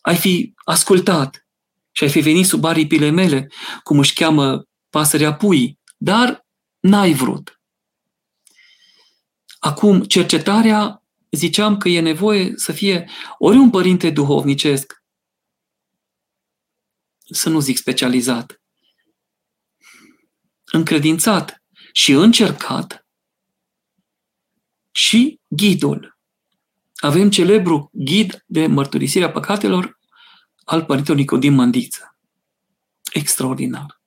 ai 0.00 0.16
fi 0.16 0.52
ascultat 0.64 1.46
și 1.92 2.04
ai 2.04 2.10
fi 2.10 2.20
venit 2.20 2.46
sub 2.46 2.64
aripile 2.64 3.10
mele, 3.10 3.50
cum 3.82 3.98
își 3.98 4.14
cheamă 4.14 4.64
pasărea 4.90 5.34
pui, 5.34 5.78
dar 5.96 6.46
n-ai 6.80 7.12
vrut. 7.12 7.60
Acum, 9.58 10.02
cercetarea, 10.02 11.02
ziceam 11.30 11.76
că 11.76 11.88
e 11.88 12.00
nevoie 12.00 12.52
să 12.56 12.72
fie 12.72 13.10
ori 13.38 13.56
un 13.56 13.70
părinte 13.70 14.10
duhovnicesc, 14.10 15.03
să 17.30 17.48
nu 17.48 17.60
zic 17.60 17.76
specializat, 17.76 18.62
încredințat 20.64 21.62
și 21.92 22.12
încercat, 22.12 23.06
și 24.90 25.40
ghidul. 25.48 26.18
Avem 26.94 27.30
celebru 27.30 27.90
ghid 27.92 28.44
de 28.46 28.66
mărturisirea 28.66 29.30
păcatelor 29.30 29.98
al 30.64 30.84
părintelui 30.84 31.20
Nicodim 31.20 31.54
Mândiță. 31.54 32.16
Extraordinar. 33.12 34.02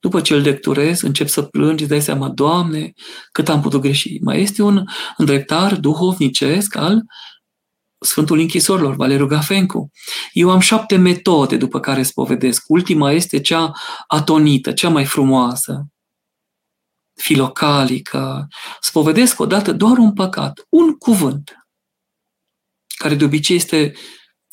După 0.00 0.20
ce 0.20 0.34
îl 0.34 0.40
lecturez, 0.40 1.00
încep 1.00 1.28
să 1.28 1.42
plângi, 1.42 1.82
îți 1.82 1.90
dai 1.90 2.02
seama, 2.02 2.28
Doamne, 2.28 2.92
cât 3.32 3.48
am 3.48 3.60
putut 3.60 3.80
greși. 3.80 4.18
Mai 4.22 4.40
este 4.40 4.62
un 4.62 4.84
îndreptar 5.16 5.76
duhovnicesc 5.76 6.76
al 6.76 7.02
Sfântul 8.00 8.38
Închisorilor, 8.38 8.94
Valeriu 8.94 9.26
Gafencu. 9.26 9.90
Eu 10.32 10.50
am 10.50 10.60
șapte 10.60 10.96
metode 10.96 11.56
după 11.56 11.80
care 11.80 12.02
spovedesc. 12.02 12.64
Ultima 12.66 13.12
este 13.12 13.40
cea 13.40 13.72
atonită, 14.06 14.72
cea 14.72 14.88
mai 14.88 15.04
frumoasă, 15.04 15.86
filocalică. 17.14 18.48
Spovedesc 18.80 19.40
odată 19.40 19.72
doar 19.72 19.98
un 19.98 20.12
păcat, 20.12 20.66
un 20.68 20.96
cuvânt, 20.96 21.66
care 22.96 23.14
de 23.14 23.24
obicei 23.24 23.56
este 23.56 23.92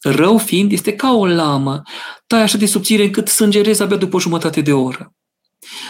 rău 0.02 0.38
fiind, 0.38 0.72
este 0.72 0.96
ca 0.96 1.12
o 1.12 1.28
lamă, 1.28 1.82
tai 2.28 2.42
așa 2.42 2.58
de 2.58 2.66
subțire 2.66 3.04
încât 3.04 3.28
sângerezi 3.28 3.82
abia 3.82 3.98
după 3.98 4.16
o 4.16 4.20
jumătate 4.20 4.62
de 4.62 4.74
oră. 4.74 5.17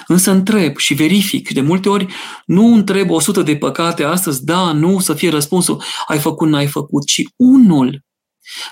Însă 0.08 0.32
întreb 0.32 0.78
și 0.78 0.94
verific 0.94 1.48
și 1.48 1.54
de 1.54 1.62
multe 1.62 1.90
ori 1.90 2.08
nu 2.46 2.66
întreb 2.66 3.10
o 3.10 3.20
sută 3.20 3.42
de 3.42 3.58
păcate 3.58 4.04
astăzi, 4.04 4.46
da, 4.46 4.72
nu, 4.72 5.00
să 5.00 5.14
fie 5.14 5.30
răspunsul, 5.30 5.84
ai 6.08 6.20
făcut, 6.20 6.50
n-ai 6.50 6.68
făcut, 6.68 7.06
ci 7.06 7.24
unul. 7.36 8.06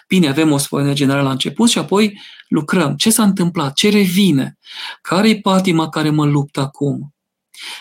Bine, 0.07 0.27
avem 0.27 0.51
o 0.51 0.57
spune 0.57 0.93
generală 0.93 1.23
la 1.23 1.31
început 1.31 1.69
și 1.69 1.77
apoi 1.77 2.21
lucrăm. 2.47 2.95
Ce 2.95 3.09
s-a 3.09 3.23
întâmplat? 3.23 3.73
Ce 3.73 3.89
revine? 3.89 4.57
Care-i 5.01 5.41
patima 5.41 5.89
care 5.89 6.09
mă 6.09 6.25
luptă 6.25 6.59
acum? 6.59 7.15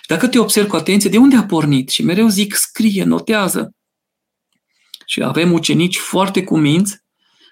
Dacă 0.07 0.29
te 0.29 0.39
observ 0.39 0.69
cu 0.69 0.77
atenție, 0.77 1.11
de 1.11 1.19
unde 1.19 1.37
a 1.37 1.45
pornit? 1.45 1.89
Și 1.89 2.03
mereu 2.03 2.29
zic, 2.29 2.55
scrie, 2.55 3.05
notează. 3.05 3.75
Și 5.07 5.23
avem 5.23 5.53
ucenici 5.53 5.99
foarte 5.99 6.45
cuminți 6.45 7.03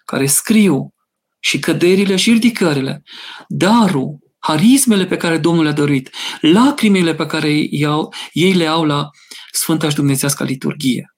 care 0.05 0.27
scriu 0.27 0.95
și 1.39 1.59
căderile 1.59 2.17
și 2.17 2.33
ridicările. 2.33 3.03
Darul, 3.49 4.19
harismele 4.43 5.07
pe 5.07 5.17
care 5.17 5.39
Domnul 5.39 5.65
le-a 5.65 5.73
dăruit, 5.73 6.11
lacrimile 6.41 7.15
pe 7.15 7.27
care 7.27 7.67
iau, 7.71 8.15
ei 8.33 8.53
le 8.53 8.67
au 8.67 8.85
la 8.85 9.11
Sfânta 9.53 9.89
și 9.89 9.95
Dumnezească 9.95 10.45
liturghie. 10.45 11.15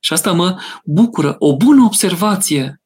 Și 0.00 0.12
asta 0.12 0.32
mă 0.32 0.60
bucură. 0.84 1.36
O 1.38 1.56
bună 1.56 1.84
observație 1.84 2.82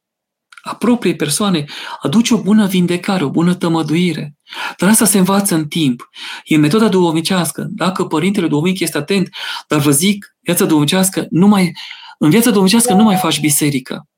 a 0.62 0.74
propriei 0.74 1.16
persoane 1.16 1.64
aduce 2.00 2.34
o 2.34 2.42
bună 2.42 2.66
vindecare, 2.66 3.24
o 3.24 3.30
bună 3.30 3.54
tămăduire. 3.54 4.36
Dar 4.76 4.88
asta 4.88 5.04
se 5.04 5.18
învață 5.18 5.54
în 5.54 5.68
timp. 5.68 6.08
E 6.44 6.56
metoda 6.56 6.88
duhovnicească. 6.88 7.66
Dacă 7.70 8.06
părintele 8.06 8.48
duhovnic 8.48 8.80
este 8.80 8.98
atent, 8.98 9.28
dar 9.68 9.78
vă 9.78 9.90
zic, 9.90 10.36
viața 10.40 10.64
duhovnicească 10.64 11.26
nu 11.30 11.46
mai, 11.46 11.72
în 12.18 12.30
viața 12.30 12.50
duhovnicească 12.50 12.92
nu 12.92 13.02
mai 13.02 13.16
faci 13.16 13.40
biserică. 13.40 14.08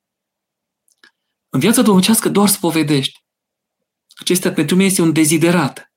În 1.48 1.60
viața 1.60 1.82
duhovnicească 1.82 2.28
doar 2.28 2.48
spovedești. 2.48 3.23
Acesta 4.14 4.52
pentru 4.52 4.76
mine 4.76 4.88
este 4.88 5.02
un 5.02 5.12
deziderat. 5.12 5.92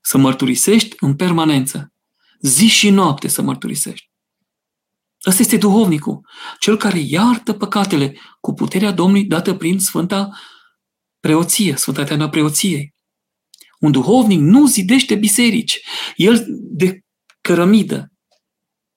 Să 0.00 0.18
mărturisești 0.18 0.96
în 1.00 1.16
permanență. 1.16 1.92
Zi 2.40 2.66
și 2.66 2.90
noapte 2.90 3.28
să 3.28 3.42
mărturisești. 3.42 4.10
Ăsta 5.26 5.42
este 5.42 5.56
duhovnicul, 5.56 6.28
cel 6.58 6.76
care 6.76 6.98
iartă 6.98 7.52
păcatele 7.52 8.18
cu 8.40 8.52
puterea 8.52 8.92
Domnului 8.92 9.24
dată 9.24 9.54
prin 9.54 9.78
Sfânta 9.78 10.30
Preoție, 11.20 11.76
Sfânta 11.76 12.04
Teana 12.04 12.28
Preoției. 12.28 12.94
Un 13.78 13.92
duhovnic 13.92 14.40
nu 14.40 14.66
zidește 14.66 15.14
biserici. 15.14 15.80
El 16.16 16.46
de 16.48 17.00
cărămidă, 17.40 18.12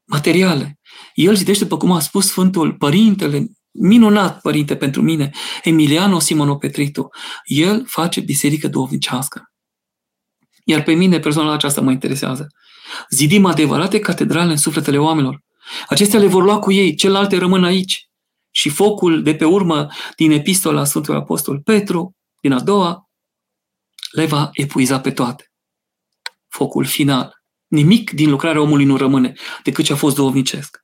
materiale. 0.08 0.80
El 1.14 1.36
zidește, 1.36 1.64
după 1.64 1.78
cum 1.78 1.92
a 1.92 2.00
spus 2.00 2.28
Sfântul 2.28 2.74
Părintele 2.74 3.48
minunat 3.72 4.42
părinte 4.42 4.76
pentru 4.76 5.02
mine, 5.02 5.32
Emiliano 5.64 6.20
Simono 6.20 6.56
Petritu. 6.56 7.10
El 7.44 7.86
face 7.88 8.20
biserică 8.20 8.68
duhovnicească. 8.68 9.52
Iar 10.64 10.84
pe 10.84 10.94
mine 10.94 11.20
persoana 11.20 11.54
aceasta 11.54 11.82
mă 11.82 11.92
interesează. 11.92 12.48
Zidim 13.10 13.46
adevărate 13.46 14.00
catedrale 14.00 14.52
în 14.52 14.58
sufletele 14.58 14.98
oamenilor. 14.98 15.42
Acestea 15.88 16.20
le 16.20 16.28
vor 16.28 16.44
lua 16.44 16.60
cu 16.60 16.72
ei, 16.72 16.96
celelalte 16.96 17.38
rămân 17.38 17.64
aici. 17.64 18.10
Și 18.52 18.70
focul 18.70 19.24
de 19.24 19.36
pe 19.36 19.46
urmă 19.46 19.88
din 20.16 20.32
epistola 20.32 20.86
Sfântului 20.86 21.20
Apostol 21.20 21.62
Petru, 21.62 22.16
din 22.42 22.52
a 22.52 22.60
doua, 22.60 23.10
le 24.12 24.26
va 24.26 24.50
epuiza 24.54 25.00
pe 25.00 25.12
toate. 25.12 25.52
Focul 26.48 26.86
final. 26.86 27.34
Nimic 27.68 28.12
din 28.12 28.30
lucrarea 28.30 28.62
omului 28.62 28.86
nu 28.86 28.98
rămâne 28.98 29.34
decât 29.64 29.86
ce 29.86 29.94
a 29.94 29.96
fost 29.96 30.16
duhovnicesc. 30.16 30.78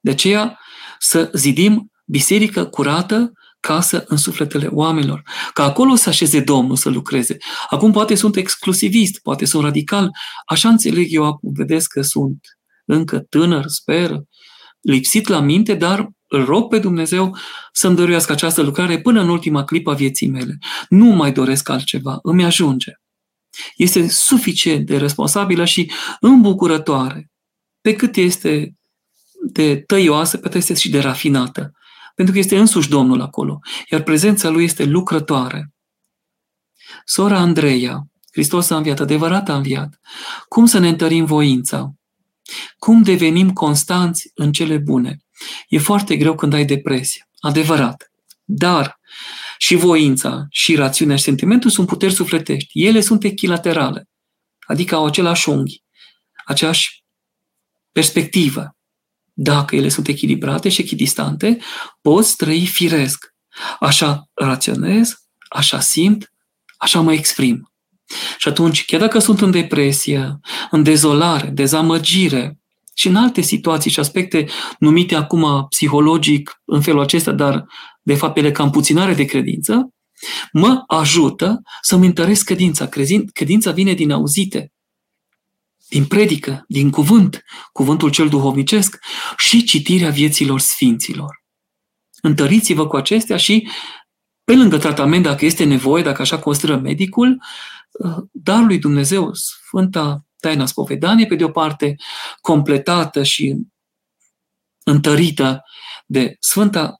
De 0.00 0.10
aceea 0.10 0.58
să 0.98 1.30
zidim 1.34 1.91
biserică 2.04 2.64
curată, 2.64 3.32
casă 3.60 4.04
în 4.06 4.16
sufletele 4.16 4.66
oamenilor. 4.66 5.22
Ca 5.52 5.64
acolo 5.64 5.94
să 5.94 6.08
așeze 6.08 6.40
Domnul 6.40 6.76
să 6.76 6.88
lucreze. 6.88 7.36
Acum 7.68 7.92
poate 7.92 8.14
sunt 8.14 8.36
exclusivist, 8.36 9.20
poate 9.20 9.44
sunt 9.44 9.62
radical, 9.62 10.10
așa 10.46 10.68
înțeleg 10.68 11.06
eu 11.12 11.24
acum, 11.24 11.52
vedeți 11.52 11.88
că 11.88 12.02
sunt 12.02 12.38
încă 12.84 13.18
tânăr, 13.18 13.64
sper, 13.66 14.20
lipsit 14.80 15.26
la 15.26 15.40
minte, 15.40 15.74
dar 15.74 16.08
îl 16.28 16.44
rog 16.44 16.68
pe 16.68 16.78
Dumnezeu 16.78 17.36
să-mi 17.72 17.96
dăruiască 17.96 18.32
această 18.32 18.62
lucrare 18.62 19.00
până 19.00 19.20
în 19.20 19.28
ultima 19.28 19.64
clipă 19.64 19.90
a 19.90 19.94
vieții 19.94 20.28
mele. 20.28 20.58
Nu 20.88 21.06
mai 21.06 21.32
doresc 21.32 21.68
altceva, 21.68 22.18
îmi 22.22 22.44
ajunge. 22.44 22.92
Este 23.76 24.08
suficient 24.08 24.86
de 24.86 24.96
responsabilă 24.96 25.64
și 25.64 25.90
îmbucurătoare, 26.20 27.30
pe 27.80 27.94
cât 27.94 28.16
este 28.16 28.74
de 29.52 29.76
tăioasă, 29.76 30.36
pe 30.36 30.48
cât 30.48 30.54
este 30.54 30.74
și 30.74 30.90
de 30.90 31.00
rafinată. 31.00 31.72
Pentru 32.14 32.34
că 32.34 32.40
este 32.40 32.58
însuși 32.58 32.88
Domnul 32.88 33.20
acolo, 33.20 33.58
iar 33.90 34.02
prezența 34.02 34.48
Lui 34.48 34.64
este 34.64 34.84
lucrătoare. 34.84 35.72
Sora 37.04 37.38
Andreea, 37.38 38.06
Hristos 38.32 38.70
a 38.70 38.76
înviat, 38.76 39.00
adevărat 39.00 39.48
a 39.48 39.56
înviat. 39.56 40.00
Cum 40.48 40.66
să 40.66 40.78
ne 40.78 40.88
întărim 40.88 41.24
voința? 41.24 41.94
Cum 42.78 43.02
devenim 43.02 43.52
constanți 43.52 44.30
în 44.34 44.52
cele 44.52 44.78
bune? 44.78 45.24
E 45.68 45.78
foarte 45.78 46.16
greu 46.16 46.34
când 46.34 46.52
ai 46.52 46.64
depresie, 46.64 47.28
adevărat. 47.40 48.10
Dar 48.44 49.00
și 49.58 49.74
voința, 49.74 50.46
și 50.50 50.74
rațiunea, 50.74 51.16
și 51.16 51.22
sentimentul 51.22 51.70
sunt 51.70 51.86
puteri 51.86 52.14
sufletești. 52.14 52.84
Ele 52.86 53.00
sunt 53.00 53.24
echilaterale, 53.24 54.08
adică 54.60 54.94
au 54.94 55.06
același 55.06 55.48
unghi, 55.48 55.82
aceeași 56.44 57.04
perspectivă. 57.92 58.76
Dacă 59.32 59.76
ele 59.76 59.88
sunt 59.88 60.08
echilibrate 60.08 60.68
și 60.68 60.80
echidistante, 60.80 61.58
poți 62.00 62.36
trăi 62.36 62.66
firesc. 62.66 63.34
Așa 63.80 64.28
raționez, 64.34 65.14
așa 65.48 65.80
simt, 65.80 66.32
așa 66.76 67.00
mă 67.00 67.12
exprim. 67.12 67.72
Și 68.38 68.48
atunci, 68.48 68.84
chiar 68.84 69.00
dacă 69.00 69.18
sunt 69.18 69.40
în 69.40 69.50
depresie, 69.50 70.38
în 70.70 70.82
dezolare, 70.82 71.48
dezamăgire 71.48 72.58
și 72.94 73.08
în 73.08 73.16
alte 73.16 73.40
situații 73.40 73.90
și 73.90 74.00
aspecte 74.00 74.48
numite 74.78 75.14
acum 75.14 75.66
psihologic 75.68 76.60
în 76.64 76.80
felul 76.80 77.00
acesta, 77.00 77.32
dar 77.32 77.64
de 78.02 78.14
fapt 78.14 78.36
ele 78.36 78.50
ca 78.50 78.62
împuținare 78.62 79.14
de 79.14 79.24
credință, 79.24 79.88
mă 80.52 80.82
ajută 80.86 81.60
să-mi 81.80 82.06
întăresc 82.06 82.44
credința. 82.44 82.88
Credința 83.32 83.70
vine 83.70 83.92
din 83.92 84.10
auzite, 84.10 84.72
din 85.92 86.06
predică, 86.06 86.64
din 86.68 86.90
cuvânt, 86.90 87.44
cuvântul 87.72 88.10
cel 88.10 88.28
duhovnicesc 88.28 88.98
și 89.36 89.64
citirea 89.64 90.10
vieților 90.10 90.60
sfinților. 90.60 91.44
Întăriți-vă 92.22 92.86
cu 92.86 92.96
acestea 92.96 93.36
și, 93.36 93.68
pe 94.44 94.54
lângă 94.54 94.78
tratament, 94.78 95.22
dacă 95.22 95.44
este 95.44 95.64
nevoie, 95.64 96.02
dacă 96.02 96.22
așa 96.22 96.38
consideră 96.38 96.78
medicul, 96.78 97.42
darul 98.30 98.66
lui 98.66 98.78
Dumnezeu, 98.78 99.30
Sfânta 99.34 100.26
Taina 100.36 100.66
Spovedanie, 100.66 101.26
pe 101.26 101.34
de 101.34 101.44
o 101.44 101.48
parte, 101.48 101.96
completată 102.40 103.22
și 103.22 103.56
întărită 104.84 105.62
de 106.06 106.36
Sfânta 106.38 106.96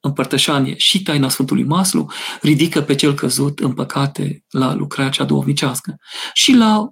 Împărtășanie 0.00 0.76
și 0.76 1.02
taina 1.02 1.28
Sfântului 1.28 1.64
Maslu, 1.64 2.10
ridică 2.40 2.82
pe 2.82 2.94
cel 2.94 3.14
căzut 3.14 3.58
în 3.58 3.74
păcate 3.74 4.44
la 4.48 4.74
lucrarea 4.74 5.10
cea 5.10 5.24
duhovnicească 5.24 5.96
și 6.32 6.52
la 6.52 6.88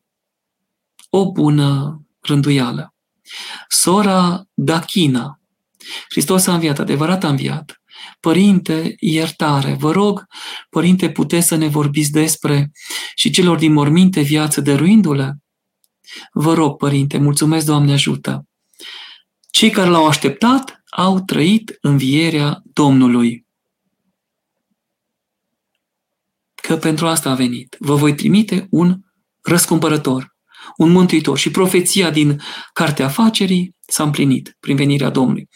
o 1.11 1.32
bună 1.32 2.00
rânduială. 2.20 2.94
Sora 3.68 4.44
Dachina, 4.54 5.40
Hristos 6.11 6.46
a 6.46 6.54
înviat, 6.54 6.78
adevărat 6.78 7.24
a 7.24 7.28
înviat, 7.28 7.80
Părinte, 8.20 8.94
iertare, 8.98 9.74
vă 9.74 9.92
rog, 9.92 10.24
Părinte, 10.70 11.11
puteți 11.11 11.46
să 11.46 11.54
ne 11.54 11.68
vorbiți 11.68 12.11
despre 12.11 12.70
și 13.14 13.30
celor 13.30 13.59
din 13.59 13.72
morminte 13.72 14.20
viață 14.20 14.61
dăruindu-le? 14.61 15.36
Vă 16.32 16.54
rog, 16.54 16.76
Părinte, 16.76 17.18
mulțumesc, 17.18 17.66
Doamne 17.66 17.92
ajută. 17.92 18.46
Cei 19.50 19.70
care 19.70 19.90
l-au 19.90 20.07
așteptat 20.07 20.82
au 20.90 21.20
trăit 21.20 21.78
învierea 21.80 22.61
Domnului. 22.64 23.46
Că 26.54 26.76
pentru 26.76 27.07
asta 27.07 27.30
a 27.30 27.34
venit. 27.34 27.76
Vă 27.78 27.94
voi 27.94 28.14
trimite 28.14 28.66
un 28.70 29.00
răscumpărător 29.42 30.36
un 30.77 30.91
mântuitor. 30.91 31.39
Și 31.39 31.51
profeția 31.51 32.11
din 32.11 32.41
Cartea 32.73 33.05
Afacerii 33.07 33.75
s-a 33.87 34.03
împlinit 34.03 34.57
prin 34.61 34.77
venirea 34.77 35.11
Domnului. 35.11 35.49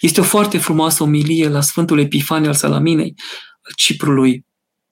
Este 0.00 0.20
o 0.20 0.24
foarte 0.24 0.58
frumoasă 0.58 1.02
omilie 1.02 1.48
la 1.48 1.60
Sfântul 1.60 1.98
Epifanie 1.98 2.48
al 2.48 2.54
Salaminei, 2.54 3.14
al 3.62 3.72
Ciprului, 3.76 4.46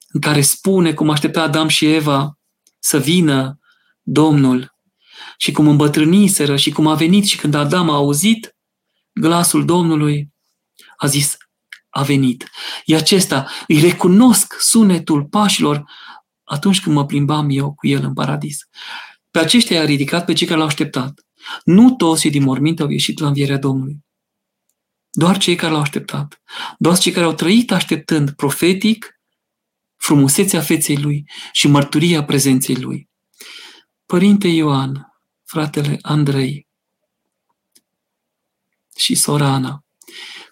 în 0.07 0.19
care 0.19 0.41
spune 0.41 0.93
cum 0.93 1.09
aștepta 1.09 1.41
Adam 1.41 1.67
și 1.67 1.85
Eva 1.85 2.39
să 2.79 2.99
vină 2.99 3.59
Domnul 4.01 4.75
și 5.37 5.51
cum 5.51 5.67
îmbătrâniseră 5.67 6.55
și 6.55 6.71
cum 6.71 6.87
a 6.87 6.95
venit 6.95 7.25
și 7.25 7.37
când 7.37 7.53
Adam 7.53 7.89
a 7.89 7.93
auzit 7.93 8.55
glasul 9.13 9.65
Domnului, 9.65 10.29
a 10.97 11.07
zis, 11.07 11.37
a 11.89 12.03
venit. 12.03 12.49
E 12.85 12.95
acesta, 12.95 13.47
îi 13.67 13.79
recunosc 13.79 14.55
sunetul 14.59 15.25
pașilor 15.25 15.83
atunci 16.43 16.81
când 16.81 16.95
mă 16.95 17.05
plimbam 17.05 17.47
eu 17.49 17.73
cu 17.73 17.87
el 17.87 18.03
în 18.03 18.13
paradis. 18.13 18.57
Pe 19.35 19.41
aceștia 19.41 19.75
i-a 19.75 19.85
ridicat 19.85 20.25
pe 20.25 20.33
cei 20.33 20.47
care 20.47 20.59
l-au 20.59 20.67
așteptat. 20.67 21.25
Nu 21.63 21.95
toți 21.95 22.27
din 22.27 22.43
morminte 22.43 22.81
au 22.81 22.89
ieșit 22.89 23.19
la 23.19 23.27
învierea 23.27 23.57
Domnului. 23.57 24.05
Doar 25.11 25.37
cei 25.37 25.55
care 25.55 25.71
l-au 25.71 25.81
așteptat. 25.81 26.41
Doar 26.77 26.97
cei 26.97 27.11
care 27.11 27.25
au 27.25 27.33
trăit 27.33 27.71
așteptând 27.71 28.31
profetic 28.31 29.19
frumusețea 29.95 30.61
feței 30.61 30.97
lui 30.97 31.29
și 31.51 31.67
mărturia 31.67 32.23
prezenței 32.23 32.75
lui. 32.75 33.09
Părinte 34.05 34.47
Ioan, 34.47 35.13
fratele 35.43 35.97
Andrei 36.01 36.67
și 38.95 39.15
sora 39.15 39.47
Ana, 39.47 39.85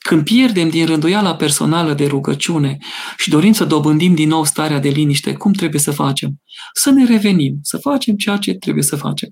când 0.08 0.24
pierdem 0.24 0.70
din 0.70 0.86
rânduiala 0.86 1.36
personală 1.36 1.94
de 1.94 2.06
rugăciune 2.08 2.78
și 3.18 3.30
dorim 3.30 3.54
să 3.54 3.66
dobândim 3.66 4.16
din 4.16 4.28
nou 4.28 4.44
starea 4.44 4.80
de 4.80 4.90
liniște, 4.90 5.34
cum 5.34 5.52
trebuie 5.54 5.82
să 5.82 5.92
facem? 5.92 6.42
Să 6.74 6.90
ne 6.90 7.06
revenim, 7.06 7.60
să 7.62 7.78
facem 7.78 8.16
ceea 8.16 8.38
ce 8.38 8.54
trebuie 8.54 8.84
să 8.84 8.96
facem. 8.96 9.30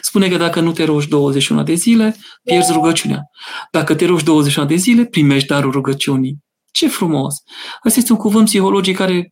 Spune 0.00 0.28
că 0.28 0.36
dacă 0.36 0.60
nu 0.60 0.72
te 0.72 0.84
rogi 0.84 1.08
21 1.08 1.62
de 1.62 1.74
zile, 1.74 2.16
pierzi 2.42 2.72
rugăciunea. 2.72 3.22
Dacă 3.70 3.94
te 3.94 4.06
rogi 4.06 4.24
21 4.24 4.66
de 4.66 4.74
zile, 4.74 5.04
primești 5.04 5.48
darul 5.48 5.70
rugăciunii. 5.70 6.38
Ce 6.72 6.88
frumos! 6.88 7.34
Asta 7.82 7.98
este 7.98 8.12
un 8.12 8.18
cuvânt 8.18 8.44
psihologic 8.44 8.96
care 8.96 9.28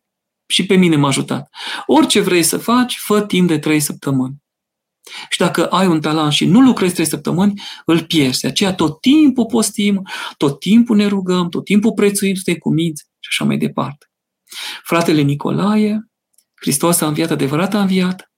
și 0.47 0.65
pe 0.65 0.75
mine 0.75 0.95
m-a 0.95 1.07
ajutat. 1.07 1.47
Orice 1.85 2.19
vrei 2.19 2.43
să 2.43 2.57
faci, 2.57 2.97
fă 2.97 3.21
timp 3.21 3.47
de 3.47 3.59
3 3.59 3.79
săptămâni. 3.79 4.42
Și 5.29 5.37
dacă 5.37 5.67
ai 5.67 5.87
un 5.87 6.01
talent 6.01 6.31
și 6.31 6.45
nu 6.45 6.59
lucrezi 6.59 6.93
trei 6.93 7.05
săptămâni, 7.05 7.61
îl 7.85 8.03
pierzi. 8.03 8.41
De 8.41 8.47
aceea 8.47 8.73
tot 8.73 9.01
timpul 9.01 9.45
postim, 9.45 10.01
tot 10.37 10.59
timpul 10.59 10.95
ne 10.95 11.07
rugăm, 11.07 11.49
tot 11.49 11.65
timpul 11.65 11.93
prețuim, 11.93 12.33
suntem 12.33 12.55
cuminți 12.55 13.03
și 13.19 13.29
așa 13.31 13.43
mai 13.45 13.57
departe. 13.57 14.05
Fratele 14.83 15.21
Nicolae, 15.21 16.07
Hristos 16.55 17.01
a 17.01 17.07
înviat, 17.07 17.31
adevărat 17.31 17.73
a 17.73 17.81
înviat. 17.81 18.31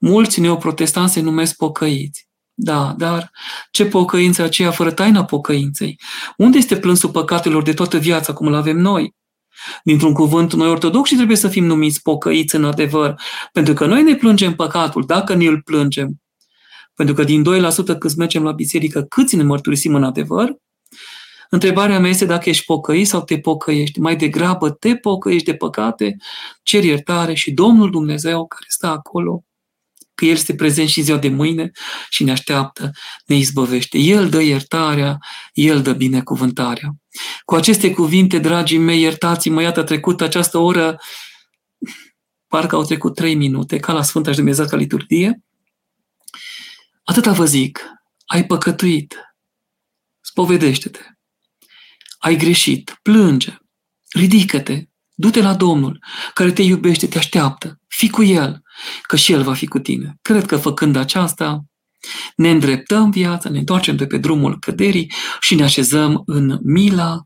Mulți 0.00 0.40
neoprotestanți 0.40 1.12
se 1.12 1.20
numesc 1.20 1.56
pocăiți. 1.56 2.28
Da, 2.54 2.94
dar 2.98 3.30
ce 3.70 3.86
pocăință 3.86 4.42
aceea 4.42 4.70
fără 4.70 4.92
taina 4.92 5.24
pocăinței? 5.24 6.00
Unde 6.36 6.58
este 6.58 6.76
plânsul 6.76 7.10
păcatelor 7.10 7.62
de 7.62 7.72
toată 7.72 7.98
viața, 7.98 8.32
cum 8.32 8.46
îl 8.46 8.54
avem 8.54 8.76
noi? 8.76 9.14
Dintr-un 9.84 10.12
cuvânt, 10.12 10.52
noi 10.52 10.68
ortodoxi 10.68 11.14
trebuie 11.14 11.36
să 11.36 11.48
fim 11.48 11.64
numiți 11.64 12.02
pocăiți 12.02 12.54
în 12.54 12.64
adevăr, 12.64 13.14
pentru 13.52 13.74
că 13.74 13.86
noi 13.86 14.02
ne 14.02 14.14
plângem 14.14 14.54
păcatul, 14.54 15.04
dacă 15.06 15.34
ne 15.34 15.44
îl 15.44 15.62
plângem. 15.62 16.22
Pentru 16.94 17.14
că 17.14 17.24
din 17.24 17.44
2% 17.94 17.98
câți 17.98 18.18
mergem 18.18 18.42
la 18.42 18.52
biserică, 18.52 19.02
câți 19.02 19.36
ne 19.36 19.42
mărturisim 19.42 19.94
în 19.94 20.04
adevăr, 20.04 20.56
Întrebarea 21.50 21.98
mea 21.98 22.10
este 22.10 22.24
dacă 22.24 22.48
ești 22.48 22.64
pocăit 22.64 23.06
sau 23.06 23.22
te 23.22 23.38
pocăiești. 23.38 24.00
Mai 24.00 24.16
degrabă 24.16 24.70
te 24.70 24.96
pocăiești 24.96 25.50
de 25.50 25.54
păcate, 25.54 26.16
cer 26.62 26.84
iertare 26.84 27.34
și 27.34 27.52
Domnul 27.52 27.90
Dumnezeu 27.90 28.46
care 28.46 28.64
stă 28.68 28.86
acolo 28.86 29.44
că 30.14 30.24
El 30.24 30.32
este 30.32 30.54
prezent 30.54 30.88
și 30.88 31.02
ziua 31.02 31.18
de 31.18 31.28
mâine 31.28 31.70
și 32.08 32.24
ne 32.24 32.30
așteaptă, 32.30 32.90
ne 33.26 33.36
izbăvește. 33.36 33.98
El 33.98 34.28
dă 34.28 34.40
iertarea, 34.40 35.18
El 35.52 35.82
dă 35.82 35.92
binecuvântarea. 35.92 36.94
Cu 37.44 37.54
aceste 37.54 37.90
cuvinte, 37.90 38.38
dragii 38.38 38.78
mei, 38.78 39.00
iertați-mă, 39.00 39.62
iată 39.62 39.80
a 39.80 39.84
trecut 39.84 40.20
această 40.20 40.58
oră, 40.58 41.00
parcă 42.46 42.74
au 42.74 42.84
trecut 42.84 43.14
trei 43.14 43.34
minute, 43.34 43.78
ca 43.78 43.92
la 43.92 44.02
Sfânta 44.02 44.30
și 44.30 44.36
Dumnezeu 44.36 44.66
ca 44.66 44.76
liturghie. 44.76 45.42
Atâta 47.04 47.32
vă 47.32 47.44
zic, 47.44 47.80
ai 48.26 48.46
păcătuit, 48.46 49.16
spovedește-te, 50.20 51.00
ai 52.18 52.36
greșit, 52.36 52.98
plânge, 53.02 53.56
ridică-te, 54.08 54.84
du-te 55.14 55.42
la 55.42 55.54
Domnul, 55.54 55.98
care 56.34 56.52
te 56.52 56.62
iubește, 56.62 57.06
te 57.06 57.18
așteaptă, 57.18 57.80
fii 57.88 58.10
cu 58.10 58.22
El, 58.22 58.62
că 59.02 59.16
și 59.16 59.32
El 59.32 59.42
va 59.42 59.54
fi 59.54 59.66
cu 59.66 59.78
tine. 59.78 60.16
Cred 60.22 60.46
că 60.46 60.56
făcând 60.56 60.96
aceasta, 60.96 61.64
ne 62.36 62.50
îndreptăm 62.50 63.10
viața, 63.10 63.48
ne 63.48 63.58
întoarcem 63.58 63.96
de 63.96 64.06
pe 64.06 64.18
drumul 64.18 64.58
căderii 64.58 65.12
și 65.40 65.54
ne 65.54 65.62
așezăm 65.62 66.22
în 66.26 66.58
mila 66.62 67.22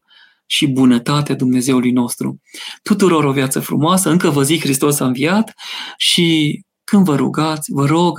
și 0.46 0.66
bunătatea 0.66 1.34
Dumnezeului 1.34 1.90
nostru. 1.90 2.40
Tuturor 2.82 3.24
o 3.24 3.32
viață 3.32 3.60
frumoasă, 3.60 4.10
încă 4.10 4.30
vă 4.30 4.42
zic, 4.42 4.60
Hristos 4.60 5.00
a 5.00 5.06
înviat 5.06 5.52
și 5.96 6.60
când 6.84 7.04
vă 7.04 7.16
rugați, 7.16 7.72
vă 7.72 7.86
rog, 7.86 8.18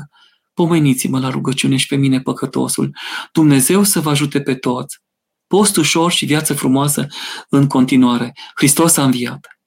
pomeniți-mă 0.53 1.19
la 1.19 1.29
rugăciune 1.29 1.75
și 1.75 1.87
pe 1.87 1.95
mine 1.95 2.21
păcătosul. 2.21 2.95
Dumnezeu 3.31 3.83
să 3.83 3.99
vă 3.99 4.09
ajute 4.09 4.41
pe 4.41 4.55
toți. 4.55 4.97
Post 5.47 5.77
ușor 5.77 6.11
și 6.11 6.25
viață 6.25 6.53
frumoasă 6.53 7.07
în 7.49 7.67
continuare. 7.67 8.33
Hristos 8.55 8.97
a 8.97 9.03
înviat! 9.03 9.58